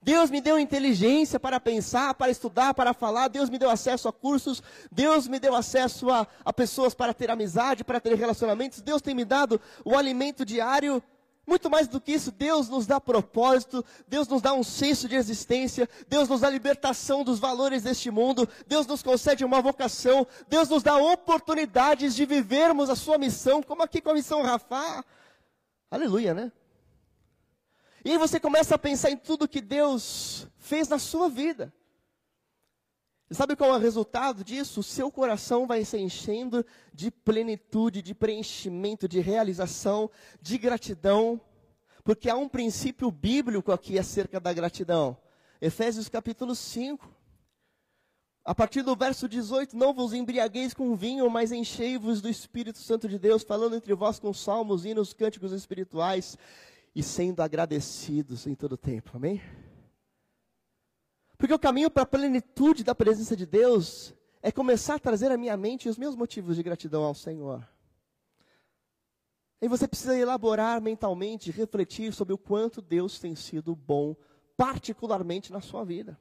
Deus 0.00 0.30
me 0.30 0.40
deu 0.40 0.58
inteligência 0.58 1.40
para 1.40 1.58
pensar, 1.58 2.14
para 2.14 2.30
estudar, 2.30 2.72
para 2.74 2.94
falar. 2.94 3.28
Deus 3.28 3.50
me 3.50 3.58
deu 3.58 3.70
acesso 3.70 4.08
a 4.08 4.12
cursos. 4.12 4.62
Deus 4.90 5.26
me 5.26 5.38
deu 5.38 5.54
acesso 5.54 6.10
a, 6.10 6.26
a 6.44 6.52
pessoas 6.52 6.94
para 6.94 7.12
ter 7.12 7.30
amizade, 7.30 7.84
para 7.84 8.00
ter 8.00 8.14
relacionamentos. 8.14 8.80
Deus 8.80 9.02
tem 9.02 9.14
me 9.14 9.24
dado 9.24 9.60
o 9.84 9.96
alimento 9.96 10.44
diário. 10.44 11.02
Muito 11.46 11.70
mais 11.70 11.88
do 11.88 11.98
que 11.98 12.12
isso, 12.12 12.30
Deus 12.30 12.68
nos 12.68 12.86
dá 12.86 13.00
propósito, 13.00 13.82
Deus 14.06 14.28
nos 14.28 14.42
dá 14.42 14.52
um 14.52 14.62
senso 14.62 15.08
de 15.08 15.16
existência, 15.16 15.88
Deus 16.06 16.28
nos 16.28 16.42
dá 16.42 16.50
libertação 16.50 17.24
dos 17.24 17.38
valores 17.38 17.84
deste 17.84 18.10
mundo, 18.10 18.46
Deus 18.66 18.86
nos 18.86 19.02
concede 19.02 19.46
uma 19.46 19.62
vocação, 19.62 20.26
Deus 20.46 20.68
nos 20.68 20.82
dá 20.82 20.98
oportunidades 20.98 22.14
de 22.14 22.26
vivermos 22.26 22.90
a 22.90 22.94
sua 22.94 23.16
missão, 23.16 23.62
como 23.62 23.82
aqui 23.82 24.02
com 24.02 24.10
a 24.10 24.14
missão 24.14 24.42
Rafa. 24.42 25.02
Aleluia, 25.90 26.34
né? 26.34 26.52
E 28.08 28.12
aí 28.12 28.16
você 28.16 28.40
começa 28.40 28.74
a 28.74 28.78
pensar 28.78 29.10
em 29.10 29.18
tudo 29.18 29.46
que 29.46 29.60
Deus 29.60 30.46
fez 30.56 30.88
na 30.88 30.98
sua 30.98 31.28
vida. 31.28 31.70
E 33.28 33.34
sabe 33.34 33.54
qual 33.54 33.74
é 33.74 33.76
o 33.76 33.78
resultado 33.78 34.42
disso? 34.42 34.80
O 34.80 34.82
seu 34.82 35.12
coração 35.12 35.66
vai 35.66 35.84
se 35.84 35.98
enchendo 35.98 36.64
de 36.90 37.10
plenitude, 37.10 38.00
de 38.00 38.14
preenchimento, 38.14 39.06
de 39.06 39.20
realização, 39.20 40.10
de 40.40 40.56
gratidão, 40.56 41.38
porque 42.02 42.30
há 42.30 42.34
um 42.34 42.48
princípio 42.48 43.10
bíblico 43.10 43.72
aqui 43.72 43.98
acerca 43.98 44.40
da 44.40 44.54
gratidão. 44.54 45.14
Efésios 45.60 46.08
capítulo 46.08 46.54
5. 46.54 47.06
A 48.42 48.54
partir 48.54 48.80
do 48.80 48.96
verso 48.96 49.28
18, 49.28 49.76
não 49.76 49.92
vos 49.92 50.14
embriagueis 50.14 50.72
com 50.72 50.96
vinho, 50.96 51.28
mas 51.28 51.52
enchei-vos 51.52 52.22
do 52.22 52.30
Espírito 52.30 52.78
Santo 52.78 53.06
de 53.06 53.18
Deus, 53.18 53.42
falando 53.42 53.76
entre 53.76 53.92
vós 53.92 54.18
com 54.18 54.32
salmos, 54.32 54.86
hinos, 54.86 55.12
cânticos 55.12 55.52
espirituais, 55.52 56.38
e 56.98 57.02
sendo 57.04 57.42
agradecidos 57.42 58.44
em 58.48 58.56
todo 58.56 58.76
tempo. 58.76 59.12
Amém? 59.14 59.40
Porque 61.38 61.54
o 61.54 61.58
caminho 61.58 61.88
para 61.88 62.02
a 62.02 62.06
plenitude 62.06 62.82
da 62.82 62.92
presença 62.92 63.36
de 63.36 63.46
Deus 63.46 64.12
é 64.42 64.50
começar 64.50 64.96
a 64.96 64.98
trazer 64.98 65.30
à 65.30 65.36
minha 65.36 65.56
mente 65.56 65.88
os 65.88 65.96
meus 65.96 66.16
motivos 66.16 66.56
de 66.56 66.62
gratidão 66.64 67.04
ao 67.04 67.14
Senhor. 67.14 67.64
E 69.62 69.68
você 69.68 69.86
precisa 69.86 70.18
elaborar 70.18 70.80
mentalmente, 70.80 71.52
refletir 71.52 72.12
sobre 72.12 72.34
o 72.34 72.38
quanto 72.38 72.82
Deus 72.82 73.20
tem 73.20 73.36
sido 73.36 73.76
bom, 73.76 74.16
particularmente 74.56 75.52
na 75.52 75.60
sua 75.60 75.84
vida. 75.84 76.18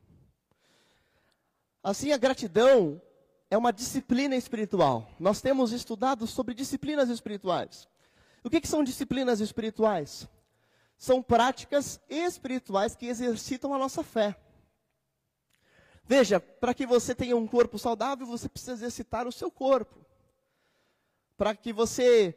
Assim, 1.81 2.11
a 2.11 2.17
gratidão 2.17 3.01
é 3.49 3.57
uma 3.57 3.73
disciplina 3.73 4.35
espiritual. 4.35 5.09
Nós 5.19 5.41
temos 5.41 5.71
estudado 5.71 6.27
sobre 6.27 6.53
disciplinas 6.53 7.09
espirituais. 7.09 7.87
O 8.43 8.49
que, 8.51 8.61
que 8.61 8.67
são 8.67 8.83
disciplinas 8.83 9.39
espirituais? 9.39 10.29
São 10.97 11.21
práticas 11.21 12.01
espirituais 12.09 12.95
que 12.95 13.05
exercitam 13.05 13.73
a 13.73 13.77
nossa 13.77 14.03
fé. 14.03 14.35
Veja, 16.03 16.39
para 16.39 16.73
que 16.73 16.85
você 16.85 17.13
tenha 17.13 17.35
um 17.35 17.45
corpo 17.45 17.77
saudável, 17.77 18.25
você 18.25 18.49
precisa 18.49 18.73
exercitar 18.73 19.27
o 19.27 19.31
seu 19.31 19.51
corpo. 19.51 20.05
Para 21.37 21.55
que 21.55 21.71
você 21.71 22.35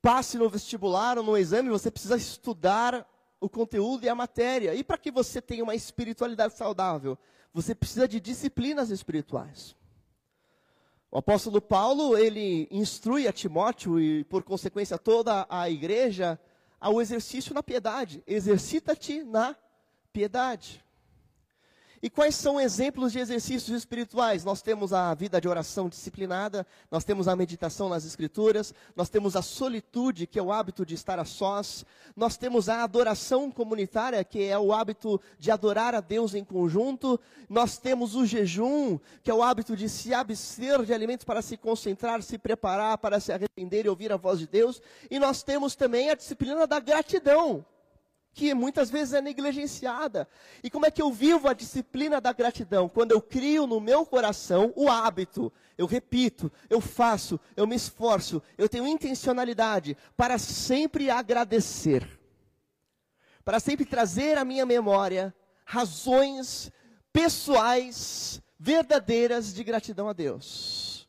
passe 0.00 0.38
no 0.38 0.48
vestibular 0.48 1.18
ou 1.18 1.24
no 1.24 1.36
exame, 1.36 1.70
você 1.70 1.90
precisa 1.90 2.16
estudar 2.16 3.06
o 3.40 3.48
conteúdo 3.48 4.04
e 4.04 4.08
a 4.08 4.14
matéria. 4.14 4.74
E 4.74 4.84
para 4.84 4.98
que 4.98 5.10
você 5.10 5.40
tenha 5.40 5.64
uma 5.64 5.74
espiritualidade 5.74 6.54
saudável, 6.54 7.18
você 7.52 7.74
precisa 7.74 8.06
de 8.06 8.20
disciplinas 8.20 8.90
espirituais. 8.90 9.74
O 11.10 11.18
apóstolo 11.18 11.60
Paulo, 11.60 12.16
ele 12.16 12.68
instrui 12.70 13.26
a 13.26 13.32
Timóteo 13.32 13.98
e, 13.98 14.22
por 14.24 14.44
consequência, 14.44 14.96
toda 14.96 15.44
a 15.50 15.68
igreja 15.68 16.38
ao 16.80 17.00
exercício 17.00 17.54
na 17.54 17.62
piedade. 17.62 18.22
Exercita-te 18.26 19.22
na 19.22 19.54
piedade. 20.12 20.82
E 22.02 22.08
quais 22.08 22.34
são 22.34 22.58
exemplos 22.58 23.12
de 23.12 23.18
exercícios 23.18 23.76
espirituais? 23.76 24.42
Nós 24.42 24.62
temos 24.62 24.90
a 24.90 25.12
vida 25.12 25.38
de 25.38 25.46
oração 25.46 25.86
disciplinada, 25.86 26.66
nós 26.90 27.04
temos 27.04 27.28
a 27.28 27.36
meditação 27.36 27.90
nas 27.90 28.06
Escrituras, 28.06 28.72
nós 28.96 29.10
temos 29.10 29.36
a 29.36 29.42
solitude, 29.42 30.26
que 30.26 30.38
é 30.38 30.42
o 30.42 30.50
hábito 30.50 30.86
de 30.86 30.94
estar 30.94 31.18
a 31.18 31.26
sós, 31.26 31.84
nós 32.16 32.38
temos 32.38 32.70
a 32.70 32.82
adoração 32.82 33.50
comunitária, 33.50 34.24
que 34.24 34.44
é 34.44 34.58
o 34.58 34.72
hábito 34.72 35.20
de 35.38 35.50
adorar 35.50 35.94
a 35.94 36.00
Deus 36.00 36.34
em 36.34 36.42
conjunto, 36.42 37.20
nós 37.50 37.76
temos 37.76 38.14
o 38.14 38.24
jejum, 38.24 38.98
que 39.22 39.30
é 39.30 39.34
o 39.34 39.42
hábito 39.42 39.76
de 39.76 39.86
se 39.86 40.14
abster 40.14 40.82
de 40.86 40.94
alimentos 40.94 41.24
para 41.24 41.42
se 41.42 41.58
concentrar, 41.58 42.22
se 42.22 42.38
preparar 42.38 42.96
para 42.96 43.20
se 43.20 43.30
arrepender 43.30 43.84
e 43.84 43.90
ouvir 43.90 44.10
a 44.10 44.16
voz 44.16 44.38
de 44.38 44.46
Deus, 44.46 44.80
e 45.10 45.18
nós 45.18 45.42
temos 45.42 45.76
também 45.76 46.08
a 46.08 46.14
disciplina 46.14 46.66
da 46.66 46.80
gratidão, 46.80 47.62
que 48.32 48.54
muitas 48.54 48.90
vezes 48.90 49.14
é 49.14 49.20
negligenciada. 49.20 50.28
E 50.62 50.70
como 50.70 50.86
é 50.86 50.90
que 50.90 51.02
eu 51.02 51.12
vivo 51.12 51.48
a 51.48 51.52
disciplina 51.52 52.20
da 52.20 52.32
gratidão? 52.32 52.88
Quando 52.88 53.12
eu 53.12 53.20
crio 53.20 53.66
no 53.66 53.80
meu 53.80 54.06
coração 54.06 54.72
o 54.76 54.88
hábito, 54.88 55.52
eu 55.76 55.86
repito, 55.86 56.50
eu 56.68 56.80
faço, 56.80 57.40
eu 57.56 57.66
me 57.66 57.74
esforço, 57.74 58.42
eu 58.56 58.68
tenho 58.68 58.86
intencionalidade 58.86 59.96
para 60.16 60.38
sempre 60.38 61.10
agradecer, 61.10 62.06
para 63.44 63.58
sempre 63.58 63.84
trazer 63.84 64.38
à 64.38 64.44
minha 64.44 64.66
memória 64.66 65.34
razões 65.64 66.70
pessoais, 67.12 68.40
verdadeiras 68.58 69.52
de 69.52 69.64
gratidão 69.64 70.08
a 70.08 70.12
Deus. 70.12 71.08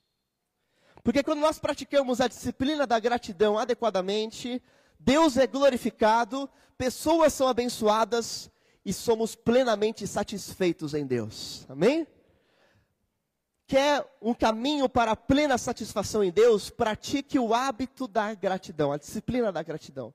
Porque 1.03 1.23
quando 1.23 1.39
nós 1.39 1.59
praticamos 1.59 2.21
a 2.21 2.27
disciplina 2.27 2.85
da 2.85 2.99
gratidão 2.99 3.57
adequadamente, 3.57 4.61
Deus 4.99 5.35
é 5.35 5.47
glorificado, 5.47 6.49
pessoas 6.81 7.31
são 7.31 7.47
abençoadas 7.47 8.49
e 8.83 8.91
somos 8.91 9.35
plenamente 9.35 10.07
satisfeitos 10.07 10.95
em 10.95 11.05
Deus. 11.05 11.63
Amém? 11.69 12.07
Quer 13.67 14.03
um 14.19 14.33
caminho 14.33 14.89
para 14.89 15.15
plena 15.15 15.59
satisfação 15.59 16.23
em 16.23 16.31
Deus? 16.31 16.71
Pratique 16.71 17.37
o 17.37 17.53
hábito 17.53 18.07
da 18.07 18.33
gratidão, 18.33 18.91
a 18.91 18.97
disciplina 18.97 19.51
da 19.51 19.61
gratidão. 19.61 20.11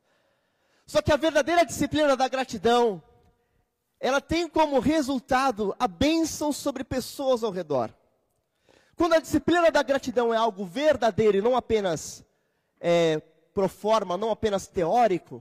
Só 0.85 1.01
que 1.01 1.13
a 1.13 1.17
verdadeira 1.17 1.65
disciplina 1.65 2.17
da 2.17 2.27
gratidão, 2.27 3.01
ela 4.01 4.21
tem 4.21 4.49
como 4.49 4.81
resultado 4.81 5.73
a 5.79 5.87
bênção 5.87 6.53
sobre 6.53 6.83
pessoas 6.83 7.45
ao 7.45 7.53
redor. 7.53 7.95
Quando 8.97 9.13
a 9.13 9.21
disciplina 9.21 9.71
da 9.71 9.85
gratidão 9.85 10.35
é 10.35 10.37
algo 10.37 10.65
verdadeiro 10.65 11.39
e 11.39 11.43
não 11.43 11.55
apenas 11.55 12.25
é, 12.81 13.23
pro 13.55 13.69
forma, 13.69 14.17
não 14.17 14.33
apenas 14.33 14.67
teórico, 14.67 15.41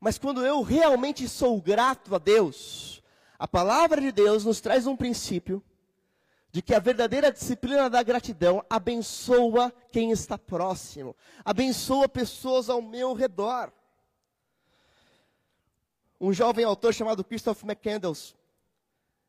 mas 0.00 0.18
quando 0.18 0.44
eu 0.44 0.62
realmente 0.62 1.28
sou 1.28 1.60
grato 1.60 2.14
a 2.14 2.18
Deus, 2.18 3.02
a 3.38 3.48
palavra 3.48 4.00
de 4.00 4.12
Deus 4.12 4.44
nos 4.44 4.60
traz 4.60 4.86
um 4.86 4.96
princípio 4.96 5.62
de 6.50 6.62
que 6.62 6.74
a 6.74 6.78
verdadeira 6.78 7.30
disciplina 7.30 7.90
da 7.90 8.02
gratidão 8.02 8.64
abençoa 8.70 9.72
quem 9.92 10.10
está 10.10 10.38
próximo, 10.38 11.14
abençoa 11.44 12.08
pessoas 12.08 12.70
ao 12.70 12.80
meu 12.80 13.12
redor. 13.12 13.72
Um 16.18 16.32
jovem 16.32 16.64
autor 16.64 16.94
chamado 16.94 17.22
Christopher 17.22 17.68
McCandles, 17.68 18.34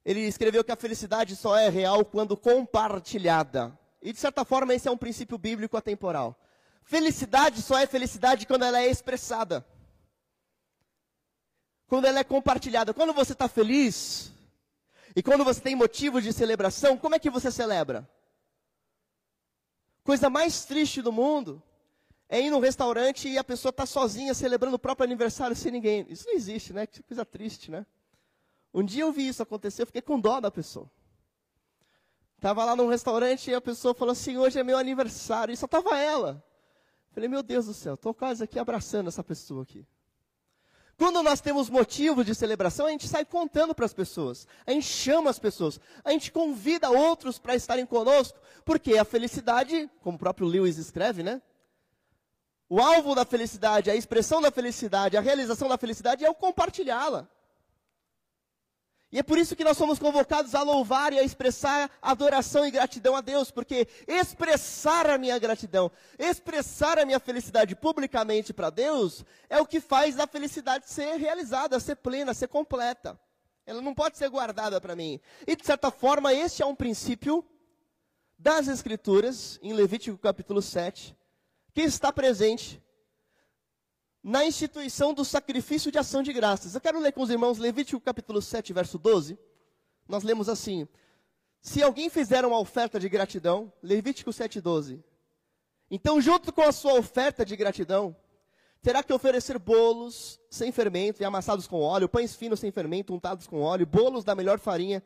ele 0.05 0.21
escreveu 0.21 0.63
que 0.63 0.71
a 0.71 0.77
felicidade 0.77 1.35
só 1.35 1.57
é 1.57 1.67
real 1.67 2.05
quando 2.05 2.37
compartilhada. 2.37 3.77
E 4.01 4.13
de 4.13 4.19
certa 4.19 4.45
forma 4.45 4.73
esse 4.73 4.87
é 4.87 4.91
um 4.91 4.97
princípio 4.97 5.37
bíblico 5.37 5.75
atemporal. 5.75 6.39
Felicidade 6.81 7.61
só 7.61 7.77
é 7.77 7.85
felicidade 7.85 8.47
quando 8.47 8.63
ela 8.63 8.79
é 8.79 8.89
expressada. 8.89 9.65
Quando 11.87 12.05
ela 12.05 12.19
é 12.19 12.23
compartilhada. 12.23 12.93
Quando 12.93 13.13
você 13.13 13.33
está 13.33 13.47
feliz, 13.47 14.31
e 15.15 15.23
quando 15.23 15.43
você 15.43 15.59
tem 15.59 15.75
motivos 15.75 16.23
de 16.23 16.31
celebração, 16.31 16.97
como 16.97 17.15
é 17.15 17.19
que 17.19 17.29
você 17.29 17.51
celebra? 17.51 18.07
Coisa 20.03 20.29
mais 20.29 20.63
triste 20.63 21.01
do 21.01 21.11
mundo 21.11 21.61
é 22.29 22.39
ir 22.39 22.51
num 22.51 22.59
restaurante 22.59 23.27
e 23.27 23.37
a 23.37 23.43
pessoa 23.43 23.71
está 23.71 23.85
sozinha 23.85 24.33
celebrando 24.33 24.75
o 24.75 24.79
próprio 24.79 25.05
aniversário 25.05 25.55
sem 25.55 25.71
ninguém. 25.71 26.05
Isso 26.09 26.27
não 26.27 26.35
existe, 26.35 26.71
né? 26.71 26.85
Que 26.85 27.01
coisa 27.01 27.25
triste, 27.25 27.71
né? 27.71 27.85
Um 28.73 28.83
dia 28.83 29.03
eu 29.03 29.11
vi 29.11 29.27
isso 29.27 29.41
acontecer, 29.41 29.81
eu 29.81 29.87
fiquei 29.87 30.01
com 30.01 30.19
dó 30.19 30.39
da 30.39 30.51
pessoa. 30.51 30.89
Estava 32.35 32.63
lá 32.63 32.75
num 32.75 32.87
restaurante 32.87 33.49
e 33.49 33.55
a 33.55 33.61
pessoa 33.61 33.95
falou 33.95 34.11
assim: 34.11 34.37
hoje 34.37 34.59
é 34.59 34.63
meu 34.63 34.77
aniversário. 34.77 35.51
E 35.51 35.57
só 35.57 35.65
estava 35.65 35.97
ela. 35.97 36.43
Falei, 37.11 37.27
meu 37.27 37.41
Deus 37.41 37.65
do 37.65 37.73
céu, 37.73 37.95
estou 37.95 38.13
quase 38.13 38.43
aqui 38.43 38.59
abraçando 38.59 39.07
essa 39.07 39.23
pessoa 39.23 39.63
aqui. 39.63 39.83
Quando 40.97 41.21
nós 41.21 41.39
temos 41.39 41.69
motivos 41.69 42.25
de 42.25 42.33
celebração, 42.33 42.87
a 42.87 42.89
gente 42.89 43.07
sai 43.07 43.23
contando 43.23 43.75
para 43.75 43.85
as 43.85 43.93
pessoas, 43.93 44.47
a 44.65 44.71
gente 44.71 44.87
chama 44.87 45.29
as 45.29 45.37
pessoas, 45.37 45.79
a 46.03 46.09
gente 46.11 46.31
convida 46.31 46.89
outros 46.89 47.37
para 47.37 47.55
estarem 47.55 47.85
conosco, 47.85 48.39
porque 48.65 48.97
a 48.97 49.05
felicidade, 49.05 49.87
como 50.01 50.15
o 50.15 50.19
próprio 50.19 50.47
Lewis 50.47 50.77
escreve, 50.77 51.21
né? 51.21 51.39
O 52.67 52.81
alvo 52.81 53.13
da 53.13 53.23
felicidade, 53.23 53.91
a 53.91 53.95
expressão 53.95 54.41
da 54.41 54.49
felicidade, 54.49 55.15
a 55.15 55.21
realização 55.21 55.69
da 55.69 55.77
felicidade 55.77 56.25
é 56.25 56.29
o 56.29 56.33
compartilhá-la. 56.33 57.29
E 59.09 59.19
é 59.19 59.23
por 59.23 59.37
isso 59.37 59.55
que 59.55 59.63
nós 59.63 59.77
somos 59.77 59.99
convocados 59.99 60.53
a 60.53 60.61
louvar 60.61 61.13
e 61.13 61.19
a 61.19 61.23
expressar 61.23 61.89
adoração 62.01 62.65
e 62.65 62.71
gratidão 62.71 63.15
a 63.15 63.21
Deus, 63.21 63.49
porque 63.49 63.87
expressar 64.05 65.09
a 65.09 65.17
minha 65.17 65.39
gratidão, 65.39 65.89
expressar 66.19 66.99
a 66.99 67.05
minha 67.05 67.19
felicidade 67.19 67.73
publicamente 67.73 68.53
para 68.53 68.69
Deus, 68.69 69.23
é 69.49 69.61
o 69.61 69.65
que 69.65 69.79
faz 69.79 70.19
a 70.19 70.27
felicidade 70.27 70.89
ser 70.89 71.15
realizada, 71.15 71.79
ser 71.79 71.95
plena, 71.95 72.33
ser 72.33 72.49
completa. 72.49 73.17
Ela 73.65 73.81
não 73.81 73.93
pode 73.93 74.17
ser 74.17 74.29
guardada 74.29 74.79
para 74.81 74.95
mim. 74.95 75.21
E 75.45 75.55
de 75.55 75.65
certa 75.65 75.89
forma, 75.89 76.33
este 76.33 76.61
é 76.61 76.65
um 76.65 76.75
princípio 76.75 77.45
das 78.37 78.67
Escrituras, 78.67 79.57
em 79.63 79.71
Levítico 79.73 80.17
capítulo 80.17 80.61
7, 80.61 81.15
que 81.73 81.81
está 81.81 82.11
presente 82.11 82.81
na 84.27 84.45
instituição 84.45 85.13
do 85.13 85.23
sacrifício 85.23 85.89
de 85.89 85.97
ação 85.97 86.21
de 86.21 86.33
graças. 86.33 86.75
Eu 86.75 86.81
quero 86.81 86.99
ler 86.99 87.13
com 87.13 87.21
os 87.21 87.29
irmãos 87.29 87.57
Levítico 87.57 88.01
capítulo 88.01 88.41
7, 88.41 88.73
verso 88.73 88.97
12. 88.97 89.39
Nós 90.05 90.21
lemos 90.21 90.49
assim: 90.49 90.85
Se 91.61 91.81
alguém 91.81 92.09
fizer 92.09 92.43
uma 92.43 92.59
oferta 92.59 92.99
de 92.99 93.07
gratidão, 93.07 93.71
Levítico 93.81 94.33
7, 94.33 94.59
12. 94.59 95.01
Então, 95.89 96.19
junto 96.19 96.51
com 96.51 96.61
a 96.61 96.73
sua 96.73 96.95
oferta 96.95 97.45
de 97.45 97.55
gratidão, 97.55 98.13
terá 98.81 99.01
que 99.01 99.13
oferecer 99.13 99.57
bolos 99.57 100.37
sem 100.51 100.73
fermento 100.73 101.21
e 101.21 101.25
amassados 101.25 101.65
com 101.65 101.79
óleo, 101.79 102.09
pães 102.09 102.35
finos 102.35 102.59
sem 102.59 102.69
fermento, 102.69 103.13
untados 103.13 103.47
com 103.47 103.61
óleo, 103.61 103.85
bolos 103.85 104.25
da 104.25 104.35
melhor 104.35 104.59
farinha, 104.59 105.01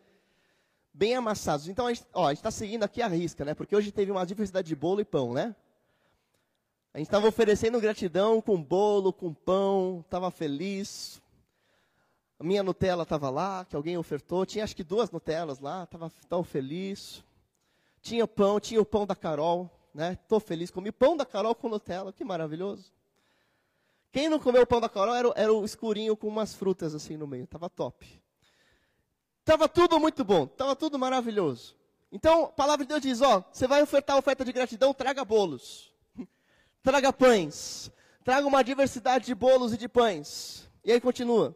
bem 0.92 1.14
amassados. 1.14 1.68
Então, 1.68 1.86
a 1.86 1.94
gente 1.94 2.08
está 2.32 2.50
seguindo 2.50 2.84
aqui 2.84 3.04
a 3.04 3.08
risca, 3.08 3.46
né? 3.46 3.54
Porque 3.54 3.76
hoje 3.76 3.92
teve 3.92 4.12
uma 4.12 4.26
diversidade 4.26 4.68
de 4.68 4.76
bolo 4.76 5.00
e 5.00 5.06
pão, 5.06 5.32
né? 5.32 5.56
A 6.94 6.98
gente 6.98 7.08
estava 7.08 7.28
oferecendo 7.28 7.80
gratidão 7.80 8.42
com 8.42 8.62
bolo, 8.62 9.14
com 9.14 9.34
pão, 9.34 10.02
estava 10.04 10.30
feliz. 10.30 11.22
A 12.38 12.44
minha 12.44 12.62
Nutella 12.62 13.04
estava 13.04 13.30
lá, 13.30 13.64
que 13.64 13.78
alguém 13.78 13.98
ofertou. 13.98 14.46
Tinha 14.46 14.66
acho 14.66 14.76
que 14.76 14.84
duas 14.84 15.10
Nutellas 15.10 15.60
lá, 15.60 15.84
estava 15.84 16.12
tão 16.28 16.44
feliz. 16.44 17.24
Tinha 18.02 18.28
pão, 18.28 18.60
tinha 18.60 18.82
o 18.82 18.86
pão 18.86 19.06
da 19.06 19.16
Carol, 19.16 19.70
né? 19.94 20.18
Estou 20.22 20.40
feliz. 20.40 20.70
Comi 20.70 20.92
pão 20.92 21.16
da 21.16 21.26
Carol 21.26 21.56
com 21.56 21.70
Nutella, 21.70 22.12
que 22.12 22.26
maravilhoso. 22.26 22.92
Quem 24.12 24.28
não 24.28 24.40
comeu 24.40 24.64
o 24.64 24.68
pão 24.68 24.82
da 24.82 24.90
Carol 24.90 25.16
era, 25.16 25.32
era 25.38 25.54
o 25.54 25.64
escurinho 25.64 26.18
com 26.18 26.28
umas 26.28 26.54
frutas 26.54 26.94
assim 26.94 27.16
no 27.16 27.26
meio, 27.26 27.46
estava 27.46 27.70
top. 27.70 28.22
Estava 29.40 29.70
tudo 29.70 29.98
muito 29.98 30.26
bom, 30.26 30.44
estava 30.44 30.76
tudo 30.76 31.00
maravilhoso. 31.00 31.74
Então, 32.12 32.46
a 32.46 32.48
palavra 32.50 32.84
de 32.84 32.90
Deus 32.90 33.02
diz: 33.02 33.22
ó, 33.22 33.42
você 33.50 33.66
vai 33.66 33.82
ofertar 33.82 34.18
oferta 34.18 34.44
de 34.44 34.52
gratidão, 34.52 34.94
traga 34.94 35.24
bolos 35.24 35.92
traga 36.84 37.14
pães, 37.14 37.92
traga 38.24 38.48
uma 38.48 38.64
diversidade 38.64 39.26
de 39.26 39.36
bolos 39.36 39.74
e 39.74 39.78
de 39.78 39.88
pães. 39.88 40.70
E 40.84 40.92
aí 40.92 41.00
continua. 41.00 41.56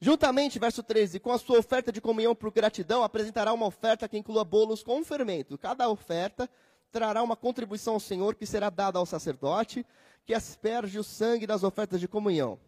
Juntamente, 0.00 0.58
verso 0.58 0.82
13, 0.82 1.20
com 1.20 1.30
a 1.30 1.38
sua 1.38 1.58
oferta 1.58 1.92
de 1.92 2.00
comunhão 2.00 2.34
por 2.34 2.50
gratidão, 2.50 3.02
apresentará 3.02 3.52
uma 3.52 3.66
oferta 3.66 4.08
que 4.08 4.16
inclua 4.16 4.44
bolos 4.44 4.82
com 4.82 5.04
fermento. 5.04 5.58
Cada 5.58 5.88
oferta 5.90 6.48
trará 6.90 7.22
uma 7.22 7.36
contribuição 7.36 7.94
ao 7.94 8.00
Senhor 8.00 8.34
que 8.34 8.46
será 8.46 8.70
dada 8.70 8.98
ao 8.98 9.04
sacerdote, 9.04 9.84
que 10.24 10.32
asperge 10.32 10.98
o 10.98 11.04
sangue 11.04 11.46
das 11.46 11.62
ofertas 11.62 12.00
de 12.00 12.08
comunhão. 12.08 12.58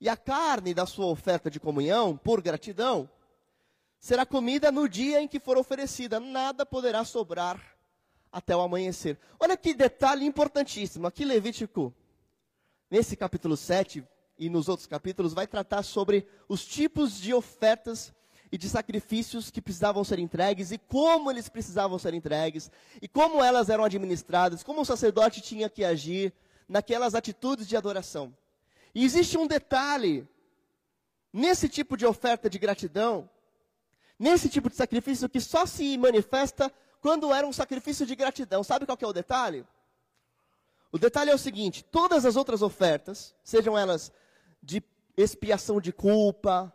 E 0.00 0.08
a 0.08 0.16
carne 0.16 0.72
da 0.72 0.86
sua 0.86 1.06
oferta 1.06 1.50
de 1.50 1.58
comunhão, 1.58 2.16
por 2.16 2.40
gratidão, 2.40 3.10
será 3.98 4.24
comida 4.24 4.70
no 4.70 4.88
dia 4.88 5.20
em 5.20 5.26
que 5.28 5.40
for 5.40 5.58
oferecida. 5.58 6.20
Nada 6.20 6.64
poderá 6.64 7.04
sobrar 7.04 7.60
até 8.32 8.56
o 8.56 8.60
amanhecer. 8.60 9.18
Olha 9.38 9.56
que 9.56 9.74
detalhe 9.74 10.24
importantíssimo. 10.24 11.06
Aqui 11.06 11.24
Levítico, 11.24 11.94
nesse 12.90 13.16
capítulo 13.16 13.56
7 13.56 14.04
e 14.38 14.48
nos 14.48 14.68
outros 14.68 14.86
capítulos, 14.86 15.34
vai 15.34 15.46
tratar 15.46 15.82
sobre 15.82 16.26
os 16.48 16.64
tipos 16.64 17.20
de 17.20 17.34
ofertas 17.34 18.12
e 18.52 18.58
de 18.58 18.68
sacrifícios 18.68 19.50
que 19.50 19.60
precisavam 19.60 20.02
ser 20.02 20.18
entregues 20.18 20.72
e 20.72 20.78
como 20.78 21.30
eles 21.30 21.48
precisavam 21.48 21.98
ser 21.98 22.14
entregues 22.14 22.70
e 23.00 23.06
como 23.06 23.42
elas 23.42 23.68
eram 23.68 23.84
administradas, 23.84 24.62
como 24.62 24.80
o 24.80 24.84
sacerdote 24.84 25.40
tinha 25.40 25.70
que 25.70 25.84
agir 25.84 26.32
naquelas 26.68 27.14
atitudes 27.14 27.66
de 27.66 27.76
adoração. 27.76 28.34
E 28.94 29.04
existe 29.04 29.38
um 29.38 29.46
detalhe 29.46 30.26
nesse 31.32 31.68
tipo 31.68 31.96
de 31.96 32.04
oferta 32.04 32.50
de 32.50 32.58
gratidão, 32.58 33.28
nesse 34.18 34.48
tipo 34.48 34.68
de 34.68 34.76
sacrifício 34.76 35.28
que 35.28 35.40
só 35.40 35.64
se 35.64 35.96
manifesta 35.96 36.72
quando 37.00 37.32
era 37.32 37.46
um 37.46 37.52
sacrifício 37.52 38.06
de 38.06 38.14
gratidão. 38.14 38.62
Sabe 38.62 38.86
qual 38.86 38.98
é 39.00 39.06
o 39.06 39.12
detalhe? 39.12 39.66
O 40.92 40.98
detalhe 40.98 41.30
é 41.30 41.34
o 41.34 41.38
seguinte: 41.38 41.84
todas 41.84 42.24
as 42.24 42.36
outras 42.36 42.62
ofertas, 42.62 43.34
sejam 43.42 43.76
elas 43.76 44.12
de 44.62 44.82
expiação 45.16 45.80
de 45.80 45.92
culpa, 45.92 46.72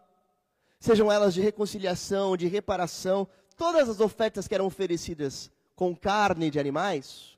sejam 0.79 1.11
elas 1.11 1.33
de 1.33 1.41
reconciliação, 1.41 2.37
de 2.37 2.47
reparação, 2.47 3.27
todas 3.55 3.89
as 3.89 3.99
ofertas 3.99 4.47
que 4.47 4.55
eram 4.55 4.65
oferecidas 4.65 5.51
com 5.75 5.95
carne 5.95 6.49
de 6.49 6.59
animais, 6.59 7.37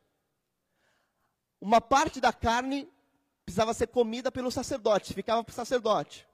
uma 1.60 1.82
parte 1.82 2.22
da 2.22 2.32
carne 2.32 2.88
precisava 3.46 3.74
ser 3.74 3.88
comida 3.88 4.32
pelo 4.32 4.52
sacerdote, 4.52 5.14
ficava 5.14 5.44
para 5.44 5.52
o 5.52 5.56
sacerdote, 5.56 6.28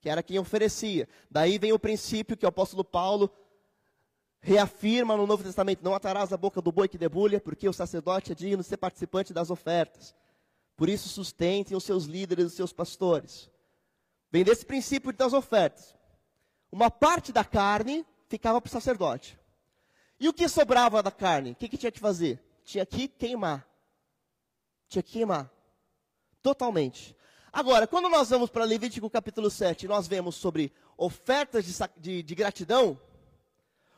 que 0.00 0.08
era 0.08 0.22
quem 0.22 0.38
oferecia. 0.38 1.08
Daí 1.30 1.58
vem 1.58 1.72
o 1.72 1.78
princípio 1.78 2.36
que 2.36 2.46
o 2.46 2.48
apóstolo 2.48 2.84
Paulo 2.84 3.30
reafirma 4.40 5.16
no 5.16 5.26
Novo 5.26 5.42
Testamento: 5.42 5.82
não 5.82 5.94
atarás 5.94 6.32
a 6.32 6.36
boca 6.36 6.60
do 6.60 6.72
boi 6.72 6.88
que 6.88 6.98
debulha, 6.98 7.40
porque 7.40 7.68
o 7.68 7.72
sacerdote 7.72 8.32
é 8.32 8.34
digno 8.34 8.62
de 8.62 8.68
ser 8.68 8.76
participante 8.76 9.32
das 9.32 9.50
ofertas. 9.50 10.14
Por 10.76 10.88
isso, 10.88 11.08
sustentem 11.08 11.76
os 11.76 11.84
seus 11.84 12.04
líderes, 12.04 12.46
os 12.46 12.54
seus 12.54 12.72
pastores. 12.72 13.50
Vem 14.32 14.44
desse 14.44 14.64
princípio 14.64 15.12
das 15.12 15.32
ofertas. 15.32 15.94
Uma 16.72 16.90
parte 16.90 17.32
da 17.32 17.44
carne 17.44 18.06
ficava 18.28 18.60
para 18.60 18.68
o 18.68 18.72
sacerdote. 18.72 19.38
E 20.18 20.28
o 20.28 20.32
que 20.32 20.48
sobrava 20.48 21.02
da 21.02 21.10
carne? 21.10 21.52
O 21.52 21.54
que, 21.54 21.68
que 21.68 21.76
tinha 21.76 21.90
que 21.90 21.98
fazer? 21.98 22.42
Tinha 22.64 22.86
que 22.86 23.08
queimar. 23.08 23.66
Tinha 24.88 25.02
que 25.02 25.12
queimar. 25.12 25.50
Totalmente. 26.42 27.16
Agora, 27.52 27.86
quando 27.86 28.08
nós 28.08 28.30
vamos 28.30 28.48
para 28.48 28.64
Levítico 28.64 29.10
capítulo 29.10 29.50
7, 29.50 29.88
nós 29.88 30.06
vemos 30.06 30.36
sobre 30.36 30.72
ofertas 30.96 31.64
de, 31.64 31.74
de, 31.96 32.22
de 32.22 32.34
gratidão, 32.34 32.98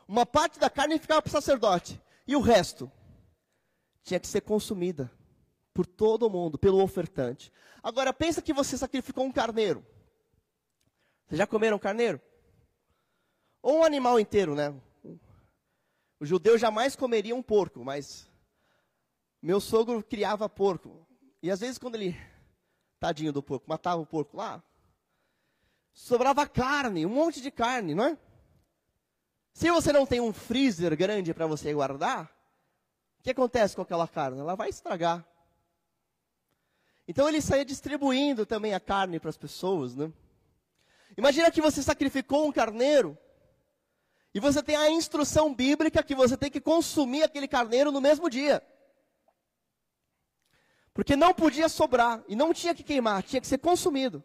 uma 0.07 0.25
parte 0.25 0.59
da 0.59 0.69
carne 0.69 0.99
ficava 0.99 1.21
para 1.21 1.29
o 1.29 1.31
sacerdote. 1.31 2.01
E 2.27 2.35
o 2.35 2.41
resto 2.41 2.91
tinha 4.03 4.19
que 4.19 4.27
ser 4.27 4.41
consumida 4.41 5.11
por 5.73 5.85
todo 5.85 6.29
mundo, 6.29 6.57
pelo 6.57 6.81
ofertante. 6.81 7.51
Agora 7.81 8.13
pensa 8.13 8.41
que 8.41 8.53
você 8.53 8.77
sacrificou 8.77 9.25
um 9.25 9.31
carneiro. 9.31 9.85
Vocês 11.27 11.37
já 11.37 11.47
comeram 11.47 11.79
carneiro? 11.79 12.21
Ou 13.61 13.79
um 13.79 13.83
animal 13.83 14.19
inteiro, 14.19 14.55
né? 14.55 14.73
O 16.19 16.25
judeu 16.25 16.57
jamais 16.57 16.95
comeria 16.95 17.35
um 17.35 17.41
porco, 17.41 17.83
mas 17.83 18.29
meu 19.41 19.59
sogro 19.59 20.03
criava 20.03 20.47
porco. 20.47 21.05
E 21.41 21.49
às 21.49 21.59
vezes 21.59 21.77
quando 21.77 21.95
ele, 21.95 22.15
tadinho 22.99 23.33
do 23.33 23.43
porco, 23.43 23.65
matava 23.67 24.01
o 24.01 24.05
porco 24.05 24.37
lá, 24.37 24.63
sobrava 25.93 26.47
carne, 26.47 27.05
um 27.05 27.09
monte 27.09 27.41
de 27.41 27.51
carne, 27.51 27.93
não 27.93 28.05
é? 28.05 28.17
Se 29.53 29.69
você 29.69 29.93
não 29.93 30.05
tem 30.05 30.19
um 30.19 30.33
freezer 30.33 30.97
grande 30.97 31.33
para 31.33 31.45
você 31.45 31.71
guardar, 31.73 32.25
o 33.19 33.23
que 33.23 33.29
acontece 33.29 33.75
com 33.75 33.83
aquela 33.83 34.07
carne? 34.07 34.39
Ela 34.39 34.55
vai 34.55 34.69
estragar. 34.69 35.25
Então 37.07 37.29
ele 37.29 37.41
saía 37.41 37.63
distribuindo 37.63 38.45
também 38.45 38.73
a 38.73 38.79
carne 38.79 39.19
para 39.19 39.29
as 39.29 39.37
pessoas, 39.37 39.95
né? 39.95 40.11
Imagina 41.15 41.51
que 41.51 41.61
você 41.61 41.83
sacrificou 41.83 42.47
um 42.47 42.51
carneiro 42.51 43.17
e 44.33 44.39
você 44.39 44.63
tem 44.63 44.75
a 44.75 44.89
instrução 44.89 45.53
bíblica 45.53 46.01
que 46.01 46.15
você 46.15 46.35
tem 46.35 46.49
que 46.49 46.59
consumir 46.59 47.23
aquele 47.23 47.47
carneiro 47.47 47.91
no 47.91 48.01
mesmo 48.01 48.29
dia. 48.29 48.63
Porque 50.93 51.15
não 51.15 51.33
podia 51.33 51.69
sobrar 51.69 52.23
e 52.27 52.35
não 52.35 52.53
tinha 52.53 52.73
que 52.73 52.83
queimar, 52.83 53.21
tinha 53.21 53.41
que 53.41 53.47
ser 53.47 53.59
consumido. 53.59 54.23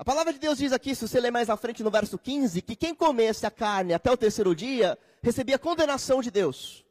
A 0.00 0.04
palavra 0.04 0.32
de 0.32 0.38
Deus 0.38 0.56
diz 0.56 0.72
aqui, 0.72 0.94
se 0.94 1.06
você 1.06 1.20
ler 1.20 1.30
mais 1.30 1.50
à 1.50 1.58
frente 1.58 1.82
no 1.82 1.90
verso 1.90 2.18
15, 2.18 2.62
que 2.62 2.74
quem 2.74 2.94
comesse 2.94 3.44
a 3.44 3.50
carne 3.50 3.92
até 3.92 4.10
o 4.10 4.16
terceiro 4.16 4.54
dia 4.54 4.98
recebia 5.22 5.58
condenação 5.58 6.22
de 6.22 6.30
Deus. 6.30 6.86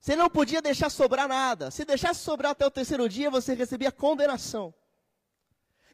Você 0.00 0.16
não 0.16 0.30
podia 0.30 0.62
deixar 0.62 0.88
sobrar 0.88 1.28
nada. 1.28 1.70
Se 1.70 1.84
deixasse 1.84 2.20
sobrar 2.20 2.52
até 2.52 2.64
o 2.64 2.70
terceiro 2.70 3.06
dia, 3.10 3.30
você 3.30 3.52
recebia 3.52 3.92
condenação. 3.92 4.72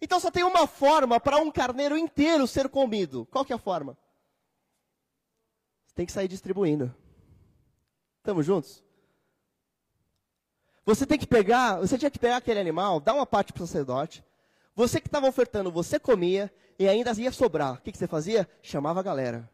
Então 0.01 0.21
só 0.21 0.31
tem 0.31 0.45
uma 0.45 0.69
forma 0.69 1.19
para 1.19 1.39
um 1.39 1.51
carneiro 1.51 1.99
inteiro 1.99 2.47
ser 2.47 2.69
comido. 2.69 3.27
Qual 3.27 3.45
que 3.45 3.53
é 3.53 3.57
a 3.57 3.59
forma? 3.59 3.99
Você 5.89 5.97
tem 5.97 6.07
que 6.07 6.13
sair 6.13 6.29
distribuindo. 6.29 6.95
Estamos 8.19 8.47
juntos? 8.47 8.85
Você 10.87 11.05
tem 11.05 11.19
que 11.19 11.27
pegar, 11.27 11.81
você 11.81 11.99
tinha 11.99 12.11
que 12.11 12.21
pegar 12.21 12.37
aquele 12.37 12.61
animal, 12.61 13.01
dar 13.01 13.15
uma 13.15 13.27
parte 13.27 13.53
para 13.53 13.65
o 13.65 13.67
sacerdote. 13.67 14.25
Você 14.75 15.01
que 15.01 15.09
estava 15.09 15.29
ofertando, 15.29 15.71
você 15.71 15.99
comia 15.99 16.53
e 16.79 16.89
ainda 16.89 17.13
ia 17.13 17.31
sobrar. 17.31 17.75
O 17.75 17.81
que, 17.83 17.93
que 17.93 17.99
você 17.99 18.07
fazia? 18.07 18.49
Chamava 18.63 19.01
a 19.01 19.03
galera. 19.03 19.51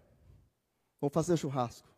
Vamos 1.00 1.12
fazer 1.12 1.32
o 1.32 1.36
churrasco. 1.36 1.88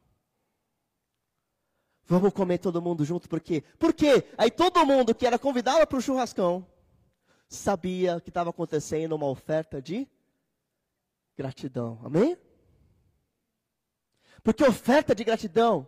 Vamos 2.05 2.33
comer 2.33 2.59
todo 2.59 2.83
mundo 2.83 3.05
junto, 3.05 3.29
por 3.29 3.41
quê? 3.41 3.63
Porque 3.79 4.27
aí 4.37 4.51
todo 4.51 4.85
mundo 4.85 5.15
que 5.15 5.27
era 5.27 5.39
convidado 5.39 5.87
para 5.87 5.99
o 5.99 6.03
churrascão 6.03 6.67
sabia 7.49 8.21
que 8.21 8.31
estava 8.31 8.51
acontecendo 8.51 9.15
uma 9.15 9.27
oferta 9.27 9.81
de 9.81 10.09
gratidão. 11.37 12.01
Amém? 12.05 12.37
Porque 14.43 14.65
oferta 14.65 15.15
de 15.15 15.23
gratidão, 15.23 15.87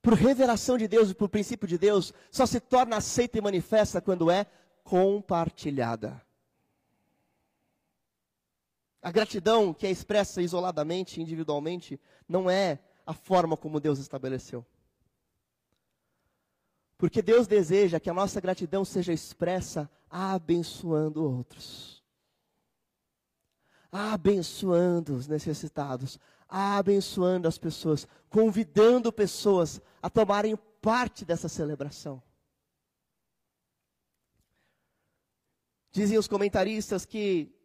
por 0.00 0.14
revelação 0.14 0.78
de 0.78 0.88
Deus 0.88 1.10
e 1.10 1.14
por 1.14 1.28
princípio 1.28 1.68
de 1.68 1.76
Deus, 1.76 2.14
só 2.30 2.46
se 2.46 2.60
torna 2.60 2.96
aceita 2.96 3.36
e 3.36 3.40
manifesta 3.42 4.00
quando 4.00 4.30
é 4.30 4.46
compartilhada. 4.84 6.25
A 9.06 9.12
gratidão 9.12 9.72
que 9.72 9.86
é 9.86 9.90
expressa 9.92 10.42
isoladamente, 10.42 11.22
individualmente, 11.22 12.00
não 12.28 12.50
é 12.50 12.80
a 13.06 13.14
forma 13.14 13.56
como 13.56 13.78
Deus 13.78 14.00
estabeleceu. 14.00 14.66
Porque 16.98 17.22
Deus 17.22 17.46
deseja 17.46 18.00
que 18.00 18.10
a 18.10 18.12
nossa 18.12 18.40
gratidão 18.40 18.84
seja 18.84 19.12
expressa 19.12 19.88
abençoando 20.10 21.22
outros. 21.22 22.02
Abençoando 23.92 25.14
os 25.14 25.28
necessitados, 25.28 26.18
abençoando 26.48 27.46
as 27.46 27.58
pessoas, 27.58 28.08
convidando 28.28 29.12
pessoas 29.12 29.80
a 30.02 30.10
tomarem 30.10 30.56
parte 30.82 31.24
dessa 31.24 31.48
celebração. 31.48 32.20
Dizem 35.92 36.18
os 36.18 36.26
comentaristas 36.26 37.06
que 37.06 37.55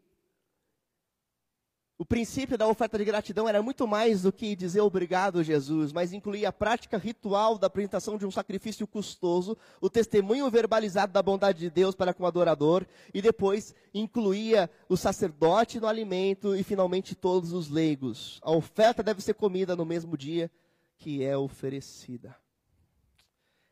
o 2.02 2.06
princípio 2.06 2.58
da 2.58 2.68
oferta 2.68 2.97
de 2.97 3.06
gratidão 3.06 3.47
era 3.47 3.62
muito 3.62 3.88
mais 3.88 4.24
do 4.24 4.34
que 4.34 4.56
dizer 4.56 4.82
obrigado, 4.82 5.43
Jesus, 5.43 5.93
mas 5.93 6.12
incluía 6.12 6.49
a 6.49 6.52
prática 6.52 6.97
ritual 6.97 7.60
da 7.60 7.68
apresentação 7.68 8.18
de 8.18 8.26
um 8.26 8.32
sacrifício 8.32 8.88
custoso, 8.88 9.56
o 9.80 9.88
testemunho 9.88 10.49
verbalizado 10.49 11.14
da 11.14 11.22
bondade 11.22 11.60
de 11.60 11.70
Deus 11.70 11.93
para 11.93 12.12
com 12.12 12.24
o 12.24 12.26
adorador, 12.26 12.88
e 13.14 13.22
depois 13.22 13.76
incluía 13.93 14.68
o 14.89 14.97
sacerdote 14.97 15.80
no 15.80 15.86
alimento 15.86 16.56
e 16.56 16.64
finalmente 16.64 17.14
todos 17.14 17.54
os 17.54 17.70
leigos. 17.70 18.39
A 18.41 18.49
oferta 18.49 19.04
deve 19.04 19.22
ser 19.22 19.36
comida 19.36 19.76
no 19.76 19.86
mesmo 19.86 20.18
dia 20.18 20.49
que 20.97 21.24
é 21.24 21.38
oferecida. 21.38 22.36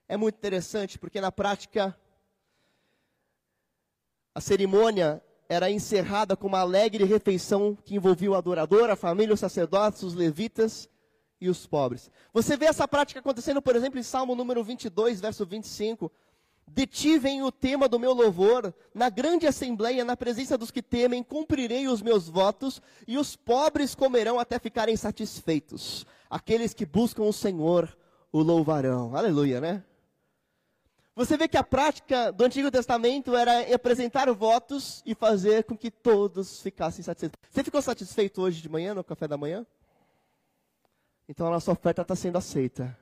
É 0.08 0.16
muito 0.16 0.36
interessante 0.36 1.00
porque 1.00 1.20
na 1.20 1.32
prática 1.32 1.98
a 4.36 4.40
cerimônia 4.40 5.20
era 5.50 5.72
encerrada 5.72 6.38
com 6.38 6.48
uma 6.48 6.60
alegre 6.60 7.04
refeição 7.04 7.76
que 7.84 7.96
envolvia 7.96 8.30
o 8.30 8.36
adorador, 8.36 8.92
a 8.92 8.96
família, 8.96 9.34
os 9.34 9.40
sacerdotes, 9.40 10.04
os 10.04 10.14
levitas 10.14 10.88
e 11.42 11.50
os 11.50 11.66
pobres. 11.66 12.12
Você 12.32 12.56
vê 12.56 12.66
essa 12.66 12.88
prática 12.88 13.20
acontecendo, 13.20 13.60
por 13.60 13.76
exemplo, 13.76 14.00
em 14.00 14.04
Salmo 14.04 14.36
número 14.36 14.64
22, 14.64 15.20
verso 15.20 15.48
25. 15.48 16.12
Detivem 16.68 17.42
o 17.42 17.52
tema 17.52 17.90
do 17.90 17.98
meu 17.98 18.14
louvor, 18.14 18.72
na 18.94 19.10
grande 19.10 19.48
assembleia, 19.48 20.06
na 20.06 20.16
presença 20.16 20.56
dos 20.56 20.70
que 20.70 20.84
temem, 20.84 21.24
cumprirei 21.24 21.88
os 21.88 22.00
meus 22.00 22.30
votos, 22.30 22.80
e 23.08 23.18
os 23.18 23.36
pobres 23.36 23.96
comerão 23.96 24.40
até 24.40 24.60
ficarem 24.60 24.96
satisfeitos. 24.96 26.06
Aqueles 26.30 26.76
que 26.76 26.86
buscam 26.86 27.24
o 27.24 27.34
Senhor 27.34 27.98
o 28.32 28.44
louvarão. 28.44 29.16
Aleluia, 29.16 29.60
né? 29.60 29.84
Você 31.20 31.36
vê 31.36 31.50
que 31.50 31.58
a 31.58 31.64
prática 31.66 32.32
do 32.32 32.46
Antigo 32.46 32.72
Testamento 32.72 33.36
era 33.36 33.76
apresentar 33.76 34.32
votos 34.32 35.04
e 35.06 35.14
fazer 35.14 35.66
com 35.66 35.78
que 35.78 35.92
todos 35.92 36.62
ficassem 36.62 37.04
satisfeitos. 37.04 37.38
Você 37.52 37.62
ficou 37.62 37.82
satisfeito 37.82 38.42
hoje 38.42 38.62
de 38.62 38.70
manhã, 38.70 38.94
no 38.94 39.04
café 39.04 39.28
da 39.28 39.36
manhã? 39.36 39.68
Então 41.28 41.48
a 41.48 41.50
nossa 41.50 41.74
oferta 41.74 42.04
está 42.04 42.16
sendo 42.16 42.38
aceita. 42.38 42.98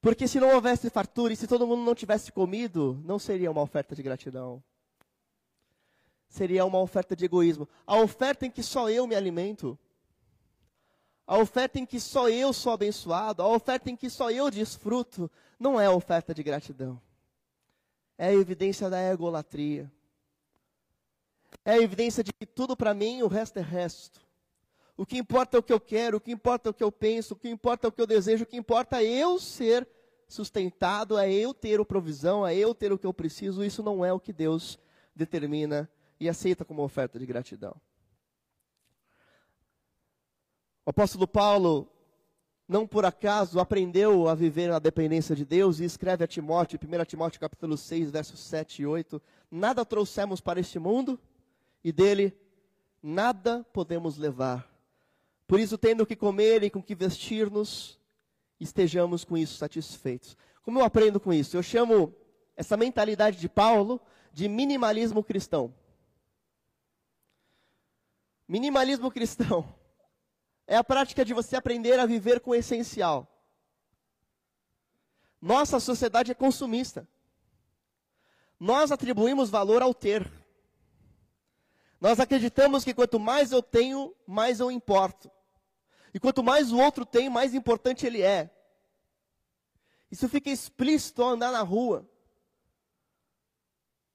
Porque 0.00 0.26
se 0.26 0.40
não 0.40 0.52
houvesse 0.56 0.90
fartura 0.90 1.34
e 1.34 1.36
se 1.36 1.46
todo 1.46 1.68
mundo 1.68 1.84
não 1.84 1.94
tivesse 1.94 2.32
comido, 2.32 3.00
não 3.04 3.20
seria 3.20 3.48
uma 3.48 3.62
oferta 3.62 3.94
de 3.94 4.02
gratidão. 4.02 4.60
Seria 6.26 6.64
uma 6.64 6.80
oferta 6.80 7.14
de 7.14 7.26
egoísmo. 7.26 7.68
A 7.86 7.96
oferta 7.96 8.44
em 8.44 8.50
que 8.50 8.64
só 8.64 8.90
eu 8.90 9.06
me 9.06 9.14
alimento 9.14 9.78
a 11.30 11.38
oferta 11.38 11.78
em 11.78 11.86
que 11.86 12.00
só 12.00 12.28
eu 12.28 12.52
sou 12.52 12.72
abençoado, 12.72 13.40
a 13.40 13.46
oferta 13.46 13.88
em 13.88 13.94
que 13.94 14.10
só 14.10 14.32
eu 14.32 14.50
desfruto, 14.50 15.30
não 15.60 15.80
é 15.80 15.88
oferta 15.88 16.34
de 16.34 16.42
gratidão. 16.42 17.00
É 18.18 18.26
a 18.26 18.34
evidência 18.34 18.90
da 18.90 19.00
egolatria. 19.12 19.88
É 21.64 21.74
a 21.74 21.78
evidência 21.80 22.24
de 22.24 22.32
que 22.32 22.44
tudo 22.44 22.76
para 22.76 22.92
mim, 22.92 23.22
o 23.22 23.28
resto 23.28 23.60
é 23.60 23.62
resto. 23.62 24.20
O 24.96 25.06
que 25.06 25.18
importa 25.18 25.56
é 25.56 25.60
o 25.60 25.62
que 25.62 25.72
eu 25.72 25.78
quero, 25.78 26.16
o 26.16 26.20
que 26.20 26.32
importa 26.32 26.68
é 26.68 26.70
o 26.70 26.74
que 26.74 26.82
eu 26.82 26.90
penso, 26.90 27.34
o 27.34 27.36
que 27.36 27.48
importa 27.48 27.86
é 27.86 27.88
o 27.88 27.92
que 27.92 28.02
eu 28.02 28.08
desejo, 28.08 28.42
o 28.42 28.46
que 28.46 28.56
importa 28.56 29.00
é 29.00 29.06
eu 29.06 29.38
ser 29.38 29.86
sustentado, 30.26 31.16
é 31.16 31.32
eu 31.32 31.54
ter 31.54 31.78
a 31.78 31.84
provisão, 31.84 32.44
é 32.44 32.56
eu 32.56 32.74
ter 32.74 32.92
o 32.92 32.98
que 32.98 33.06
eu 33.06 33.14
preciso. 33.14 33.62
Isso 33.62 33.84
não 33.84 34.04
é 34.04 34.12
o 34.12 34.18
que 34.18 34.32
Deus 34.32 34.80
determina 35.14 35.88
e 36.18 36.28
aceita 36.28 36.64
como 36.64 36.82
oferta 36.82 37.20
de 37.20 37.24
gratidão. 37.24 37.80
O 40.90 40.98
apóstolo 41.00 41.28
Paulo, 41.28 41.88
não 42.66 42.84
por 42.84 43.04
acaso, 43.04 43.60
aprendeu 43.60 44.26
a 44.26 44.34
viver 44.34 44.70
na 44.70 44.80
dependência 44.80 45.36
de 45.36 45.44
Deus 45.44 45.78
e 45.78 45.84
escreve 45.84 46.24
a 46.24 46.26
Timóteo, 46.26 46.80
1 46.82 47.04
Timóteo 47.04 47.40
capítulo 47.40 47.76
6, 47.76 48.10
versos 48.10 48.40
7 48.40 48.82
e 48.82 48.86
8, 48.86 49.22
nada 49.48 49.84
trouxemos 49.84 50.40
para 50.40 50.58
este 50.58 50.80
mundo 50.80 51.16
e 51.84 51.92
dele 51.92 52.36
nada 53.00 53.64
podemos 53.72 54.16
levar. 54.16 54.68
Por 55.46 55.60
isso, 55.60 55.78
tendo 55.78 56.04
que 56.04 56.16
comer 56.16 56.64
e 56.64 56.70
com 56.70 56.82
que 56.82 56.96
vestir-nos, 56.96 57.96
estejamos 58.58 59.22
com 59.22 59.38
isso 59.38 59.58
satisfeitos. 59.58 60.36
Como 60.60 60.80
eu 60.80 60.84
aprendo 60.84 61.20
com 61.20 61.32
isso? 61.32 61.56
Eu 61.56 61.62
chamo 61.62 62.12
essa 62.56 62.76
mentalidade 62.76 63.38
de 63.38 63.48
Paulo 63.48 64.00
de 64.32 64.48
minimalismo 64.48 65.22
cristão. 65.22 65.72
Minimalismo 68.48 69.08
cristão 69.08 69.78
é 70.66 70.76
a 70.76 70.84
prática 70.84 71.24
de 71.24 71.34
você 71.34 71.56
aprender 71.56 71.98
a 71.98 72.06
viver 72.06 72.40
com 72.40 72.50
o 72.50 72.54
essencial. 72.54 73.26
Nossa 75.40 75.80
sociedade 75.80 76.30
é 76.30 76.34
consumista. 76.34 77.08
Nós 78.58 78.92
atribuímos 78.92 79.48
valor 79.48 79.80
ao 79.80 79.94
ter. 79.94 80.30
Nós 82.00 82.20
acreditamos 82.20 82.84
que 82.84 82.94
quanto 82.94 83.18
mais 83.18 83.52
eu 83.52 83.62
tenho, 83.62 84.14
mais 84.26 84.60
eu 84.60 84.70
importo. 84.70 85.30
E 86.12 86.20
quanto 86.20 86.42
mais 86.42 86.72
o 86.72 86.78
outro 86.78 87.06
tem, 87.06 87.30
mais 87.30 87.54
importante 87.54 88.06
ele 88.06 88.22
é. 88.22 88.50
Isso 90.10 90.28
fica 90.28 90.50
explícito 90.50 91.22
ao 91.22 91.30
andar 91.30 91.52
na 91.52 91.62
rua. 91.62 92.08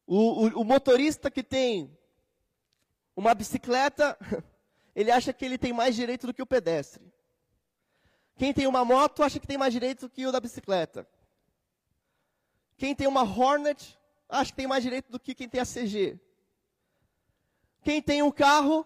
O, 0.06 0.46
o, 0.46 0.62
o 0.62 0.64
motorista 0.64 1.32
que 1.32 1.42
tem 1.42 1.98
uma 3.16 3.34
bicicleta 3.34 4.18
ele 4.96 5.12
acha 5.12 5.34
que 5.34 5.44
ele 5.44 5.58
tem 5.58 5.74
mais 5.74 5.96
direito 5.96 6.26
do 6.26 6.34
que 6.34 6.42
o 6.42 6.46
pedestre. 6.46 7.04
Quem 8.38 8.54
tem 8.54 8.66
uma 8.66 8.86
moto 8.86 9.24
acha 9.24 9.40
que 9.40 9.48
tem 9.48 9.58
mais 9.58 9.74
direito 9.74 10.02
do 10.02 10.10
que 10.10 10.26
o 10.26 10.32
da 10.32 10.40
bicicleta. 10.40 11.08
Quem 12.78 12.96
tem 12.96 13.08
uma 13.08 13.24
Hornet 13.24 13.98
acha 14.28 14.52
que 14.52 14.58
tem 14.58 14.68
mais 14.68 14.84
direito 14.84 15.12
do 15.12 15.20
que 15.20 15.36
quem 15.36 15.48
tem 15.48 15.62
a 15.62 15.66
CG. 15.66 16.20
Quem 17.84 18.02
tem 18.02 18.22
um 18.24 18.32
carro 18.32 18.86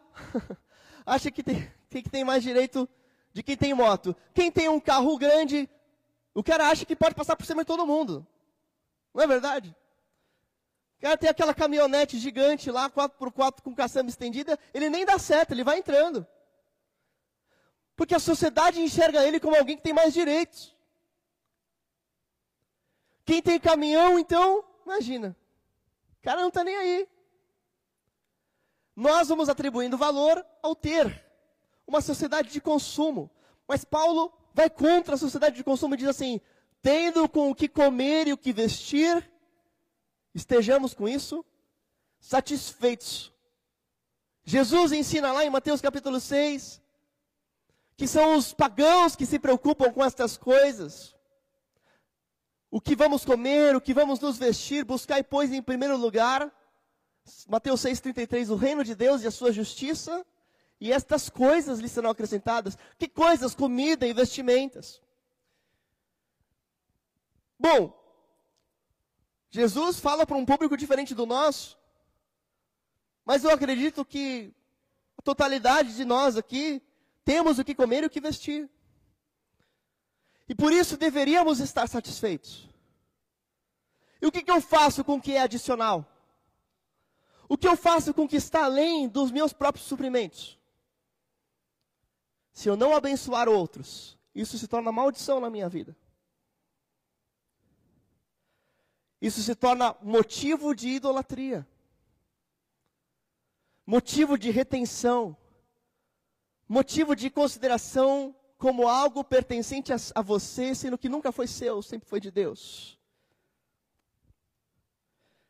acha 1.06 1.32
que 1.32 1.42
tem, 1.42 1.72
que 1.90 2.10
tem 2.10 2.24
mais 2.24 2.44
direito 2.44 2.88
de 3.32 3.42
quem 3.42 3.56
tem 3.56 3.74
moto. 3.74 4.16
Quem 4.34 4.52
tem 4.52 4.68
um 4.68 4.80
carro 4.80 5.18
grande, 5.18 5.70
o 6.34 6.44
cara 6.44 6.70
acha 6.70 6.86
que 6.86 6.96
pode 6.96 7.16
passar 7.16 7.36
por 7.36 7.46
cima 7.46 7.64
de 7.64 7.68
todo 7.68 7.88
mundo. 7.88 8.26
Não 9.14 9.24
é 9.24 9.28
verdade? 9.28 9.76
Cara 11.00 11.18
tem 11.18 11.30
aquela 11.30 11.54
caminhonete 11.54 12.20
gigante 12.20 12.70
lá, 12.70 12.90
4x4 12.90 13.62
com 13.62 13.74
caçamba 13.74 14.10
estendida, 14.10 14.60
ele 14.74 14.90
nem 14.90 15.06
dá 15.06 15.18
certo, 15.18 15.52
ele 15.52 15.64
vai 15.64 15.80
entrando. 15.80 16.28
Porque 17.96 18.14
a 18.14 18.20
sociedade 18.20 18.82
enxerga 18.82 19.26
ele 19.26 19.40
como 19.40 19.56
alguém 19.56 19.78
que 19.78 19.84
tem 19.84 19.94
mais 19.94 20.14
direitos. 20.14 20.76
Quem 23.24 23.42
tem 23.42 23.60
caminhão, 23.60 24.20
então, 24.20 24.64
imagina. 24.86 25.36
O 26.20 26.24
cara 26.24 26.42
não 26.42 26.50
está 26.50 26.64
nem 26.64 26.76
aí. 26.76 27.08
Nós 28.96 29.30
vamos 29.30 29.48
atribuindo 29.48 29.98
valor 29.98 30.46
ao 30.62 30.76
ter. 30.76 31.26
Uma 31.88 32.02
sociedade 32.02 32.52
de 32.52 32.60
consumo. 32.60 33.32
Mas 33.66 33.86
Paulo 33.86 34.34
vai 34.54 34.70
contra 34.70 35.16
a 35.16 35.18
sociedade 35.18 35.56
de 35.56 35.64
consumo 35.64 35.94
e 35.94 35.98
diz 35.98 36.10
assim: 36.10 36.42
tendo 36.82 37.30
com 37.30 37.50
o 37.50 37.56
que 37.56 37.70
comer 37.70 38.28
e 38.28 38.34
o 38.34 38.38
que 38.38 38.52
vestir, 38.52 39.30
estejamos 40.34 40.94
com 40.94 41.08
isso 41.08 41.46
satisfeitos. 42.20 43.34
Jesus 44.44 44.92
ensina 44.92 45.32
lá 45.32 45.46
em 45.46 45.50
Mateus 45.50 45.82
capítulo 45.82 46.20
6 46.20 46.82
que 48.00 48.08
são 48.08 48.38
os 48.38 48.54
pagãos 48.54 49.14
que 49.14 49.26
se 49.26 49.38
preocupam 49.38 49.92
com 49.92 50.02
estas 50.02 50.38
coisas. 50.38 51.14
O 52.72 52.80
que 52.80 52.96
vamos 52.96 53.26
comer, 53.26 53.76
o 53.76 53.82
que 53.82 53.94
vamos 53.94 54.22
nos 54.22 54.38
vestir, 54.38 54.86
buscar 54.86 55.20
e 55.20 55.24
pois 55.24 55.52
em 55.52 55.62
primeiro 55.62 55.98
lugar, 55.98 56.50
Mateus 57.46 57.82
6,33, 57.82 58.52
o 58.52 58.56
reino 58.56 58.86
de 58.86 58.96
Deus 58.96 59.22
e 59.22 59.28
a 59.28 59.32
sua 59.32 59.52
justiça, 59.52 60.26
e 60.80 60.94
estas 60.94 61.30
coisas 61.30 61.80
lhe 61.80 61.90
serão 61.90 62.10
acrescentadas. 62.10 62.78
Que 62.98 63.10
coisas? 63.10 63.54
Comida 63.54 64.08
e 64.08 64.14
vestimentas. 64.14 65.02
Bom, 67.60 67.99
Jesus 69.50 70.00
fala 70.00 70.26
para 70.26 70.38
um 70.38 70.46
público 70.46 70.78
diferente 70.78 71.16
do 71.16 71.26
nosso, 71.26 71.78
mas 73.26 73.44
eu 73.44 73.52
acredito 73.52 74.06
que 74.06 74.54
a 75.18 75.22
totalidade 75.22 75.96
de 75.96 76.06
nós 76.06 76.38
aqui 76.38 76.82
temos 77.26 77.60
o 77.60 77.64
que 77.64 77.76
comer 77.76 78.04
e 78.04 78.08
o 78.08 78.10
que 78.10 78.22
vestir. 78.22 78.70
E 80.48 80.56
por 80.56 80.72
isso 80.72 80.98
deveríamos 80.98 81.60
estar 81.60 81.88
satisfeitos. 81.88 82.68
E 84.22 84.26
o 84.26 84.32
que, 84.32 84.42
que 84.42 84.52
eu 84.52 84.62
faço 84.62 85.04
com 85.04 85.16
o 85.16 85.22
que 85.22 85.34
é 85.34 85.42
adicional? 85.42 86.06
O 87.48 87.58
que 87.58 87.68
eu 87.68 87.76
faço 87.76 88.14
com 88.14 88.24
o 88.24 88.28
que 88.28 88.36
está 88.36 88.66
além 88.66 89.08
dos 89.08 89.32
meus 89.32 89.54
próprios 89.54 89.88
suprimentos? 89.88 90.60
Se 92.52 92.68
eu 92.68 92.76
não 92.76 92.96
abençoar 92.96 93.48
outros, 93.48 94.18
isso 94.36 94.58
se 94.58 94.68
torna 94.68 94.92
maldição 94.92 95.40
na 95.40 95.50
minha 95.50 95.70
vida. 95.70 95.96
Isso 99.22 99.42
se 99.42 99.54
torna 99.54 99.96
motivo 100.02 100.74
de 100.74 100.90
idolatria, 100.90 101.68
motivo 103.86 104.38
de 104.38 104.50
retenção, 104.50 105.36
motivo 106.68 107.16
de 107.16 107.30
consideração 107.30 108.34
como 108.58 108.88
algo 108.88 109.24
pertencente 109.24 109.92
a, 109.92 109.98
a 110.16 110.22
você, 110.22 110.76
sendo 110.76 110.98
que 110.98 111.10
nunca 111.10 111.32
foi 111.32 111.48
seu, 111.48 111.82
sempre 111.82 112.08
foi 112.08 112.20
de 112.20 112.30
Deus. 112.30 113.00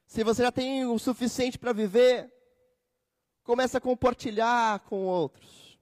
Se 0.05 0.23
você 0.23 0.41
já 0.41 0.51
tem 0.51 0.85
o 0.85 0.97
suficiente 0.97 1.59
para 1.59 1.71
viver, 1.73 2.33
comece 3.43 3.77
a 3.77 3.81
compartilhar 3.81 4.79
com 4.81 5.05
outros. 5.05 5.77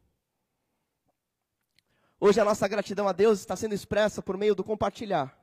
Hoje 2.20 2.40
a 2.40 2.46
nossa 2.46 2.68
gratidão 2.68 3.08
a 3.08 3.14
Deus 3.14 3.40
está 3.40 3.56
sendo 3.56 3.76
expressa 3.76 4.22
por 4.22 4.36
meio 4.36 4.56
do 4.56 4.64
compartilhar. 4.64 5.37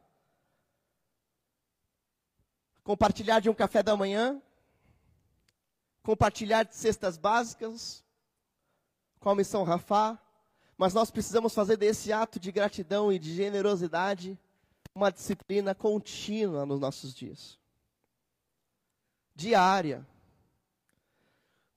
Compartilhar 2.84 3.40
de 3.40 3.48
um 3.48 3.54
café 3.54 3.82
da 3.82 3.96
manhã, 3.96 4.40
compartilhar 6.02 6.64
de 6.64 6.76
cestas 6.76 7.16
básicas, 7.16 8.04
com 9.18 9.30
a 9.30 9.34
missão 9.34 9.64
Rafá, 9.64 10.20
mas 10.76 10.92
nós 10.92 11.10
precisamos 11.10 11.54
fazer 11.54 11.78
desse 11.78 12.12
ato 12.12 12.38
de 12.38 12.52
gratidão 12.52 13.10
e 13.10 13.18
de 13.18 13.34
generosidade 13.34 14.38
uma 14.94 15.10
disciplina 15.10 15.74
contínua 15.74 16.66
nos 16.66 16.78
nossos 16.78 17.14
dias. 17.14 17.58
Diária. 19.34 20.06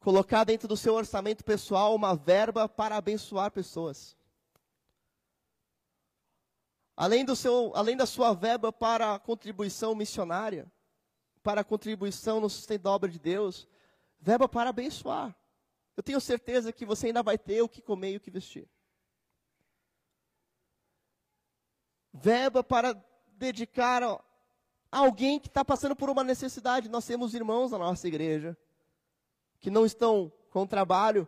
Colocar 0.02 0.44
dentro 0.44 0.68
do 0.68 0.76
seu 0.76 0.94
orçamento 0.94 1.44
pessoal 1.44 1.96
uma 1.96 2.16
verba 2.16 2.68
para 2.68 2.98
abençoar 2.98 3.50
pessoas. 3.50 4.16
Além, 6.96 7.24
do 7.24 7.36
seu, 7.36 7.72
além 7.76 7.96
da 7.96 8.06
sua 8.06 8.34
verba 8.34 8.74
para 8.74 9.20
contribuição 9.20 9.96
missionária, 9.96 10.70
para 11.48 11.64
contribuição 11.64 12.42
no 12.42 12.50
sustento 12.50 12.82
da 12.82 12.92
obra 12.92 13.10
de 13.10 13.18
Deus, 13.18 13.70
verba 14.20 14.50
para 14.50 14.70
abençoar. 14.70 15.34
Eu 15.96 16.04
tenho 16.04 16.20
certeza 16.20 16.74
que 16.74 16.86
você 16.86 17.08
ainda 17.08 17.24
vai 17.24 17.38
ter 17.38 17.62
o 17.62 17.70
que 17.70 17.82
comer 17.82 18.12
e 18.12 18.18
o 18.18 18.20
que 18.20 18.30
vestir. 18.30 18.68
Verba 22.12 22.66
para 22.66 23.02
dedicar 23.28 24.04
a 24.04 24.20
alguém 24.92 25.40
que 25.40 25.48
está 25.48 25.64
passando 25.64 25.96
por 25.96 26.10
uma 26.10 26.22
necessidade. 26.22 26.90
Nós 26.90 27.06
temos 27.06 27.34
irmãos 27.34 27.72
na 27.72 27.78
nossa 27.78 28.06
igreja 28.10 28.58
que 29.62 29.72
não 29.72 29.86
estão 29.86 30.30
com 30.50 30.68
trabalho, 30.68 31.26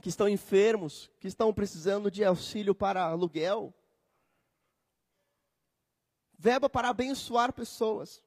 que 0.00 0.08
estão 0.08 0.28
enfermos, 0.28 1.08
que 1.20 1.28
estão 1.28 1.54
precisando 1.54 2.10
de 2.10 2.24
auxílio 2.24 2.74
para 2.74 3.04
aluguel. 3.04 3.72
Verba 6.36 6.68
para 6.68 6.88
abençoar 6.88 7.52
pessoas. 7.52 8.20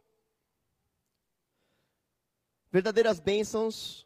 Verdadeiras 2.76 3.22
bênçãos 3.22 4.06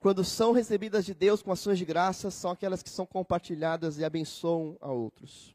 quando 0.00 0.24
são 0.24 0.50
recebidas 0.50 1.04
de 1.04 1.14
Deus 1.14 1.40
com 1.42 1.52
ações 1.52 1.78
de 1.78 1.84
graça, 1.84 2.28
são 2.28 2.50
aquelas 2.50 2.82
que 2.82 2.90
são 2.90 3.06
compartilhadas 3.06 3.98
e 3.98 4.04
abençoam 4.04 4.76
a 4.80 4.90
outros. 4.90 5.54